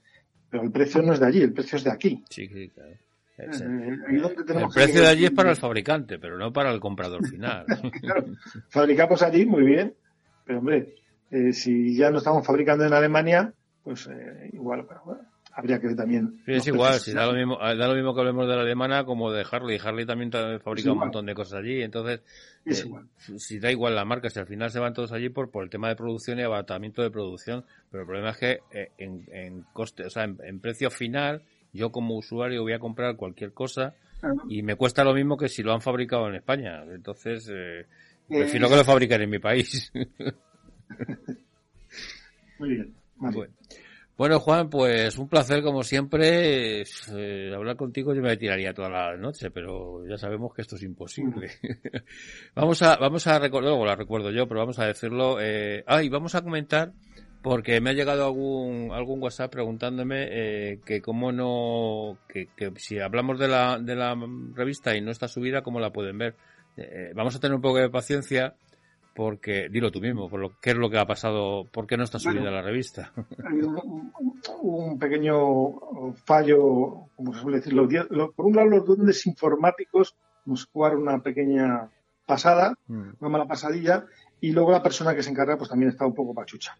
pero 0.49 0.63
el 0.63 0.71
precio 0.71 1.03
no 1.03 1.13
es 1.13 1.21
de 1.21 1.27
allí, 1.27 1.43
el 1.43 1.53
precio 1.53 1.77
es 1.77 1.85
de 1.85 1.91
aquí. 1.91 2.23
Sí, 2.31 2.49
sí, 2.49 2.69
claro. 2.69 2.95
Eh, 3.37 3.99
el 4.09 4.69
precio 4.73 5.01
de 5.03 5.09
allí 5.09 5.25
es 5.25 5.33
para 5.33 5.51
el 5.51 5.57
fabricante, 5.57 6.21
pero 6.21 6.39
no 6.39 6.53
para 6.53 6.71
el 6.71 6.79
comprador 6.79 7.27
final. 7.29 7.67
claro, 8.01 8.27
fabricamos 8.69 9.23
allí 9.23 9.45
muy 9.45 9.65
bien, 9.65 9.95
pero 10.45 10.61
hombre, 10.61 10.95
eh, 11.31 11.53
si 11.53 11.97
ya 11.97 12.11
no 12.11 12.19
estamos 12.19 12.47
fabricando 12.47 12.85
en 12.85 12.93
Alemania, 12.93 13.53
pues 13.83 14.07
eh, 14.07 14.51
igual, 14.53 14.87
pero 14.89 15.03
bueno, 15.05 15.23
habría 15.55 15.81
que 15.81 15.89
ver 15.89 15.97
también. 15.97 16.43
es 16.47 16.67
igual, 16.67 17.01
si 17.01 17.13
da 17.13 17.27
lo, 17.27 17.33
mismo, 17.33 17.59
da 17.59 17.89
lo 17.89 17.95
mismo 17.95 18.15
que 18.15 18.21
hablemos 18.21 18.49
de 18.49 18.57
la 18.57 18.63
alemana 18.63 19.05
como 19.05 19.31
de 19.31 19.45
Harley. 19.49 19.79
Harley 19.83 20.05
también 20.05 20.31
fabrica 20.61 20.93
un 20.93 20.99
montón 20.99 21.27
de 21.27 21.35
cosas 21.35 21.61
allí, 21.61 21.83
entonces, 21.83 22.21
eh, 22.65 23.39
si 23.39 23.59
da 23.59 23.71
igual 23.71 23.95
la 23.95 24.05
marca, 24.05 24.31
si 24.31 24.41
al 24.41 24.47
final 24.47 24.71
se 24.71 24.81
van 24.81 24.93
todos 24.93 25.13
allí 25.13 25.29
por, 25.29 25.51
por 25.51 25.65
el 25.65 25.71
tema 25.71 25.89
de 25.89 25.97
producción 25.97 26.39
y 26.39 26.43
abatamiento 26.43 27.03
de 27.03 27.11
producción, 27.11 27.65
pero 27.91 28.03
el 28.03 28.07
problema 28.07 28.31
es 28.31 28.37
que 28.37 28.61
eh, 28.73 28.91
en, 28.99 29.25
en 29.33 29.63
coste, 29.73 30.05
o 30.05 30.11
sea, 30.11 30.25
en, 30.25 30.61
precio 30.61 30.91
final, 30.91 31.43
yo 31.73 31.91
como 31.91 32.17
usuario 32.17 32.63
voy 32.63 32.73
a 32.73 32.79
comprar 32.79 33.17
cualquier 33.17 33.53
cosa 33.53 33.95
y 34.49 34.63
me 34.63 34.77
cuesta 34.77 35.05
lo 35.05 35.15
mismo 35.15 35.37
que 35.37 35.49
si 35.49 35.63
lo 35.63 35.73
han 35.73 35.83
fabricado 35.83 36.29
en 36.29 36.37
España. 36.37 36.83
Entonces, 36.85 37.51
eh, 37.53 37.87
prefiero 38.27 38.69
que 38.69 38.77
lo 38.77 38.85
fabriquen 38.85 39.23
en 39.23 39.31
mi 39.31 39.39
país. 39.39 39.93
Muy 42.59 42.71
bien. 42.71 42.95
Bueno. 43.17 43.53
Bueno, 44.17 44.39
Juan, 44.39 44.71
pues 44.71 45.19
un 45.19 45.29
placer 45.29 45.61
como 45.63 45.83
siempre. 45.83 46.83
Eh, 46.83 47.53
hablar 47.53 47.77
contigo 47.77 48.15
yo 48.15 48.23
me 48.23 48.37
tiraría 48.37 48.73
toda 48.73 48.89
la 48.89 49.17
noche, 49.17 49.51
pero 49.51 50.07
ya 50.07 50.17
sabemos 50.17 50.55
que 50.55 50.63
esto 50.63 50.77
es 50.77 50.85
imposible. 50.85 51.51
vamos 52.55 52.81
a, 52.83 52.97
vamos 52.97 53.27
a 53.27 53.41
recordar, 53.41 53.71
luego 53.71 53.85
la 53.85 53.97
recuerdo 53.97 54.31
yo, 54.31 54.47
pero 54.47 54.61
vamos 54.61 54.79
a 54.79 54.87
decirlo. 54.87 55.39
Eh, 55.41 55.83
ah, 55.89 56.01
y 56.01 56.09
vamos 56.09 56.37
a 56.37 56.43
comentar, 56.43 56.93
porque 57.43 57.81
me 57.81 57.91
ha 57.91 57.93
llegado 57.95 58.25
algún, 58.25 58.93
algún 58.93 59.21
WhatsApp 59.21 59.51
preguntándome 59.51 60.29
eh, 60.31 60.81
que 60.87 61.03
cómo 61.03 61.33
no, 61.33 62.19
que, 62.29 62.47
que 62.57 62.71
si 62.77 63.01
hablamos 63.01 63.41
de 63.41 63.49
la, 63.49 63.81
de 63.81 63.97
la 63.97 64.17
revista 64.55 64.97
y 64.97 65.01
no 65.01 65.11
está 65.11 65.27
subida, 65.27 65.63
¿cómo 65.63 65.81
la 65.81 65.93
pueden 65.93 66.19
ver? 66.19 66.37
Eh, 66.77 67.13
vamos 67.15 67.37
a 67.37 67.41
tener 67.41 67.55
un 67.55 67.61
poco 67.61 67.79
de 67.79 67.89
paciencia 67.89 68.55
porque, 69.15 69.69
dilo 69.71 69.93
tú 69.93 70.01
mismo, 70.01 70.29
por 70.29 70.41
lo, 70.41 70.59
¿qué 70.61 70.71
es 70.71 70.77
lo 70.77 70.91
que 70.91 70.99
ha 70.99 71.07
pasado? 71.07 71.69
¿Por 71.71 71.87
qué 71.87 71.97
no 71.97 72.05
está 72.05 72.19
subida 72.19 72.51
la 72.51 72.63
revista? 72.63 73.13
Hay 73.49 73.63
un, 73.63 74.13
un, 74.61 74.99
pequeño 74.99 76.13
fallo, 76.15 77.11
como 77.15 77.33
se 77.33 77.41
suele 77.41 77.59
decir, 77.59 77.75
por 78.35 78.47
un 78.47 78.57
lado 78.57 78.69
los 78.69 78.85
duendes 78.85 79.25
informáticos 79.27 80.17
nos 80.47 80.67
jugaron 80.67 81.03
una 81.03 81.23
pequeña 81.23 81.89
pasada, 82.27 82.75
mm. 82.89 83.11
una 83.21 83.31
mala 83.31 83.47
pasadilla, 83.47 84.05
y 84.41 84.53
luego 84.53 84.73
la 84.73 84.83
persona 84.83 85.15
que 85.15 85.23
se 85.23 85.31
encarga 85.31 85.57
pues 85.57 85.71
también 85.71 85.91
está 85.91 86.07
un 86.07 86.15
poco 86.15 86.35
pachucha. 86.35 86.77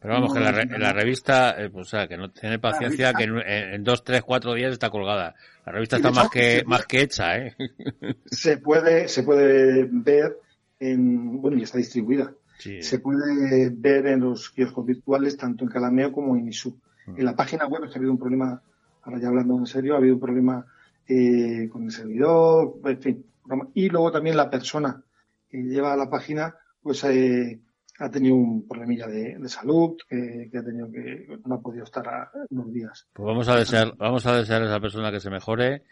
Pero 0.00 0.14
vamos, 0.14 0.32
que 0.32 0.38
en 0.38 0.80
la, 0.80 0.92
revista, 0.92 1.56
eh, 1.58 1.70
pues, 1.70 1.86
o 1.86 1.90
sea, 1.90 2.06
que 2.06 2.18
no 2.18 2.30
tiene 2.30 2.58
paciencia, 2.58 3.14
que 3.14 3.24
en, 3.24 3.82
dos, 3.82 4.04
tres, 4.04 4.22
cuatro 4.22 4.52
días 4.52 4.72
está 4.72 4.90
colgada. 4.90 5.34
La 5.64 5.72
revista 5.72 5.96
está 5.96 6.10
más 6.10 6.28
que, 6.28 6.62
más 6.66 6.84
que 6.84 7.00
hecha, 7.00 7.38
¿eh? 7.38 7.56
Se 8.26 8.58
puede, 8.58 9.08
se 9.08 9.22
puede 9.22 9.88
ver 9.90 10.38
bueno, 10.80 11.56
ya 11.56 11.64
está 11.64 11.78
distribuida. 11.78 12.32
Se 12.58 12.98
puede 13.00 13.70
ver 13.70 14.06
en 14.06 14.20
los 14.20 14.50
kioscos 14.50 14.86
virtuales 14.86 15.36
tanto 15.36 15.64
en 15.64 15.70
Calameo 15.70 16.12
como 16.12 16.36
en 16.36 16.48
ISU. 16.48 16.78
Mm. 17.06 17.18
En 17.18 17.24
la 17.24 17.36
página 17.36 17.66
web 17.66 17.84
es 17.84 17.90
que 17.90 17.96
ha 17.96 17.98
habido 17.98 18.12
un 18.12 18.18
problema, 18.18 18.62
ahora 19.02 19.20
ya 19.20 19.28
hablando 19.28 19.58
en 19.58 19.66
serio, 19.66 19.94
ha 19.94 19.98
habido 19.98 20.14
un 20.14 20.20
problema 20.20 20.66
eh, 21.06 21.68
con 21.70 21.84
el 21.84 21.90
servidor, 21.90 22.78
en 22.84 23.00
fin. 23.00 23.26
Y 23.74 23.88
luego 23.88 24.10
también 24.10 24.36
la 24.36 24.50
persona 24.50 25.02
que 25.48 25.58
lleva 25.58 25.96
la 25.96 26.10
página, 26.10 26.54
pues 26.82 27.04
eh, 27.04 27.60
ha 27.98 28.10
tenido 28.10 28.34
un 28.34 28.66
problemilla 28.66 29.06
de, 29.06 29.38
salud, 29.48 29.96
que, 30.08 30.50
ha 30.52 30.62
tenido 30.62 30.90
que, 30.90 31.38
no 31.44 31.54
ha 31.54 31.60
podido 31.60 31.84
estar 31.84 32.30
unos 32.50 32.72
días. 32.72 33.06
Pues 33.12 33.26
vamos 33.26 33.48
a 33.48 33.56
desear, 33.56 33.94
vamos 33.96 34.26
a 34.26 34.36
desear 34.36 34.62
a 34.62 34.66
esa 34.66 34.80
persona 34.80 35.12
que 35.12 35.20
se 35.20 35.30
mejore 35.30 35.84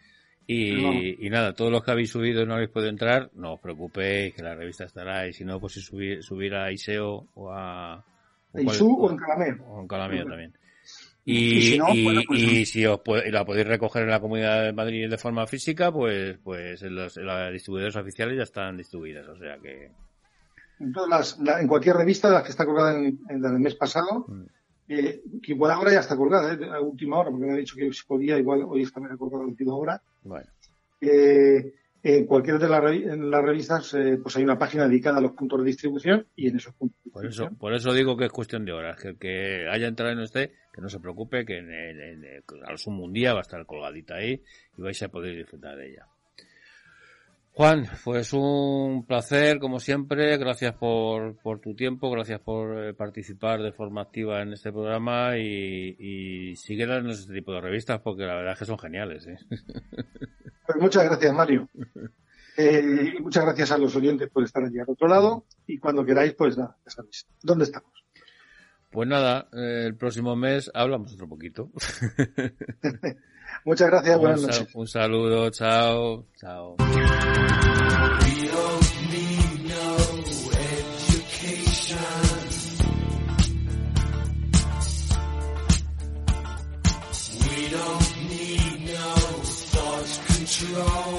y, 0.47 1.26
y, 1.26 1.30
nada, 1.30 1.55
todos 1.55 1.72
los 1.72 1.82
que 1.82 1.90
habéis 1.90 2.11
subido 2.11 2.42
y 2.42 2.47
no 2.47 2.55
habéis 2.55 2.70
podido 2.70 2.90
entrar, 2.90 3.30
no 3.34 3.55
os 3.55 3.61
preocupéis, 3.61 4.34
que 4.34 4.42
la 4.42 4.55
revista 4.55 4.84
estará 4.84 5.26
y 5.26 5.32
si 5.32 5.45
no, 5.45 5.59
pues 5.59 5.74
si 5.74 5.80
subir, 5.80 6.22
subir 6.22 6.55
a 6.55 6.70
ISEO 6.70 7.28
o 7.34 7.51
a, 7.51 8.05
En 8.53 8.68
Su 8.68 8.92
o 8.95 9.11
en 9.11 9.16
Calamea. 9.16 9.57
O 9.66 9.80
en 9.80 9.88
Calamea 9.88 10.24
también. 10.24 10.53
Y, 11.24 11.62
si, 11.62 11.78
pues 12.26 12.68
si 12.68 12.84
os 12.84 13.01
la 13.30 13.47
podéis 13.47 13.66
recoger 13.66 14.03
en 14.03 14.11
la 14.11 14.20
Comunidad 14.20 14.64
de 14.64 14.74
Madrid 14.74 15.09
de 15.09 15.16
forma 15.16 15.47
física, 15.47 15.90
pues 15.90 16.36
pues 16.45 16.82
en 16.82 16.95
los, 16.95 17.18
distribuidores 17.51 17.97
oficiales 17.97 18.36
ya 18.36 18.42
están 18.42 18.76
distribuidas, 18.76 19.26
o 19.28 19.36
sea 19.36 19.57
que... 19.59 19.90
En, 20.80 20.92
todas 20.92 21.09
las, 21.40 21.59
en 21.61 21.68
cualquier 21.68 21.97
revista, 21.97 22.28
la 22.28 22.42
que 22.42 22.51
está 22.51 22.66
colgada 22.66 22.99
en, 22.99 23.18
en 23.30 23.40
la 23.40 23.51
del 23.51 23.61
mes 23.61 23.76
pasado, 23.76 24.26
mm. 24.28 24.45
Eh, 24.89 25.22
que 25.43 25.53
igual 25.53 25.72
ahora 25.72 25.93
ya 25.93 26.01
está 26.01 26.16
colgada, 26.16 26.55
eh, 26.55 26.70
a 26.70 26.80
última 26.80 27.18
hora, 27.18 27.30
porque 27.30 27.47
me 27.47 27.53
ha 27.53 27.57
dicho 27.57 27.76
que 27.76 27.93
si 27.93 28.05
podía, 28.05 28.39
igual 28.39 28.64
hoy 28.66 28.82
está 28.82 29.01
colgada 29.16 29.45
a 29.45 29.49
última 29.49 29.74
hora. 29.74 30.01
Bueno. 30.22 30.47
Eh, 31.01 31.74
en 32.03 32.26
cualquiera 32.26 32.59
de 32.59 32.68
las, 32.68 32.93
en 32.93 33.30
las 33.30 33.43
revistas 33.43 33.95
eh, 33.95 34.18
pues 34.22 34.37
hay 34.37 34.45
una 34.45 34.59
página 34.59 34.87
dedicada 34.87 35.18
a 35.18 35.20
los 35.22 35.32
puntos 35.32 35.61
de 35.61 35.64
distribución 35.64 36.26
y 36.37 36.49
en 36.49 36.57
esos 36.57 36.74
puntos. 36.74 36.99
Por 37.11 37.24
eso, 37.24 37.49
por 37.59 37.72
eso 37.72 37.95
digo 37.95 38.14
que 38.14 38.26
es 38.26 38.30
cuestión 38.30 38.66
de 38.66 38.72
horas, 38.72 39.01
que 39.01 39.16
que 39.16 39.66
haya 39.70 39.89
entrado 39.89 40.12
en 40.12 40.18
usted, 40.18 40.51
que 40.70 40.82
no 40.82 40.91
se 40.91 41.01
preocupe, 41.01 41.47
que 41.47 41.59
en, 41.59 42.43
al 42.66 42.76
sumo 42.76 43.05
un 43.05 43.12
día 43.14 43.32
va 43.32 43.39
a 43.39 43.43
estar 43.43 43.64
colgadita 43.64 44.16
ahí 44.16 44.43
y 44.76 44.82
vais 44.82 45.03
a 45.03 45.09
poder 45.09 45.35
disfrutar 45.35 45.78
de 45.78 45.93
ella. 45.93 46.07
Juan, 47.57 47.87
pues 48.03 48.33
un 48.33 49.07
placer, 49.07 49.61
como 49.61 49.79
siempre. 49.79 50.37
Gracias 50.39 50.75
por, 50.75 51.37
por 51.37 51.61
tu 51.61 51.77
tiempo, 51.77 52.11
gracias 52.11 52.41
por 52.41 52.77
eh, 52.77 52.95
participar 52.95 53.63
de 53.63 53.71
forma 53.71 54.03
activa 54.03 54.43
en 54.43 54.55
este 54.55 54.73
programa 54.73 55.39
y, 55.39 55.95
y 55.97 56.57
sigue 56.57 56.85
dando 56.85 57.11
este 57.11 57.33
tipo 57.33 57.53
de 57.53 57.61
revistas 57.61 58.01
porque 58.01 58.25
la 58.25 58.35
verdad 58.35 58.55
es 58.55 58.59
que 58.59 58.65
son 58.65 58.79
geniales. 58.79 59.27
¿eh? 59.29 59.39
Pues 60.67 60.79
muchas 60.81 61.05
gracias, 61.05 61.35
Mario. 61.35 61.69
Eh, 62.57 63.13
y 63.19 63.23
muchas 63.23 63.45
gracias 63.45 63.71
a 63.71 63.77
los 63.77 63.95
oyentes 63.95 64.31
por 64.31 64.43
estar 64.43 64.65
allí 64.65 64.79
al 64.79 64.89
otro 64.89 65.07
lado 65.07 65.45
y 65.67 65.79
cuando 65.79 66.07
queráis, 66.07 66.33
pues 66.33 66.57
nada, 66.57 66.77
ya 66.87 66.91
sabéis. 66.91 67.27
¿Dónde 67.43 67.65
estamos? 67.65 67.93
Pues 68.91 69.07
nada, 69.07 69.47
el 69.53 69.95
próximo 69.97 70.35
mes 70.37 70.71
hablamos 70.73 71.13
otro 71.13 71.29
poquito. 71.29 71.71
Muchas 73.64 73.88
gracias, 73.88 74.18
buenas 74.18 74.42
noches. 74.42 74.74
Un 74.74 74.86
saludo, 74.86 75.51
chao, 75.51 76.24
chao. 76.36 76.76
de 90.64 91.14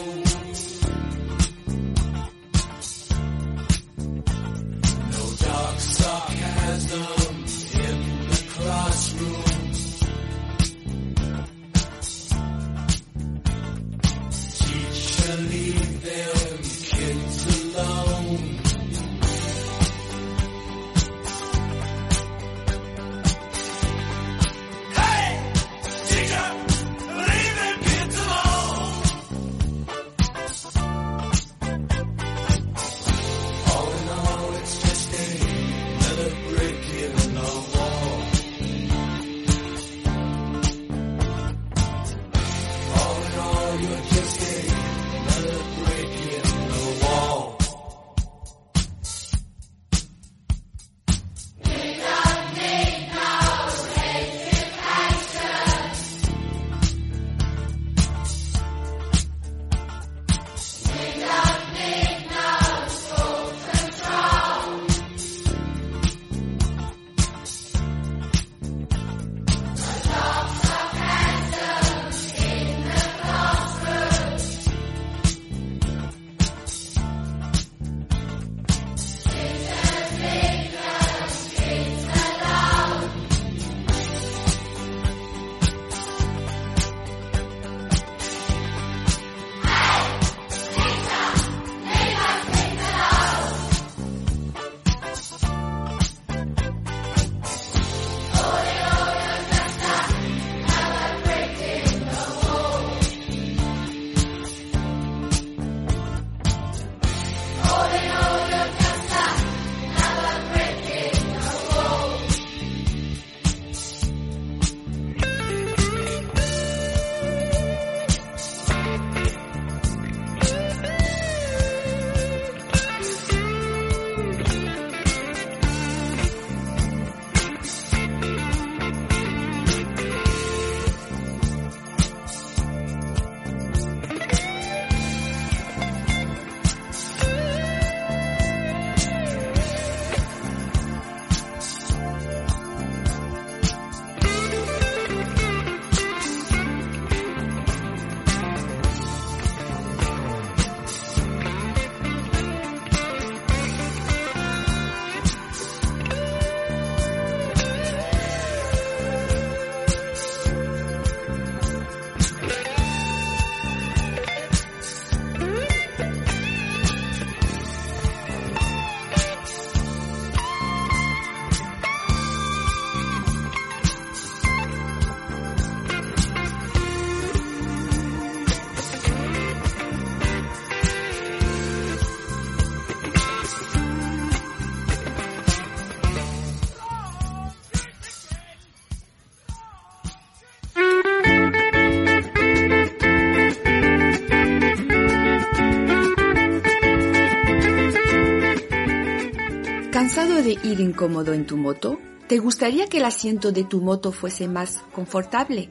ir 200.65 200.79
incómodo 200.79 201.33
en 201.33 201.45
tu 201.45 201.57
moto? 201.57 201.99
¿Te 202.27 202.39
gustaría 202.39 202.87
que 202.87 202.97
el 202.97 203.05
asiento 203.05 203.51
de 203.51 203.63
tu 203.63 203.81
moto 203.81 204.11
fuese 204.11 204.47
más 204.47 204.81
confortable? 204.91 205.69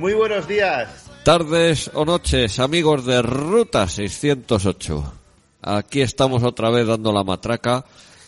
Muy 0.00 0.14
buenos 0.14 0.48
días. 0.48 1.10
Tardes 1.24 1.90
o 1.92 2.06
noches, 2.06 2.58
amigos 2.58 3.04
de 3.04 3.20
Ruta 3.20 3.86
608. 3.86 5.12
Aquí 5.60 6.00
estamos 6.00 6.42
otra 6.42 6.70
vez 6.70 6.86
dando 6.86 7.12
la 7.12 7.22
matraca 7.22 7.84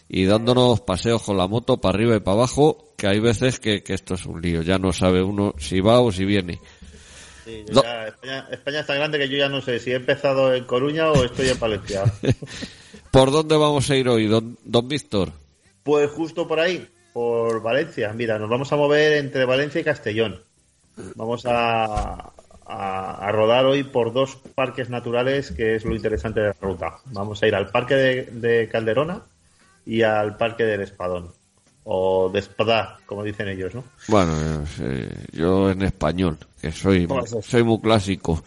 y 0.07 0.27
dándonos 0.27 0.83
paseos 0.83 1.23
con 1.23 1.39
la 1.39 1.47
moto 1.47 1.79
para 1.79 1.97
arriba 1.97 2.15
y 2.15 2.21
para 2.21 2.37
abajo, 2.37 2.93
que 2.99 3.07
hay 3.07 3.21
veces 3.21 3.59
que, 3.59 3.83
esto 3.87 4.17
es 4.17 4.27
un 4.27 4.43
lío, 4.43 4.61
ya 4.61 4.77
no 4.77 4.93
sabe 4.93 5.23
uno 5.23 5.55
si 5.57 5.81
va 5.81 6.01
o 6.01 6.13
si 6.13 6.27
viene. 6.27 6.61
España, 7.47 8.49
España 8.51 8.81
es 8.81 8.87
tan 8.87 8.97
grande 8.99 9.19
que 9.19 9.31
yo 9.31 9.39
ya 9.39 9.49
no 9.49 9.63
sé 9.63 9.79
si 9.79 9.93
he 9.93 9.97
empezado 9.97 10.53
en 10.53 10.65
Coruña 10.65 11.11
o 11.11 11.25
estoy 11.25 11.49
en 11.49 11.59
Palencia. 11.59 12.05
¿Por 13.11 13.33
dónde 13.33 13.57
vamos 13.57 13.89
a 13.89 13.97
ir 13.97 14.11
hoy, 14.11 14.27
don, 14.27 14.59
don 14.63 14.87
Víctor? 14.87 15.33
Pues 15.83 16.11
justo 16.11 16.47
por 16.47 16.61
ahí, 16.61 16.87
por 17.15 17.63
Valencia. 17.63 18.13
Mira, 18.13 18.39
nos 18.39 18.51
vamos 18.51 18.71
a 18.75 18.77
mover 18.77 19.15
entre 19.15 19.47
Valencia 19.47 19.81
y 19.81 19.85
Castellón. 19.85 20.52
Vamos 21.15 21.45
a, 21.47 22.33
rodar 23.33 23.65
hoy 23.67 23.83
por 23.85 24.13
dos 24.13 24.37
parques 24.55 24.91
naturales, 24.91 25.53
que 25.53 25.77
es 25.77 25.85
lo 25.85 25.95
interesante 25.95 26.41
de 26.41 26.49
la 26.49 26.57
ruta. 26.61 26.99
Vamos 27.07 27.43
a 27.43 27.47
ir 27.47 27.55
al 27.55 27.71
Parque 27.71 27.95
de, 27.95 28.69
Calderona 28.71 29.23
y 29.87 30.03
al 30.03 30.37
Parque 30.37 30.65
del 30.65 30.83
Espadón. 30.83 31.31
O 31.85 32.31
de 32.33 32.39
Espadá, 32.39 32.99
como 33.07 33.25
dicen 33.25 33.49
ellos, 33.49 33.75
¿no? 33.75 33.83
Bueno, 34.07 34.65
yo 35.33 35.71
en 35.71 35.83
español, 35.83 36.39
que 36.61 36.71
soy, 36.71 37.09
soy 37.43 37.65
muy 37.65 37.81
clásico. 37.81 38.45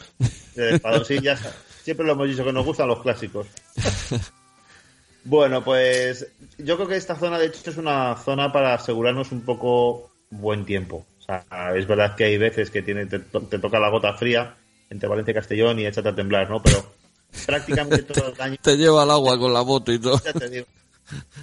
Espadón, 0.56 1.04
sí, 1.04 1.20
ya 1.22 1.38
siempre 1.84 2.06
lo 2.06 2.14
hemos 2.14 2.30
dicho 2.30 2.46
que 2.46 2.54
nos 2.54 2.66
gustan 2.66 2.88
los 2.88 3.02
clásicos. 3.02 3.48
bueno, 5.26 5.64
pues 5.64 6.28
yo 6.58 6.78
creo 6.78 6.88
que 6.88 6.96
esta 6.96 7.18
zona, 7.18 7.38
de 7.38 7.48
hecho, 7.48 7.70
es 7.70 7.78
una 7.78 8.16
zona 8.16 8.54
para 8.54 8.74
asegurarnos 8.74 9.34
un 9.34 9.42
poco 9.42 10.12
buen 10.30 10.66
tiempo 10.66 11.06
es 11.76 11.88
verdad 11.88 12.16
que 12.16 12.26
hay 12.26 12.38
veces 12.38 12.70
que 12.70 12.82
tiene, 12.82 13.06
te, 13.06 13.20
toca 13.20 13.80
la 13.80 13.90
gota 13.90 14.14
fría 14.14 14.56
entre 14.90 15.10
Valencia 15.10 15.32
y 15.32 15.36
Castellón 15.36 15.80
y 15.80 15.86
échate 15.86 16.10
a 16.10 16.16
temblar, 16.16 16.50
¿no? 16.50 16.62
Pero 16.62 16.86
prácticamente 17.46 18.14
todo 18.14 18.34
el 18.34 18.42
año... 18.42 18.58
te 18.62 18.78
lleva 18.78 19.04
el 19.04 19.12
agua 19.12 19.38
con 19.38 19.54
la 19.54 19.64
moto 19.64 19.92
y 19.92 20.00
todo. 20.00 20.22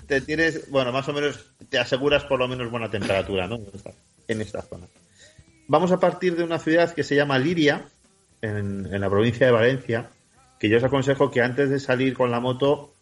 te 0.07 0.21
tienes, 0.21 0.71
bueno, 0.71 0.93
más 0.93 1.09
o 1.09 1.13
menos 1.13 1.39
te 1.69 1.79
aseguras 1.79 2.25
por 2.25 2.39
lo 2.39 2.49
menos 2.49 2.71
buena 2.71 2.91
temperatura, 2.91 3.47
¿no? 3.47 3.59
En 4.29 4.41
esta, 4.41 4.63
zona. 4.63 4.87
Vamos 5.67 5.91
a 5.91 5.99
partir 5.99 6.37
de 6.37 6.45
una 6.45 6.59
ciudad 6.59 6.93
que 6.95 7.03
se 7.03 7.17
llama 7.17 7.39
Liria, 7.39 7.85
en, 8.41 8.89
en, 8.93 9.01
la 9.01 9.11
provincia 9.11 9.47
de 9.47 9.53
Valencia, 9.53 10.11
que 10.59 10.69
yo 10.69 10.79
os 10.79 10.85
aconsejo 10.85 11.31
que 11.31 11.43
antes 11.43 11.71
de 11.71 11.81
salir 11.81 12.15
con 12.15 12.31
la 12.31 12.41
moto 12.41 12.95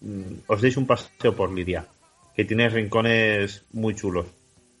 mm, 0.00 0.44
os 0.46 0.60
deis 0.60 0.76
un 0.76 0.86
paseo 0.86 1.34
por 1.34 1.52
Liria, 1.52 1.86
que 2.36 2.44
tiene 2.44 2.68
rincones 2.68 3.64
muy 3.72 3.94
chulos. 3.94 4.26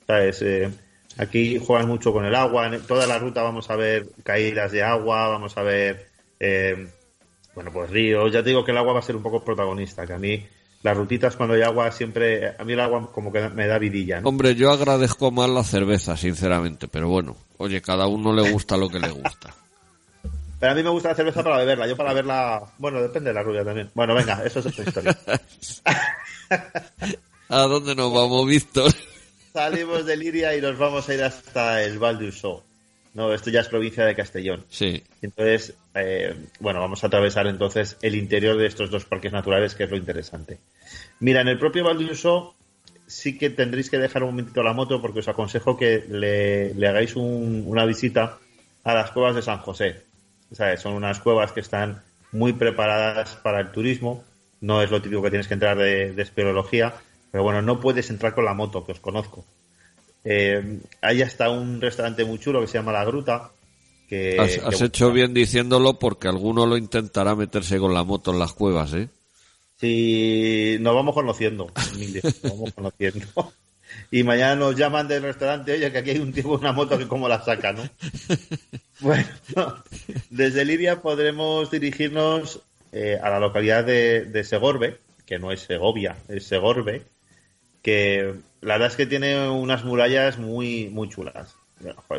¿Sabes? 0.06 0.40
Eh, 0.42 0.70
Aquí 1.18 1.58
juegan 1.58 1.88
mucho 1.88 2.12
con 2.12 2.24
el 2.24 2.34
agua. 2.34 2.66
En 2.66 2.80
toda 2.82 3.06
la 3.06 3.18
ruta 3.18 3.42
vamos 3.42 3.68
a 3.70 3.76
ver 3.76 4.08
caídas 4.22 4.70
de 4.72 4.82
agua, 4.84 5.28
vamos 5.28 5.56
a 5.58 5.62
ver, 5.62 6.08
eh, 6.38 6.88
bueno, 7.54 7.72
pues 7.72 7.90
ríos. 7.90 8.32
Ya 8.32 8.42
te 8.42 8.50
digo 8.50 8.64
que 8.64 8.70
el 8.70 8.78
agua 8.78 8.92
va 8.94 9.00
a 9.00 9.02
ser 9.02 9.16
un 9.16 9.22
poco 9.22 9.44
protagonista, 9.44 10.06
que 10.06 10.12
a 10.12 10.18
mí 10.18 10.46
las 10.82 10.96
rutitas 10.96 11.34
cuando 11.34 11.54
hay 11.54 11.62
agua 11.62 11.90
siempre, 11.90 12.54
a 12.56 12.64
mí 12.64 12.72
el 12.72 12.80
agua 12.80 13.10
como 13.12 13.32
que 13.32 13.48
me 13.48 13.66
da 13.66 13.78
vidilla. 13.78 14.20
Hombre, 14.22 14.54
yo 14.54 14.70
agradezco 14.70 15.32
más 15.32 15.50
la 15.50 15.64
cerveza, 15.64 16.16
sinceramente, 16.16 16.86
pero 16.86 17.08
bueno, 17.08 17.36
oye, 17.56 17.82
cada 17.82 18.06
uno 18.06 18.32
le 18.32 18.52
gusta 18.52 18.76
lo 18.76 18.88
que 18.88 19.00
le 19.00 19.10
gusta. 19.10 19.52
Pero 20.60 20.72
a 20.72 20.74
mí 20.74 20.82
me 20.82 20.90
gusta 20.90 21.10
la 21.10 21.14
cerveza 21.16 21.42
para 21.42 21.58
beberla, 21.58 21.88
yo 21.88 21.96
para 21.96 22.12
verla, 22.12 22.62
bueno, 22.78 23.02
depende 23.02 23.30
de 23.30 23.34
la 23.34 23.42
rubia 23.42 23.64
también. 23.64 23.90
Bueno, 23.94 24.14
venga, 24.14 24.40
eso 24.44 24.60
es 24.60 24.66
otra 24.66 24.84
historia. 24.84 25.18
¿A 27.48 27.62
dónde 27.62 27.94
nos 27.94 28.12
vamos, 28.12 28.46
Víctor? 28.46 28.92
Salimos 29.52 30.06
de 30.06 30.16
Liria 30.16 30.56
y 30.56 30.60
nos 30.60 30.78
vamos 30.78 31.08
a 31.08 31.14
ir 31.14 31.22
hasta 31.22 31.82
el 31.82 31.98
Val 31.98 32.18
d'Uso. 32.18 32.64
No, 33.14 33.32
esto 33.32 33.50
ya 33.50 33.60
es 33.60 33.68
provincia 33.68 34.04
de 34.04 34.14
Castellón. 34.14 34.64
Sí. 34.68 35.02
Entonces, 35.22 35.74
eh, 35.94 36.34
bueno, 36.60 36.80
vamos 36.80 37.02
a 37.02 37.08
atravesar 37.08 37.46
entonces 37.46 37.96
el 38.02 38.14
interior 38.14 38.56
de 38.56 38.66
estos 38.66 38.90
dos 38.90 39.04
parques 39.06 39.32
naturales, 39.32 39.74
que 39.74 39.84
es 39.84 39.90
lo 39.90 39.96
interesante. 39.96 40.58
Mira, 41.20 41.40
en 41.40 41.48
el 41.48 41.58
propio 41.58 41.84
Val 41.84 41.98
d'Uso 41.98 42.54
sí 43.06 43.38
que 43.38 43.50
tendréis 43.50 43.90
que 43.90 43.98
dejar 43.98 44.22
un 44.22 44.30
momentito 44.30 44.62
la 44.62 44.74
moto 44.74 45.00
porque 45.00 45.20
os 45.20 45.28
aconsejo 45.28 45.76
que 45.76 46.04
le, 46.08 46.86
hagáis 46.86 47.16
una 47.16 47.86
visita 47.86 48.38
a 48.84 48.94
las 48.94 49.10
cuevas 49.10 49.34
de 49.34 49.42
San 49.42 49.58
José. 49.58 50.02
Son 50.76 50.92
unas 50.92 51.18
cuevas 51.20 51.52
que 51.52 51.60
están 51.60 52.02
muy 52.32 52.52
preparadas 52.52 53.36
para 53.36 53.60
el 53.60 53.72
turismo. 53.72 54.24
No 54.60 54.82
es 54.82 54.90
lo 54.90 55.00
típico 55.00 55.22
que 55.22 55.30
tienes 55.30 55.48
que 55.48 55.54
entrar 55.54 55.78
de, 55.78 56.12
de 56.12 56.22
espeleología, 56.22 56.94
pero 57.30 57.44
bueno, 57.44 57.62
no 57.62 57.80
puedes 57.80 58.10
entrar 58.10 58.34
con 58.34 58.44
la 58.44 58.54
moto, 58.54 58.84
que 58.84 58.92
os 58.92 59.00
conozco. 59.00 59.44
Eh, 60.24 60.80
ahí 61.00 61.22
está 61.22 61.50
un 61.50 61.80
restaurante 61.80 62.24
muy 62.24 62.38
chulo 62.38 62.60
que 62.60 62.66
se 62.66 62.78
llama 62.78 62.92
La 62.92 63.04
Gruta. 63.04 63.50
Que, 64.08 64.38
has, 64.38 64.80
hecho 64.80 65.12
bien 65.12 65.34
diciéndolo 65.34 65.98
porque 65.98 66.28
alguno 66.28 66.66
lo 66.66 66.78
intentará 66.78 67.34
meterse 67.34 67.78
con 67.78 67.92
la 67.92 68.04
moto 68.04 68.32
en 68.32 68.38
las 68.38 68.54
cuevas, 68.54 68.94
¿eh? 68.94 69.08
Sí, 69.78 70.78
nos 70.80 70.94
vamos 70.94 71.14
conociendo, 71.14 71.70
nos 71.74 72.42
vamos 72.42 72.72
conociendo. 72.74 73.26
Y 74.10 74.22
mañana 74.22 74.54
nos 74.54 74.76
llaman 74.76 75.08
del 75.08 75.22
restaurante, 75.22 75.72
oye, 75.72 75.90
que 75.90 75.98
aquí 75.98 76.10
hay 76.10 76.18
un 76.18 76.32
tipo 76.32 76.54
una 76.54 76.72
moto 76.72 76.98
que 76.98 77.08
cómo 77.08 77.26
la 77.26 77.42
saca, 77.42 77.72
¿no? 77.72 77.82
Bueno, 79.00 79.28
desde 80.28 80.64
Lidia 80.64 81.00
podremos 81.00 81.70
dirigirnos 81.70 82.60
eh, 82.90 83.16
a 83.22 83.30
la 83.30 83.38
localidad 83.38 83.84
de, 83.84 84.24
de 84.24 84.44
Segorbe, 84.44 84.98
que 85.24 85.38
no 85.38 85.52
es 85.52 85.60
Segovia, 85.60 86.16
es 86.28 86.44
Segorbe, 86.44 87.04
que 87.88 88.34
la 88.60 88.74
verdad 88.74 88.88
es 88.88 88.96
que 88.96 89.06
tiene 89.06 89.48
unas 89.48 89.82
murallas 89.82 90.36
muy, 90.36 90.90
muy 90.90 91.08
chulas. 91.08 91.56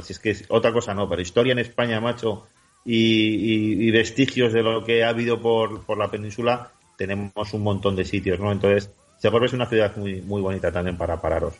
si 0.01 0.13
es 0.13 0.17
que 0.17 0.36
otra 0.47 0.74
cosa 0.74 0.95
no, 0.95 1.07
pero 1.07 1.22
historia 1.22 1.51
en 1.51 1.59
España, 1.59 2.01
macho, 2.01 2.47
y, 2.84 3.91
vestigios 3.91 4.51
de 4.51 4.63
lo 4.63 4.84
que 4.84 5.03
ha 5.03 5.09
habido 5.09 5.39
por, 5.39 5.95
la 5.95 6.09
península, 6.09 6.72
tenemos 6.97 7.53
un 7.53 7.61
montón 7.61 7.95
de 7.95 8.03
sitios, 8.03 8.39
¿no? 8.39 8.51
Entonces, 8.51 8.89
Segorbe 9.20 9.45
es 9.45 9.53
una 9.53 9.67
ciudad 9.67 9.95
muy, 9.95 10.22
muy 10.22 10.41
bonita 10.41 10.72
también 10.72 10.97
para 10.97 11.22
pararos. 11.22 11.53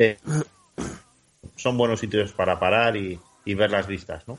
Eh, 0.00 0.16
son 1.54 1.78
buenos 1.78 2.00
sitios 2.00 2.32
para 2.32 2.58
parar 2.58 2.96
y 2.96 3.20
ver 3.44 3.70
las 3.70 3.86
vistas, 3.86 4.26
¿no? 4.26 4.38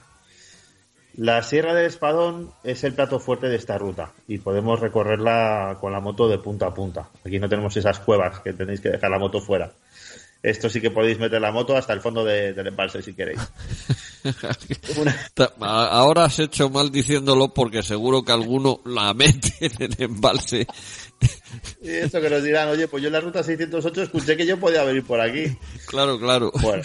La 1.18 1.42
Sierra 1.44 1.74
del 1.74 1.86
Espadón 1.86 2.52
es 2.64 2.84
el 2.84 2.94
plato 2.94 3.20
fuerte 3.20 3.48
de 3.48 3.56
esta 3.56 3.78
ruta 3.78 4.12
y 4.28 4.40
podemos 4.40 4.82
recorrerla 4.82 5.78
con 5.80 5.94
la 5.94 6.02
moto 6.02 6.28
de 6.28 6.40
punta 6.40 6.68
a 6.68 6.74
punta. 6.74 7.10
Aquí 7.26 7.40
no 7.40 7.48
tenemos 7.48 7.76
esas 7.78 8.00
cuevas 8.00 8.42
que 8.42 8.52
tenéis 8.52 8.82
que 8.82 8.90
dejar 8.90 9.10
la 9.10 9.20
moto 9.20 9.40
fuera. 9.40 9.72
Esto 10.44 10.70
sí 10.70 10.82
que 10.82 10.92
podéis 10.92 11.18
meter 11.18 11.42
la 11.42 11.52
moto 11.52 11.76
hasta 11.76 11.94
el 11.94 12.02
fondo 12.02 12.24
del 12.24 12.68
embalse 12.68 13.02
si 13.02 13.14
queréis. 13.14 13.40
Ahora 15.60 16.26
has 16.26 16.38
hecho 16.40 16.70
mal 16.70 16.92
diciéndolo 16.92 17.54
porque 17.54 17.82
seguro 17.82 18.24
que 18.24 18.34
alguno 18.34 18.82
la 18.86 19.14
mete 19.14 19.54
en 19.62 19.84
el 19.84 19.96
embalse. 19.98 20.68
Y 21.82 21.90
eso 21.90 22.22
que 22.22 22.30
nos 22.30 22.44
dirán, 22.44 22.68
oye, 22.68 22.88
pues 22.88 23.02
yo 23.02 23.08
en 23.08 23.14
la 23.14 23.22
ruta 23.22 23.42
608 23.42 24.04
escuché 24.04 24.36
que 24.36 24.46
yo 24.46 24.60
podía 24.60 24.84
venir 24.84 25.04
por 25.04 25.22
aquí. 25.22 25.58
Claro, 25.88 26.20
claro. 26.20 26.52
Bueno, 26.62 26.84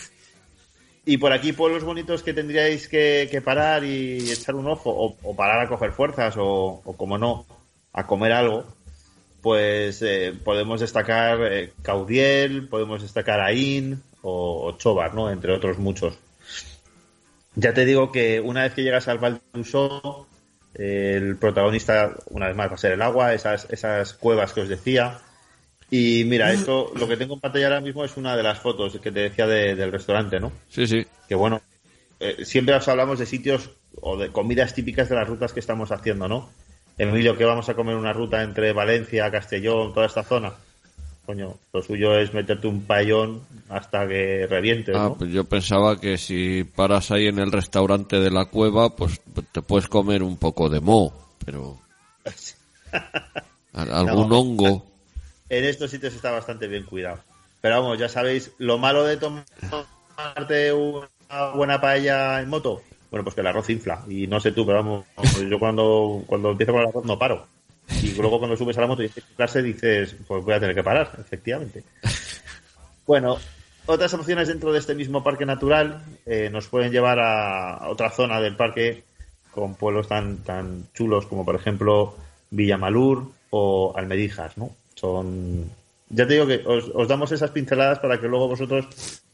y 1.04 1.16
por 1.16 1.32
aquí 1.32 1.52
pueblos 1.52 1.84
bonitos 1.84 2.22
que 2.22 2.34
tendríais 2.34 2.88
que, 2.88 3.42
parar 3.44 3.84
y 3.84 4.30
echar 4.30 4.54
un 4.54 4.68
ojo, 4.68 4.90
o, 5.22 5.36
parar 5.36 5.60
a 5.60 5.68
coger 5.68 5.92
fuerzas, 5.92 6.34
o, 6.38 6.82
como 6.96 7.18
no, 7.18 7.46
a 7.92 8.06
comer 8.06 8.32
algo, 8.32 8.64
pues 9.40 10.02
eh, 10.02 10.34
podemos 10.44 10.80
destacar 10.80 11.40
eh, 11.50 11.72
Caudiel, 11.82 12.68
podemos 12.68 13.02
destacar 13.02 13.40
Ain 13.40 14.02
o, 14.22 14.76
Chobar, 14.78 15.14
¿no? 15.14 15.30
Entre 15.30 15.52
otros 15.52 15.78
muchos. 15.78 16.18
Ya 17.54 17.74
te 17.74 17.84
digo 17.84 18.12
que 18.12 18.40
una 18.40 18.62
vez 18.62 18.74
que 18.74 18.82
llegas 18.82 19.08
al 19.08 19.18
Val 19.18 19.40
El 20.74 21.36
protagonista, 21.36 22.14
una 22.28 22.46
vez 22.46 22.56
más, 22.56 22.70
va 22.70 22.74
a 22.74 22.78
ser 22.78 22.92
el 22.92 23.02
agua, 23.02 23.34
esas, 23.34 23.66
esas 23.70 24.12
cuevas 24.12 24.52
que 24.52 24.60
os 24.60 24.68
decía. 24.68 25.20
Y 25.90 26.24
mira, 26.24 26.52
esto, 26.52 26.92
lo 26.94 27.08
que 27.08 27.16
tengo 27.16 27.34
en 27.34 27.40
pantalla 27.40 27.66
ahora 27.66 27.80
mismo 27.80 28.04
es 28.04 28.16
una 28.16 28.36
de 28.36 28.44
las 28.44 28.60
fotos 28.60 28.98
que 29.00 29.10
te 29.10 29.20
decía 29.20 29.46
del 29.46 29.90
restaurante, 29.90 30.38
¿no? 30.38 30.52
Sí, 30.68 30.86
sí. 30.86 31.04
Que 31.28 31.34
bueno, 31.34 31.60
eh, 32.20 32.44
siempre 32.44 32.74
os 32.74 32.86
hablamos 32.86 33.18
de 33.18 33.26
sitios 33.26 33.70
o 34.00 34.16
de 34.16 34.30
comidas 34.30 34.74
típicas 34.74 35.08
de 35.08 35.16
las 35.16 35.28
rutas 35.28 35.52
que 35.52 35.60
estamos 35.60 35.90
haciendo, 35.90 36.28
¿no? 36.28 36.48
Emilio, 36.96 37.36
que 37.36 37.44
vamos 37.44 37.68
a 37.68 37.74
comer 37.74 37.96
una 37.96 38.12
ruta 38.12 38.42
entre 38.42 38.72
Valencia, 38.72 39.30
Castellón, 39.30 39.92
toda 39.92 40.06
esta 40.06 40.22
zona. 40.22 40.52
Coño, 41.26 41.56
lo 41.72 41.82
suyo 41.82 42.18
es 42.18 42.34
meterte 42.34 42.66
un 42.66 42.82
payón 42.82 43.42
hasta 43.68 44.06
que 44.06 44.46
reviente, 44.48 44.92
ah, 44.94 45.12
pues 45.16 45.30
yo 45.32 45.44
pensaba 45.44 46.00
que 46.00 46.18
si 46.18 46.64
paras 46.64 47.10
ahí 47.10 47.26
en 47.28 47.38
el 47.38 47.52
restaurante 47.52 48.18
de 48.18 48.30
la 48.30 48.46
cueva, 48.46 48.96
pues 48.96 49.20
te 49.52 49.62
puedes 49.62 49.88
comer 49.88 50.22
un 50.22 50.36
poco 50.36 50.68
de 50.68 50.80
mo, 50.80 51.12
pero... 51.44 51.78
algún 53.72 54.32
hongo. 54.32 54.90
En 55.50 55.64
estos 55.64 55.90
sitios 55.90 56.14
está 56.14 56.30
bastante 56.30 56.68
bien 56.68 56.84
cuidado. 56.84 57.18
Pero 57.60 57.82
vamos, 57.82 57.98
ya 57.98 58.08
sabéis, 58.08 58.52
lo 58.58 58.78
malo 58.78 59.04
de 59.04 59.16
tomarte 59.16 60.72
una 60.72 61.08
buena 61.54 61.80
paella 61.80 62.40
en 62.40 62.48
moto, 62.48 62.82
bueno, 63.10 63.24
pues 63.24 63.34
que 63.34 63.40
el 63.40 63.48
arroz 63.48 63.68
infla. 63.68 64.02
Y 64.08 64.26
no 64.26 64.40
sé 64.40 64.52
tú, 64.52 64.64
pero 64.64 64.78
vamos, 64.78 65.06
yo 65.48 65.58
cuando, 65.58 66.22
cuando 66.26 66.52
empiezo 66.52 66.72
con 66.72 66.82
el 66.82 66.88
arroz 66.88 67.04
no 67.04 67.18
paro. 67.18 67.46
Y 68.02 68.12
luego 68.12 68.38
cuando 68.38 68.56
subes 68.56 68.78
a 68.78 68.82
la 68.82 68.86
moto 68.86 69.02
y 69.02 69.08
clase 69.08 69.62
dices, 69.62 70.14
pues 70.26 70.44
voy 70.44 70.54
a 70.54 70.60
tener 70.60 70.74
que 70.74 70.84
parar, 70.84 71.10
efectivamente. 71.18 71.82
Bueno, 73.04 73.36
otras 73.86 74.14
opciones 74.14 74.46
dentro 74.46 74.72
de 74.72 74.78
este 74.78 74.94
mismo 74.94 75.24
parque 75.24 75.44
natural 75.44 76.04
eh, 76.24 76.48
nos 76.50 76.68
pueden 76.68 76.92
llevar 76.92 77.18
a 77.18 77.88
otra 77.88 78.10
zona 78.10 78.40
del 78.40 78.54
parque 78.54 79.02
con 79.50 79.74
pueblos 79.74 80.06
tan, 80.06 80.44
tan 80.44 80.86
chulos 80.94 81.26
como 81.26 81.44
por 81.44 81.56
ejemplo 81.56 82.16
Villamalur 82.50 83.32
o 83.50 83.92
Almedijas, 83.96 84.56
¿no? 84.56 84.70
Son, 85.00 85.70
ya 86.10 86.26
te 86.26 86.34
digo 86.34 86.46
que 86.46 86.62
os, 86.66 86.90
os 86.94 87.08
damos 87.08 87.32
esas 87.32 87.50
pinceladas 87.50 88.00
para 88.00 88.20
que 88.20 88.28
luego 88.28 88.48
vosotros 88.48 88.86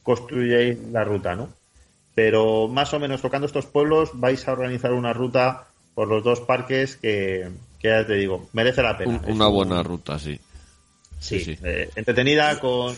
construyáis 0.03 0.79
la 0.93 1.03
ruta, 1.03 1.35
¿no? 1.35 1.49
Pero 2.15 2.69
más 2.69 2.95
o 2.95 3.01
menos 3.01 3.21
tocando 3.21 3.47
estos 3.47 3.67
pueblos 3.67 4.11
vais 4.15 4.47
a 4.47 4.53
organizar 4.53 4.93
una 4.93 5.13
ruta 5.13 5.67
por 5.95 6.09
los 6.09 6.23
dos 6.23 6.41
parques 6.41 6.97
que, 6.97 7.51
ya 7.83 8.07
te 8.07 8.15
digo, 8.15 8.49
merece 8.53 8.83
la 8.83 8.97
pena. 8.97 9.21
una 9.27 9.49
buena 9.49 9.83
ruta, 9.83 10.19
sí. 10.19 10.39
Sí, 11.19 11.59
eh, 11.63 11.91
entretenida 11.97 12.59
con... 12.61 12.95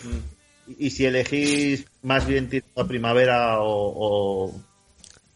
Y 0.78 0.90
si 0.90 1.06
elegís 1.06 1.86
más 2.02 2.26
bien 2.26 2.50
a 2.76 2.84
primavera 2.84 3.60
o, 3.60 4.52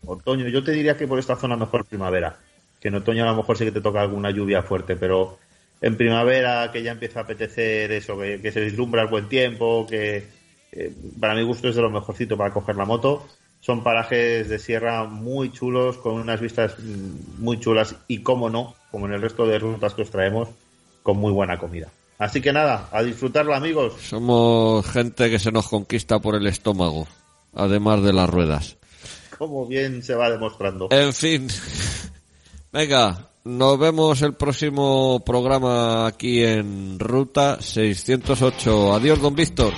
otoño, 0.04 0.48
yo 0.48 0.62
te 0.62 0.72
diría 0.72 0.96
que 0.96 1.08
por 1.08 1.18
esta 1.18 1.36
zona 1.36 1.56
mejor 1.56 1.86
primavera. 1.86 2.36
Que 2.80 2.88
en 2.88 2.96
otoño 2.96 3.22
a 3.22 3.30
lo 3.30 3.36
mejor 3.36 3.56
sí 3.56 3.64
que 3.64 3.72
te 3.72 3.80
toca 3.80 4.02
alguna 4.02 4.30
lluvia 4.30 4.62
fuerte, 4.62 4.96
pero 4.96 5.38
en 5.82 5.96
primavera 5.96 6.70
que 6.72 6.82
ya 6.82 6.92
empieza 6.92 7.20
a 7.20 7.22
apetecer 7.24 7.92
eso, 7.92 8.16
que, 8.18 8.52
se 8.52 8.60
vislumbra 8.60 9.02
el 9.02 9.08
buen 9.08 9.28
tiempo, 9.28 9.86
que 9.86 10.24
eh, 10.72 10.92
para 11.20 11.34
mi 11.34 11.42
gusto 11.42 11.68
es 11.68 11.76
de 11.76 11.82
lo 11.82 11.90
mejorcito 11.90 12.36
para 12.38 12.54
coger 12.54 12.76
la 12.76 12.86
moto 12.86 13.26
son 13.62 13.84
parajes 13.84 14.48
de 14.48 14.58
sierra 14.58 15.04
muy 15.04 15.52
chulos, 15.52 15.96
con 15.96 16.14
unas 16.14 16.40
vistas 16.40 16.74
muy 17.38 17.60
chulas 17.60 17.94
y, 18.08 18.18
como 18.18 18.50
no, 18.50 18.74
como 18.90 19.06
en 19.06 19.12
el 19.12 19.22
resto 19.22 19.46
de 19.46 19.58
rutas 19.60 19.94
que 19.94 20.02
os 20.02 20.10
traemos, 20.10 20.48
con 21.04 21.16
muy 21.16 21.32
buena 21.32 21.58
comida. 21.58 21.88
Así 22.18 22.40
que 22.40 22.52
nada, 22.52 22.88
a 22.90 23.02
disfrutarlo 23.04 23.54
amigos. 23.54 23.94
Somos 24.02 24.84
gente 24.86 25.30
que 25.30 25.38
se 25.38 25.52
nos 25.52 25.68
conquista 25.68 26.18
por 26.18 26.34
el 26.34 26.46
estómago, 26.48 27.06
además 27.54 28.02
de 28.02 28.12
las 28.12 28.28
ruedas. 28.28 28.76
Como 29.38 29.64
bien 29.66 30.02
se 30.02 30.16
va 30.16 30.28
demostrando. 30.28 30.88
En 30.90 31.12
fin, 31.12 31.46
venga, 32.72 33.30
nos 33.44 33.78
vemos 33.78 34.22
el 34.22 34.34
próximo 34.34 35.20
programa 35.24 36.06
aquí 36.06 36.44
en 36.44 36.98
Ruta 36.98 37.60
608. 37.60 38.94
Adiós, 38.94 39.20
don 39.20 39.34
Víctor. 39.34 39.72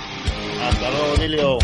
Hasta 0.61 0.89
luego, 0.91 1.15
Emilio. 1.15 1.57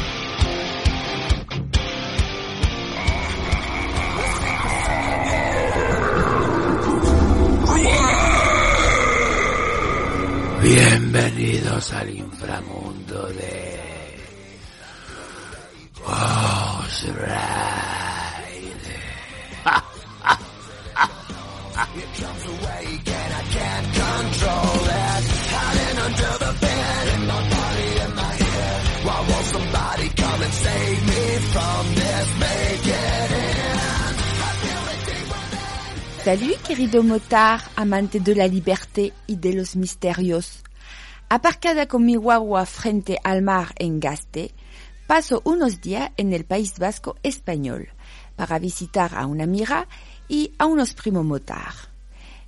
Bienvenidos 10.63 11.91
al 11.93 12.09
inframundo 12.15 13.27
de 13.29 13.71
Salut 36.23 36.61
querido 36.61 37.01
motar, 37.01 37.61
amante 37.75 38.19
de 38.19 38.35
la 38.35 38.47
liberté 38.47 39.11
y 39.25 39.37
de 39.37 39.53
los 39.53 39.75
misterios. 39.75 40.61
Aparcada 41.29 41.87
con 41.87 42.05
mi 42.05 42.15
guagua 42.15 42.67
frente 42.67 43.17
al 43.23 43.41
mar 43.41 43.73
en 43.79 43.99
Gaste, 43.99 44.53
paso 45.07 45.41
unos 45.45 45.81
días 45.81 46.11
en 46.17 46.31
el 46.33 46.45
País 46.45 46.77
Vasco 46.77 47.15
español 47.23 47.89
para 48.35 48.59
visitar 48.59 49.15
a 49.15 49.25
una 49.25 49.45
amiga 49.45 49.87
y 50.27 50.53
a 50.59 50.67
unos 50.67 50.93
primos 50.93 51.25
motar. 51.25 51.73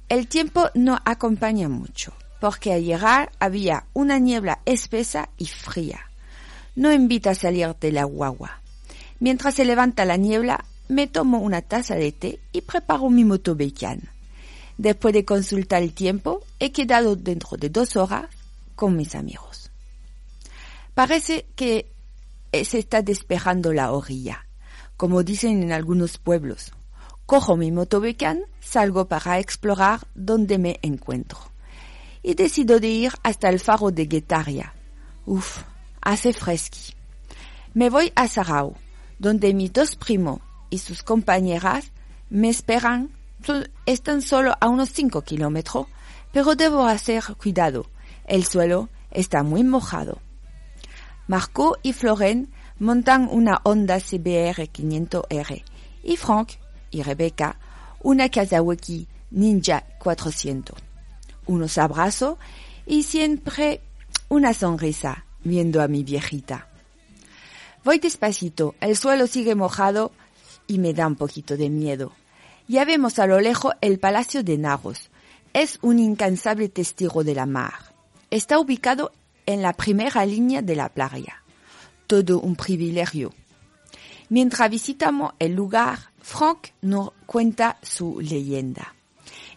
El 0.07 0.27
tiempo 0.27 0.69
no 0.75 0.99
acompaña 1.03 1.67
mucho, 1.67 2.13
porque 2.39 2.73
al 2.73 2.83
llegar 2.83 3.31
había 3.39 3.87
una 3.93 4.19
niebla 4.19 4.59
espesa 4.65 5.29
y 5.39 5.47
fría. 5.47 6.11
No 6.75 6.93
invita 6.93 7.31
a 7.31 7.35
salir 7.35 7.75
de 7.81 7.91
la 7.91 8.03
guagua. 8.03 8.61
Mientras 9.19 9.55
se 9.55 9.65
levanta 9.65 10.05
la 10.05 10.17
niebla, 10.17 10.63
me 10.93 11.07
tomo 11.07 11.39
una 11.39 11.61
taza 11.61 11.95
de 11.95 12.11
té 12.11 12.39
y 12.51 12.61
preparo 12.61 13.09
mi 13.09 13.25
motobecán. 13.25 14.09
Después 14.77 15.13
de 15.13 15.25
consultar 15.25 15.83
el 15.83 15.93
tiempo, 15.93 16.41
he 16.59 16.71
quedado 16.71 17.15
dentro 17.15 17.57
de 17.57 17.69
dos 17.69 17.95
horas 17.95 18.25
con 18.75 18.95
mis 18.95 19.15
amigos. 19.15 19.71
Parece 20.93 21.45
que 21.55 21.91
se 22.51 22.79
está 22.79 23.01
despejando 23.01 23.73
la 23.73 23.91
orilla, 23.91 24.45
como 24.97 25.23
dicen 25.23 25.63
en 25.63 25.71
algunos 25.71 26.17
pueblos. 26.17 26.71
Cojo 27.25 27.57
mi 27.57 27.71
motobecán, 27.71 28.43
salgo 28.59 29.07
para 29.07 29.39
explorar 29.39 30.01
donde 30.13 30.57
me 30.57 30.79
encuentro. 30.81 31.39
Y 32.21 32.35
decido 32.35 32.79
de 32.79 32.87
ir 32.87 33.11
hasta 33.23 33.49
el 33.49 33.59
faro 33.59 33.91
de 33.91 34.05
Guetaria. 34.05 34.73
Uf, 35.25 35.63
hace 36.01 36.33
fresqui. 36.33 36.93
Me 37.73 37.89
voy 37.89 38.11
a 38.15 38.27
Sarau, 38.27 38.75
donde 39.19 39.53
mis 39.53 39.73
dos 39.73 39.95
primos 39.95 40.39
y 40.73 40.79
sus 40.79 41.03
compañeras 41.03 41.91
me 42.31 42.49
esperan. 42.49 43.11
Están 43.85 44.23
solo 44.23 44.55
a 44.59 44.69
unos 44.69 44.89
5 44.89 45.21
kilómetros, 45.21 45.85
pero 46.31 46.55
debo 46.55 46.85
hacer 46.87 47.23
cuidado. 47.37 47.85
El 48.25 48.43
suelo 48.43 48.89
está 49.11 49.43
muy 49.43 49.63
mojado. 49.63 50.19
Marco 51.27 51.77
y 51.83 51.93
Floren 51.93 52.51
montan 52.79 53.27
una 53.29 53.61
Honda 53.63 53.99
CBR 53.99 54.67
500R 54.73 55.63
y 56.03 56.17
Frank 56.17 56.53
y 56.89 57.03
Rebecca 57.03 57.59
una 58.01 58.29
Kawasaki 58.29 59.07
Ninja 59.29 59.83
400. 59.99 60.75
Unos 61.45 61.77
abrazos 61.77 62.37
y 62.87 63.03
siempre 63.03 63.81
una 64.27 64.55
sonrisa 64.55 65.25
viendo 65.43 65.83
a 65.83 65.87
mi 65.87 66.03
viejita. 66.03 66.67
Voy 67.83 67.99
despacito, 67.99 68.73
el 68.79 68.95
suelo 68.95 69.27
sigue 69.27 69.53
mojado 69.53 70.11
y 70.67 70.79
me 70.79 70.93
da 70.93 71.07
un 71.07 71.15
poquito 71.15 71.57
de 71.57 71.69
miedo. 71.69 72.13
Ya 72.67 72.85
vemos 72.85 73.19
a 73.19 73.27
lo 73.27 73.39
lejos 73.39 73.73
el 73.81 73.99
Palacio 73.99 74.43
de 74.43 74.57
Narros. 74.57 75.09
Es 75.53 75.77
un 75.81 75.99
incansable 75.99 76.69
testigo 76.69 77.23
de 77.23 77.35
la 77.35 77.45
mar. 77.45 77.93
Está 78.29 78.59
ubicado 78.59 79.11
en 79.45 79.61
la 79.61 79.73
primera 79.73 80.25
línea 80.25 80.61
de 80.61 80.75
la 80.75 80.89
playa. 80.89 81.43
Todo 82.07 82.39
un 82.39 82.55
privilegio. 82.55 83.33
Mientras 84.29 84.69
visitamos 84.69 85.33
el 85.39 85.53
lugar, 85.53 85.99
Frank 86.21 86.69
nos 86.81 87.11
cuenta 87.25 87.77
su 87.81 88.21
leyenda. 88.21 88.95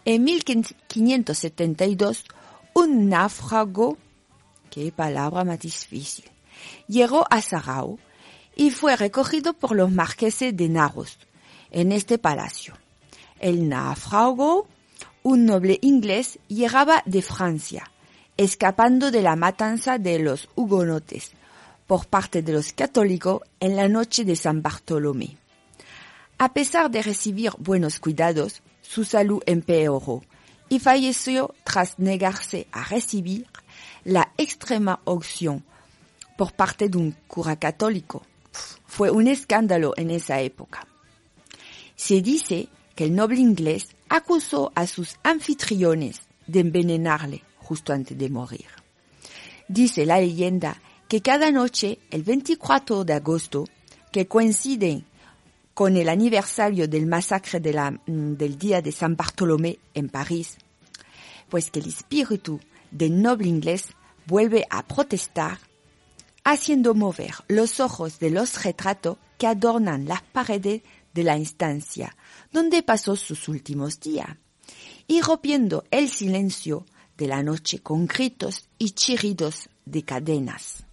En 0.04 0.24
1572, 0.24 2.24
un 2.74 3.08
náufrago, 3.08 3.96
qué 4.70 4.90
palabra 4.92 5.44
más 5.44 5.60
difícil, 5.60 6.24
llegó 6.86 7.24
a 7.30 7.40
Sarau 7.40 7.98
y 8.56 8.70
fue 8.70 8.96
recogido 8.96 9.52
por 9.52 9.76
los 9.76 9.92
marqueses 9.92 10.56
de 10.56 10.68
Narros 10.68 11.18
en 11.70 11.92
este 11.92 12.18
palacio. 12.18 12.74
El 13.38 13.68
náufrago, 13.68 14.66
un 15.22 15.44
noble 15.44 15.78
inglés, 15.82 16.38
llegaba 16.48 17.02
de 17.04 17.20
Francia, 17.20 17.90
escapando 18.36 19.10
de 19.10 19.22
la 19.22 19.36
matanza 19.36 19.98
de 19.98 20.18
los 20.18 20.48
hugonotes 20.56 21.32
por 21.86 22.06
parte 22.06 22.42
de 22.42 22.52
los 22.52 22.72
católicos 22.72 23.42
en 23.60 23.76
la 23.76 23.88
noche 23.88 24.24
de 24.24 24.36
San 24.36 24.62
Bartolomé. 24.62 25.36
A 26.38 26.52
pesar 26.52 26.90
de 26.90 27.02
recibir 27.02 27.52
buenos 27.58 28.00
cuidados, 28.00 28.62
su 28.80 29.04
salud 29.04 29.42
empeoró 29.46 30.22
y 30.68 30.80
falleció 30.80 31.54
tras 31.64 31.98
negarse 31.98 32.66
a 32.72 32.84
recibir 32.84 33.46
la 34.04 34.32
extrema 34.36 35.00
opción 35.04 35.64
por 36.36 36.52
parte 36.52 36.88
de 36.88 36.98
un 36.98 37.16
cura 37.26 37.56
católico. 37.56 38.22
Fue 38.96 39.10
un 39.10 39.28
escándalo 39.28 39.92
en 39.98 40.10
esa 40.10 40.40
época. 40.40 40.86
Se 41.96 42.22
dice 42.22 42.70
que 42.94 43.04
el 43.04 43.14
noble 43.14 43.40
inglés 43.40 43.88
acusó 44.08 44.72
a 44.74 44.86
sus 44.86 45.18
anfitriones 45.22 46.22
de 46.46 46.60
envenenarle 46.60 47.42
justo 47.58 47.92
antes 47.92 48.16
de 48.16 48.30
morir. 48.30 48.64
Dice 49.68 50.06
la 50.06 50.18
leyenda 50.18 50.80
que 51.08 51.20
cada 51.20 51.50
noche, 51.50 51.98
el 52.10 52.22
24 52.22 53.04
de 53.04 53.12
agosto, 53.12 53.66
que 54.10 54.26
coincide 54.26 55.04
con 55.74 55.98
el 55.98 56.08
aniversario 56.08 56.88
del 56.88 57.04
masacre 57.04 57.60
mm, 57.60 58.32
del 58.36 58.56
día 58.56 58.80
de 58.80 58.92
San 58.92 59.14
Bartolomé 59.14 59.78
en 59.92 60.08
París, 60.08 60.56
pues 61.50 61.70
que 61.70 61.80
el 61.80 61.88
espíritu 61.88 62.60
del 62.90 63.20
noble 63.20 63.46
inglés 63.46 63.88
vuelve 64.24 64.66
a 64.70 64.82
protestar, 64.82 65.58
haciendo 66.46 66.94
mover 66.94 67.34
los 67.48 67.80
ojos 67.80 68.20
de 68.20 68.30
los 68.30 68.62
retratos 68.62 69.18
que 69.36 69.48
adornan 69.48 70.06
las 70.06 70.22
paredes 70.22 70.82
de 71.12 71.24
la 71.24 71.36
instancia 71.36 72.16
donde 72.52 72.84
pasó 72.84 73.16
sus 73.16 73.48
últimos 73.48 73.98
días, 73.98 74.36
y 75.08 75.22
rompiendo 75.22 75.84
el 75.90 76.08
silencio 76.08 76.86
de 77.18 77.26
la 77.26 77.42
noche 77.42 77.80
con 77.80 78.06
gritos 78.06 78.68
y 78.78 78.90
chirridos 78.90 79.68
de 79.86 80.04
cadenas. 80.04 80.84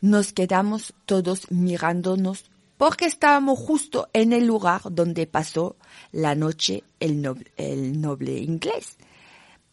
Nos 0.00 0.32
quedamos 0.32 0.94
todos 1.04 1.50
mirándonos 1.50 2.44
porque 2.76 3.06
estábamos 3.06 3.58
justo 3.58 4.08
en 4.12 4.32
el 4.32 4.46
lugar 4.46 4.82
donde 4.88 5.26
pasó 5.26 5.76
la 6.12 6.36
noche 6.36 6.84
el 7.00 7.20
noble, 7.20 7.50
el 7.56 8.00
noble 8.00 8.38
inglés, 8.38 8.98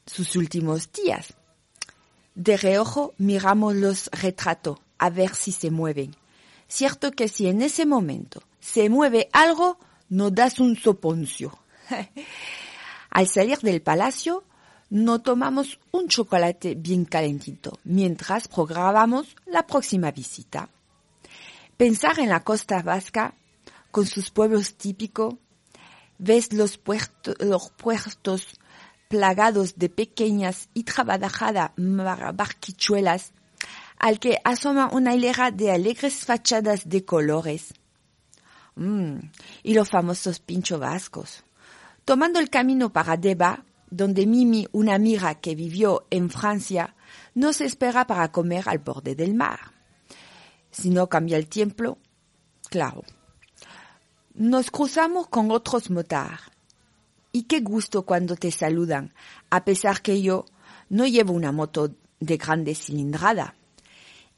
sus 0.07 0.35
últimos 0.35 0.91
días. 0.91 1.35
De 2.35 2.57
reojo 2.57 3.13
miramos 3.17 3.75
los 3.75 4.09
retratos 4.11 4.79
a 4.97 5.09
ver 5.09 5.35
si 5.35 5.51
se 5.51 5.71
mueven. 5.71 6.15
Cierto 6.67 7.11
que 7.11 7.27
si 7.27 7.47
en 7.47 7.61
ese 7.61 7.85
momento 7.85 8.41
se 8.59 8.89
mueve 8.89 9.27
algo, 9.33 9.77
nos 10.09 10.33
das 10.33 10.59
un 10.59 10.77
soponcio. 10.77 11.57
Al 13.09 13.27
salir 13.27 13.57
del 13.59 13.81
palacio, 13.81 14.45
no 14.89 15.21
tomamos 15.21 15.79
un 15.91 16.07
chocolate 16.07 16.75
bien 16.75 17.05
calentito 17.05 17.79
mientras 17.83 18.47
programamos 18.47 19.35
la 19.45 19.65
próxima 19.65 20.11
visita. 20.11 20.69
Pensar 21.75 22.19
en 22.19 22.29
la 22.29 22.43
costa 22.43 22.81
vasca, 22.81 23.33
con 23.89 24.05
sus 24.05 24.29
pueblos 24.29 24.75
típicos, 24.75 25.35
ves 26.17 26.53
los, 26.53 26.79
los 27.39 27.69
puertos 27.71 28.47
plagados 29.11 29.75
de 29.75 29.89
pequeñas 29.89 30.69
y 30.73 30.83
trabajadas 30.83 31.71
barquichuelas, 31.75 33.33
al 33.99 34.19
que 34.19 34.39
asoma 34.43 34.89
una 34.91 35.13
hilera 35.13 35.51
de 35.51 35.71
alegres 35.71 36.25
fachadas 36.25 36.87
de 36.89 37.05
colores. 37.05 37.73
Mm, 38.75 39.17
y 39.63 39.73
los 39.73 39.89
famosos 39.89 40.39
pincho 40.39 40.79
vascos. 40.79 41.43
Tomando 42.05 42.39
el 42.39 42.49
camino 42.49 42.91
para 42.91 43.17
Deba, 43.17 43.63
donde 43.89 44.25
Mimi, 44.25 44.65
una 44.71 44.95
amiga 44.95 45.35
que 45.35 45.55
vivió 45.55 46.07
en 46.09 46.29
Francia, 46.29 46.95
nos 47.35 47.59
espera 47.59 48.07
para 48.07 48.31
comer 48.31 48.63
al 48.67 48.79
borde 48.79 49.13
del 49.13 49.35
mar. 49.35 49.59
Si 50.71 50.89
no 50.89 51.09
cambia 51.09 51.37
el 51.37 51.47
tiempo, 51.47 51.97
claro. 52.69 53.03
Nos 54.33 54.71
cruzamos 54.71 55.27
con 55.27 55.51
otros 55.51 55.89
motar. 55.89 56.39
Y 57.31 57.43
qué 57.43 57.61
gusto 57.61 58.03
cuando 58.03 58.35
te 58.35 58.51
saludan, 58.51 59.13
a 59.49 59.63
pesar 59.63 60.01
que 60.01 60.21
yo 60.21 60.45
no 60.89 61.07
llevo 61.07 61.33
una 61.33 61.51
moto 61.51 61.95
de 62.19 62.37
grande 62.37 62.75
cilindrada. 62.75 63.55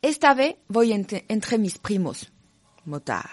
Esta 0.02 0.34
vez 0.34 0.56
voy 0.68 0.92
entre, 0.92 1.58
mis 1.58 1.78
primos, 1.78 2.32
motar. 2.86 3.30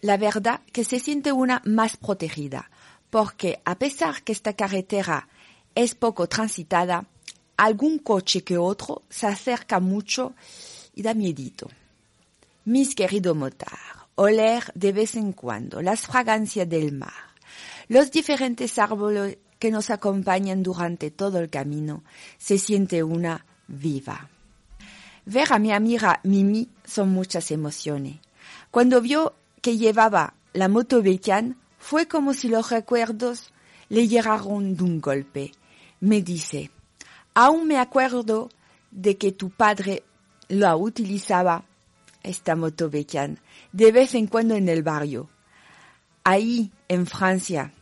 La 0.00 0.16
verdad 0.16 0.60
que 0.72 0.82
se 0.82 0.98
siente 0.98 1.30
una 1.30 1.62
más 1.64 1.96
protegida, 1.96 2.70
porque 3.10 3.60
a 3.64 3.78
pesar 3.78 4.22
que 4.22 4.32
esta 4.32 4.54
carretera 4.54 5.28
es 5.74 5.94
poco 5.94 6.26
transitada, 6.26 7.06
algún 7.56 7.98
coche 7.98 8.42
que 8.42 8.56
otro 8.56 9.02
se 9.10 9.26
acerca 9.26 9.78
mucho 9.78 10.34
y 10.94 11.02
da 11.02 11.14
miedito. 11.14 11.68
Mis 12.64 12.94
queridos 12.94 13.36
motar, 13.36 14.08
oler 14.14 14.64
de 14.74 14.92
vez 14.92 15.14
en 15.16 15.32
cuando 15.32 15.82
las 15.82 16.06
fragancias 16.06 16.68
del 16.68 16.92
mar, 16.92 17.29
los 17.90 18.12
diferentes 18.12 18.78
árboles 18.78 19.38
que 19.58 19.72
nos 19.72 19.90
acompañan 19.90 20.62
durante 20.62 21.10
todo 21.10 21.40
el 21.40 21.50
camino, 21.50 22.04
se 22.38 22.56
siente 22.56 23.02
una 23.02 23.44
viva. 23.66 24.28
Ver 25.26 25.52
a 25.52 25.58
mi 25.58 25.72
amiga 25.72 26.20
Mimi 26.22 26.68
son 26.84 27.08
muchas 27.08 27.50
emociones. 27.50 28.18
Cuando 28.70 29.00
vio 29.00 29.34
que 29.60 29.76
llevaba 29.76 30.34
la 30.52 30.68
moto 30.68 31.02
Betian, 31.02 31.56
fue 31.80 32.06
como 32.06 32.32
si 32.32 32.46
los 32.46 32.70
recuerdos 32.70 33.52
le 33.88 34.06
llegaron 34.06 34.76
de 34.76 34.84
un 34.84 35.00
golpe. 35.00 35.50
Me 35.98 36.22
dice, 36.22 36.70
aún 37.34 37.66
me 37.66 37.78
acuerdo 37.78 38.50
de 38.92 39.16
que 39.16 39.32
tu 39.32 39.50
padre 39.50 40.04
la 40.46 40.76
utilizaba, 40.76 41.64
esta 42.22 42.54
moto 42.54 42.88
de 42.88 43.92
vez 43.92 44.14
en 44.14 44.28
cuando 44.28 44.54
en 44.54 44.68
el 44.68 44.84
barrio. 44.84 45.28
Ahí, 46.22 46.70
en 46.86 47.06
Francia. 47.08 47.72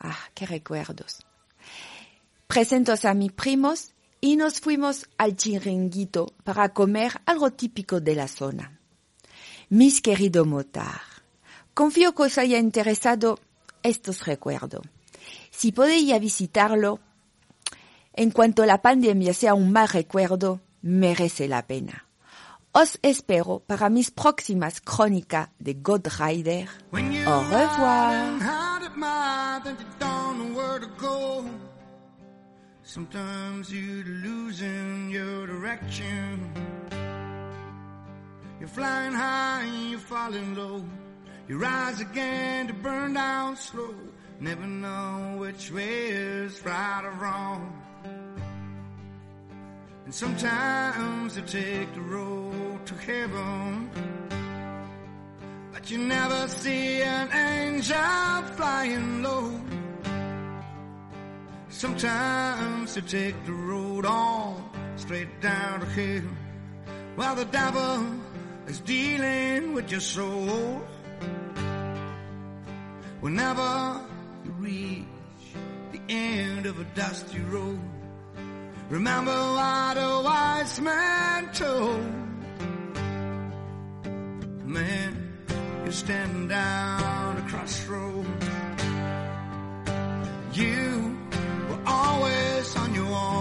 Ah, 0.00 0.18
qué 0.34 0.46
recuerdos. 0.46 1.26
Presentos 2.46 3.04
a 3.04 3.14
mis 3.14 3.32
primos 3.32 3.92
y 4.20 4.36
nos 4.36 4.60
fuimos 4.60 5.08
al 5.18 5.36
chiringuito 5.36 6.32
para 6.44 6.70
comer 6.70 7.20
algo 7.26 7.52
típico 7.52 8.00
de 8.00 8.14
la 8.14 8.28
zona. 8.28 8.80
Mis 9.68 10.00
queridos 10.00 10.46
motar, 10.46 11.00
confío 11.74 12.14
que 12.14 12.22
os 12.24 12.38
haya 12.38 12.58
interesado 12.58 13.40
estos 13.82 14.24
recuerdos. 14.26 14.82
Si 15.50 15.72
podéis 15.72 16.18
visitarlo, 16.20 17.00
en 18.12 18.30
cuanto 18.30 18.64
la 18.64 18.80
pandemia 18.80 19.34
sea 19.34 19.54
un 19.54 19.72
mal 19.72 19.88
recuerdo, 19.88 20.60
merece 20.82 21.48
la 21.48 21.66
pena. 21.66 22.06
Os 22.72 22.98
espero 23.02 23.62
para 23.66 23.88
mis 23.88 24.10
próximas 24.10 24.80
crónicas 24.80 25.48
de 25.58 25.74
God 25.74 26.08
Rider. 26.18 26.68
Au 27.26 27.42
revoir. 27.42 28.75
Sometimes 32.96 33.70
you're 33.70 34.04
losing 34.04 35.10
your 35.10 35.46
direction. 35.46 36.50
You're 38.58 38.68
flying 38.70 39.12
high 39.12 39.64
and 39.66 39.90
you're 39.90 39.98
falling 39.98 40.54
low. 40.54 40.82
You 41.46 41.58
rise 41.58 42.00
again 42.00 42.68
to 42.68 42.72
burn 42.72 43.12
down 43.12 43.56
slow. 43.56 43.94
Never 44.40 44.66
know 44.66 45.36
which 45.40 45.70
way 45.70 46.08
is 46.08 46.64
right 46.64 47.02
or 47.04 47.10
wrong. 47.10 47.82
And 50.06 50.14
sometimes 50.14 51.36
you 51.36 51.42
take 51.42 51.92
the 51.92 52.00
road 52.00 52.86
to 52.86 52.94
heaven. 52.94 54.25
You 55.88 55.98
never 55.98 56.48
see 56.48 57.00
an 57.00 57.32
angel 57.32 58.42
flying 58.56 59.22
low. 59.22 59.52
Sometimes 61.68 62.96
you 62.96 63.02
take 63.02 63.44
the 63.46 63.52
road 63.52 64.04
on 64.04 64.68
straight 64.96 65.40
down 65.40 65.80
to 65.80 65.86
hell. 65.86 66.28
While 67.14 67.36
the 67.36 67.44
devil 67.44 68.04
is 68.66 68.80
dealing 68.80 69.74
with 69.74 69.90
your 69.90 70.00
soul. 70.00 70.82
Whenever 73.20 74.00
you 74.44 74.50
reach 74.58 75.04
the 75.92 76.00
end 76.08 76.66
of 76.66 76.80
a 76.80 76.84
dusty 76.96 77.40
road, 77.40 77.80
remember 78.88 79.30
what 79.30 79.96
a 79.96 80.22
wise 80.24 80.80
man 80.80 81.52
told. 81.52 82.12
Man, 84.64 85.15
you're 85.86 85.92
standing 85.92 86.48
down 86.48 87.36
a 87.36 87.42
crossroad. 87.42 88.26
You 90.52 91.16
were 91.68 91.78
always 91.86 92.76
on 92.76 92.92
your 92.92 93.06
own. 93.06 93.35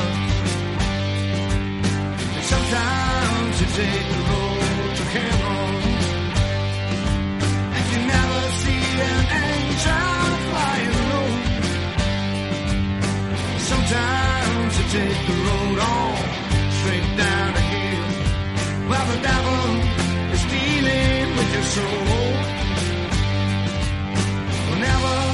And 2.36 2.44
sometimes 2.52 3.60
you 3.60 3.66
take 3.80 4.06
the 4.14 4.20
road 4.30 4.90
to 4.98 5.04
heaven. 5.14 5.74
And 7.76 7.84
you 7.92 8.00
never 8.14 8.40
see 8.62 8.84
an 9.10 9.24
angel 9.42 10.14
flying 10.48 10.94
low. 11.10 11.30
Sometimes 13.70 14.72
you 14.78 14.86
take 14.98 15.20
the 15.26 15.36
road 15.48 15.78
on 15.92 16.14
straight 16.78 17.10
down 17.22 17.48
the 17.58 17.64
hill. 17.72 18.08
While 18.88 19.06
the 19.12 19.18
devil 19.30 19.64
is 20.34 20.42
dealing 20.54 21.26
with 21.36 21.48
your 21.54 21.66
soul. 21.74 22.04
Whenever 24.70 25.33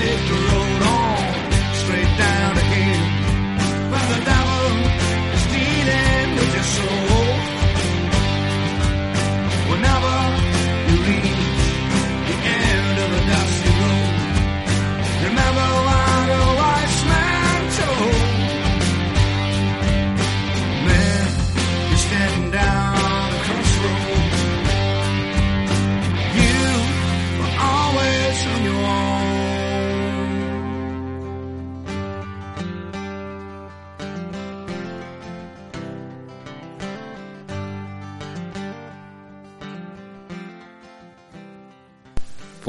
victory. 0.00 0.59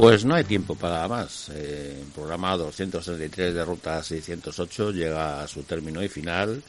Pues 0.02 0.26
no 0.26 0.34
hay 0.34 0.44
tiempo 0.44 0.74
para 0.74 1.08
más. 1.08 1.50
Eh, 1.50 2.00
el 2.02 2.08
programa 2.08 2.58
233 2.58 3.54
de 3.54 3.64
Ruta 3.64 4.02
608 4.02 4.90
llega 4.94 5.44
a 5.44 5.48
su 5.48 5.62
término 5.62 6.02
y 6.02 6.10
final. 6.10 6.64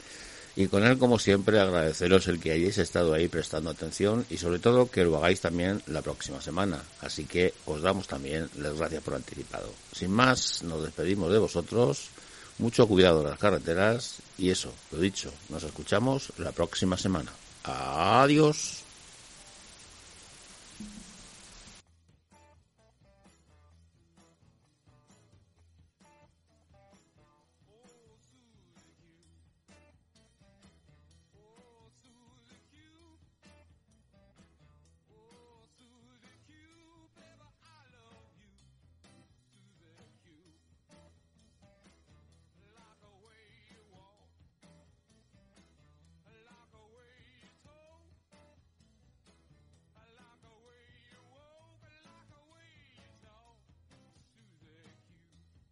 Y 0.54 0.66
con 0.66 0.84
él, 0.84 0.98
como 0.98 1.18
siempre, 1.18 1.58
agradeceros 1.58 2.28
el 2.28 2.38
que 2.38 2.52
hayáis 2.52 2.76
estado 2.76 3.14
ahí 3.14 3.28
prestando 3.28 3.70
atención 3.70 4.26
y 4.28 4.36
sobre 4.36 4.58
todo 4.58 4.90
que 4.90 5.04
lo 5.04 5.16
hagáis 5.16 5.40
también 5.40 5.80
la 5.86 6.02
próxima 6.02 6.42
semana. 6.42 6.82
Así 7.00 7.24
que 7.24 7.54
os 7.64 7.80
damos 7.80 8.06
también 8.06 8.50
las 8.58 8.74
gracias 8.74 9.02
por 9.02 9.14
anticipado. 9.14 9.70
Sin 9.94 10.10
más, 10.10 10.62
nos 10.62 10.82
despedimos 10.82 11.32
de 11.32 11.38
vosotros. 11.38 12.10
Mucho 12.58 12.86
cuidado 12.86 13.22
en 13.22 13.30
las 13.30 13.38
carreteras 13.38 14.16
y 14.36 14.50
eso, 14.50 14.70
lo 14.90 14.98
dicho, 14.98 15.32
nos 15.48 15.62
escuchamos 15.62 16.34
la 16.36 16.52
próxima 16.52 16.98
semana. 16.98 17.32
Adiós. 17.64 18.81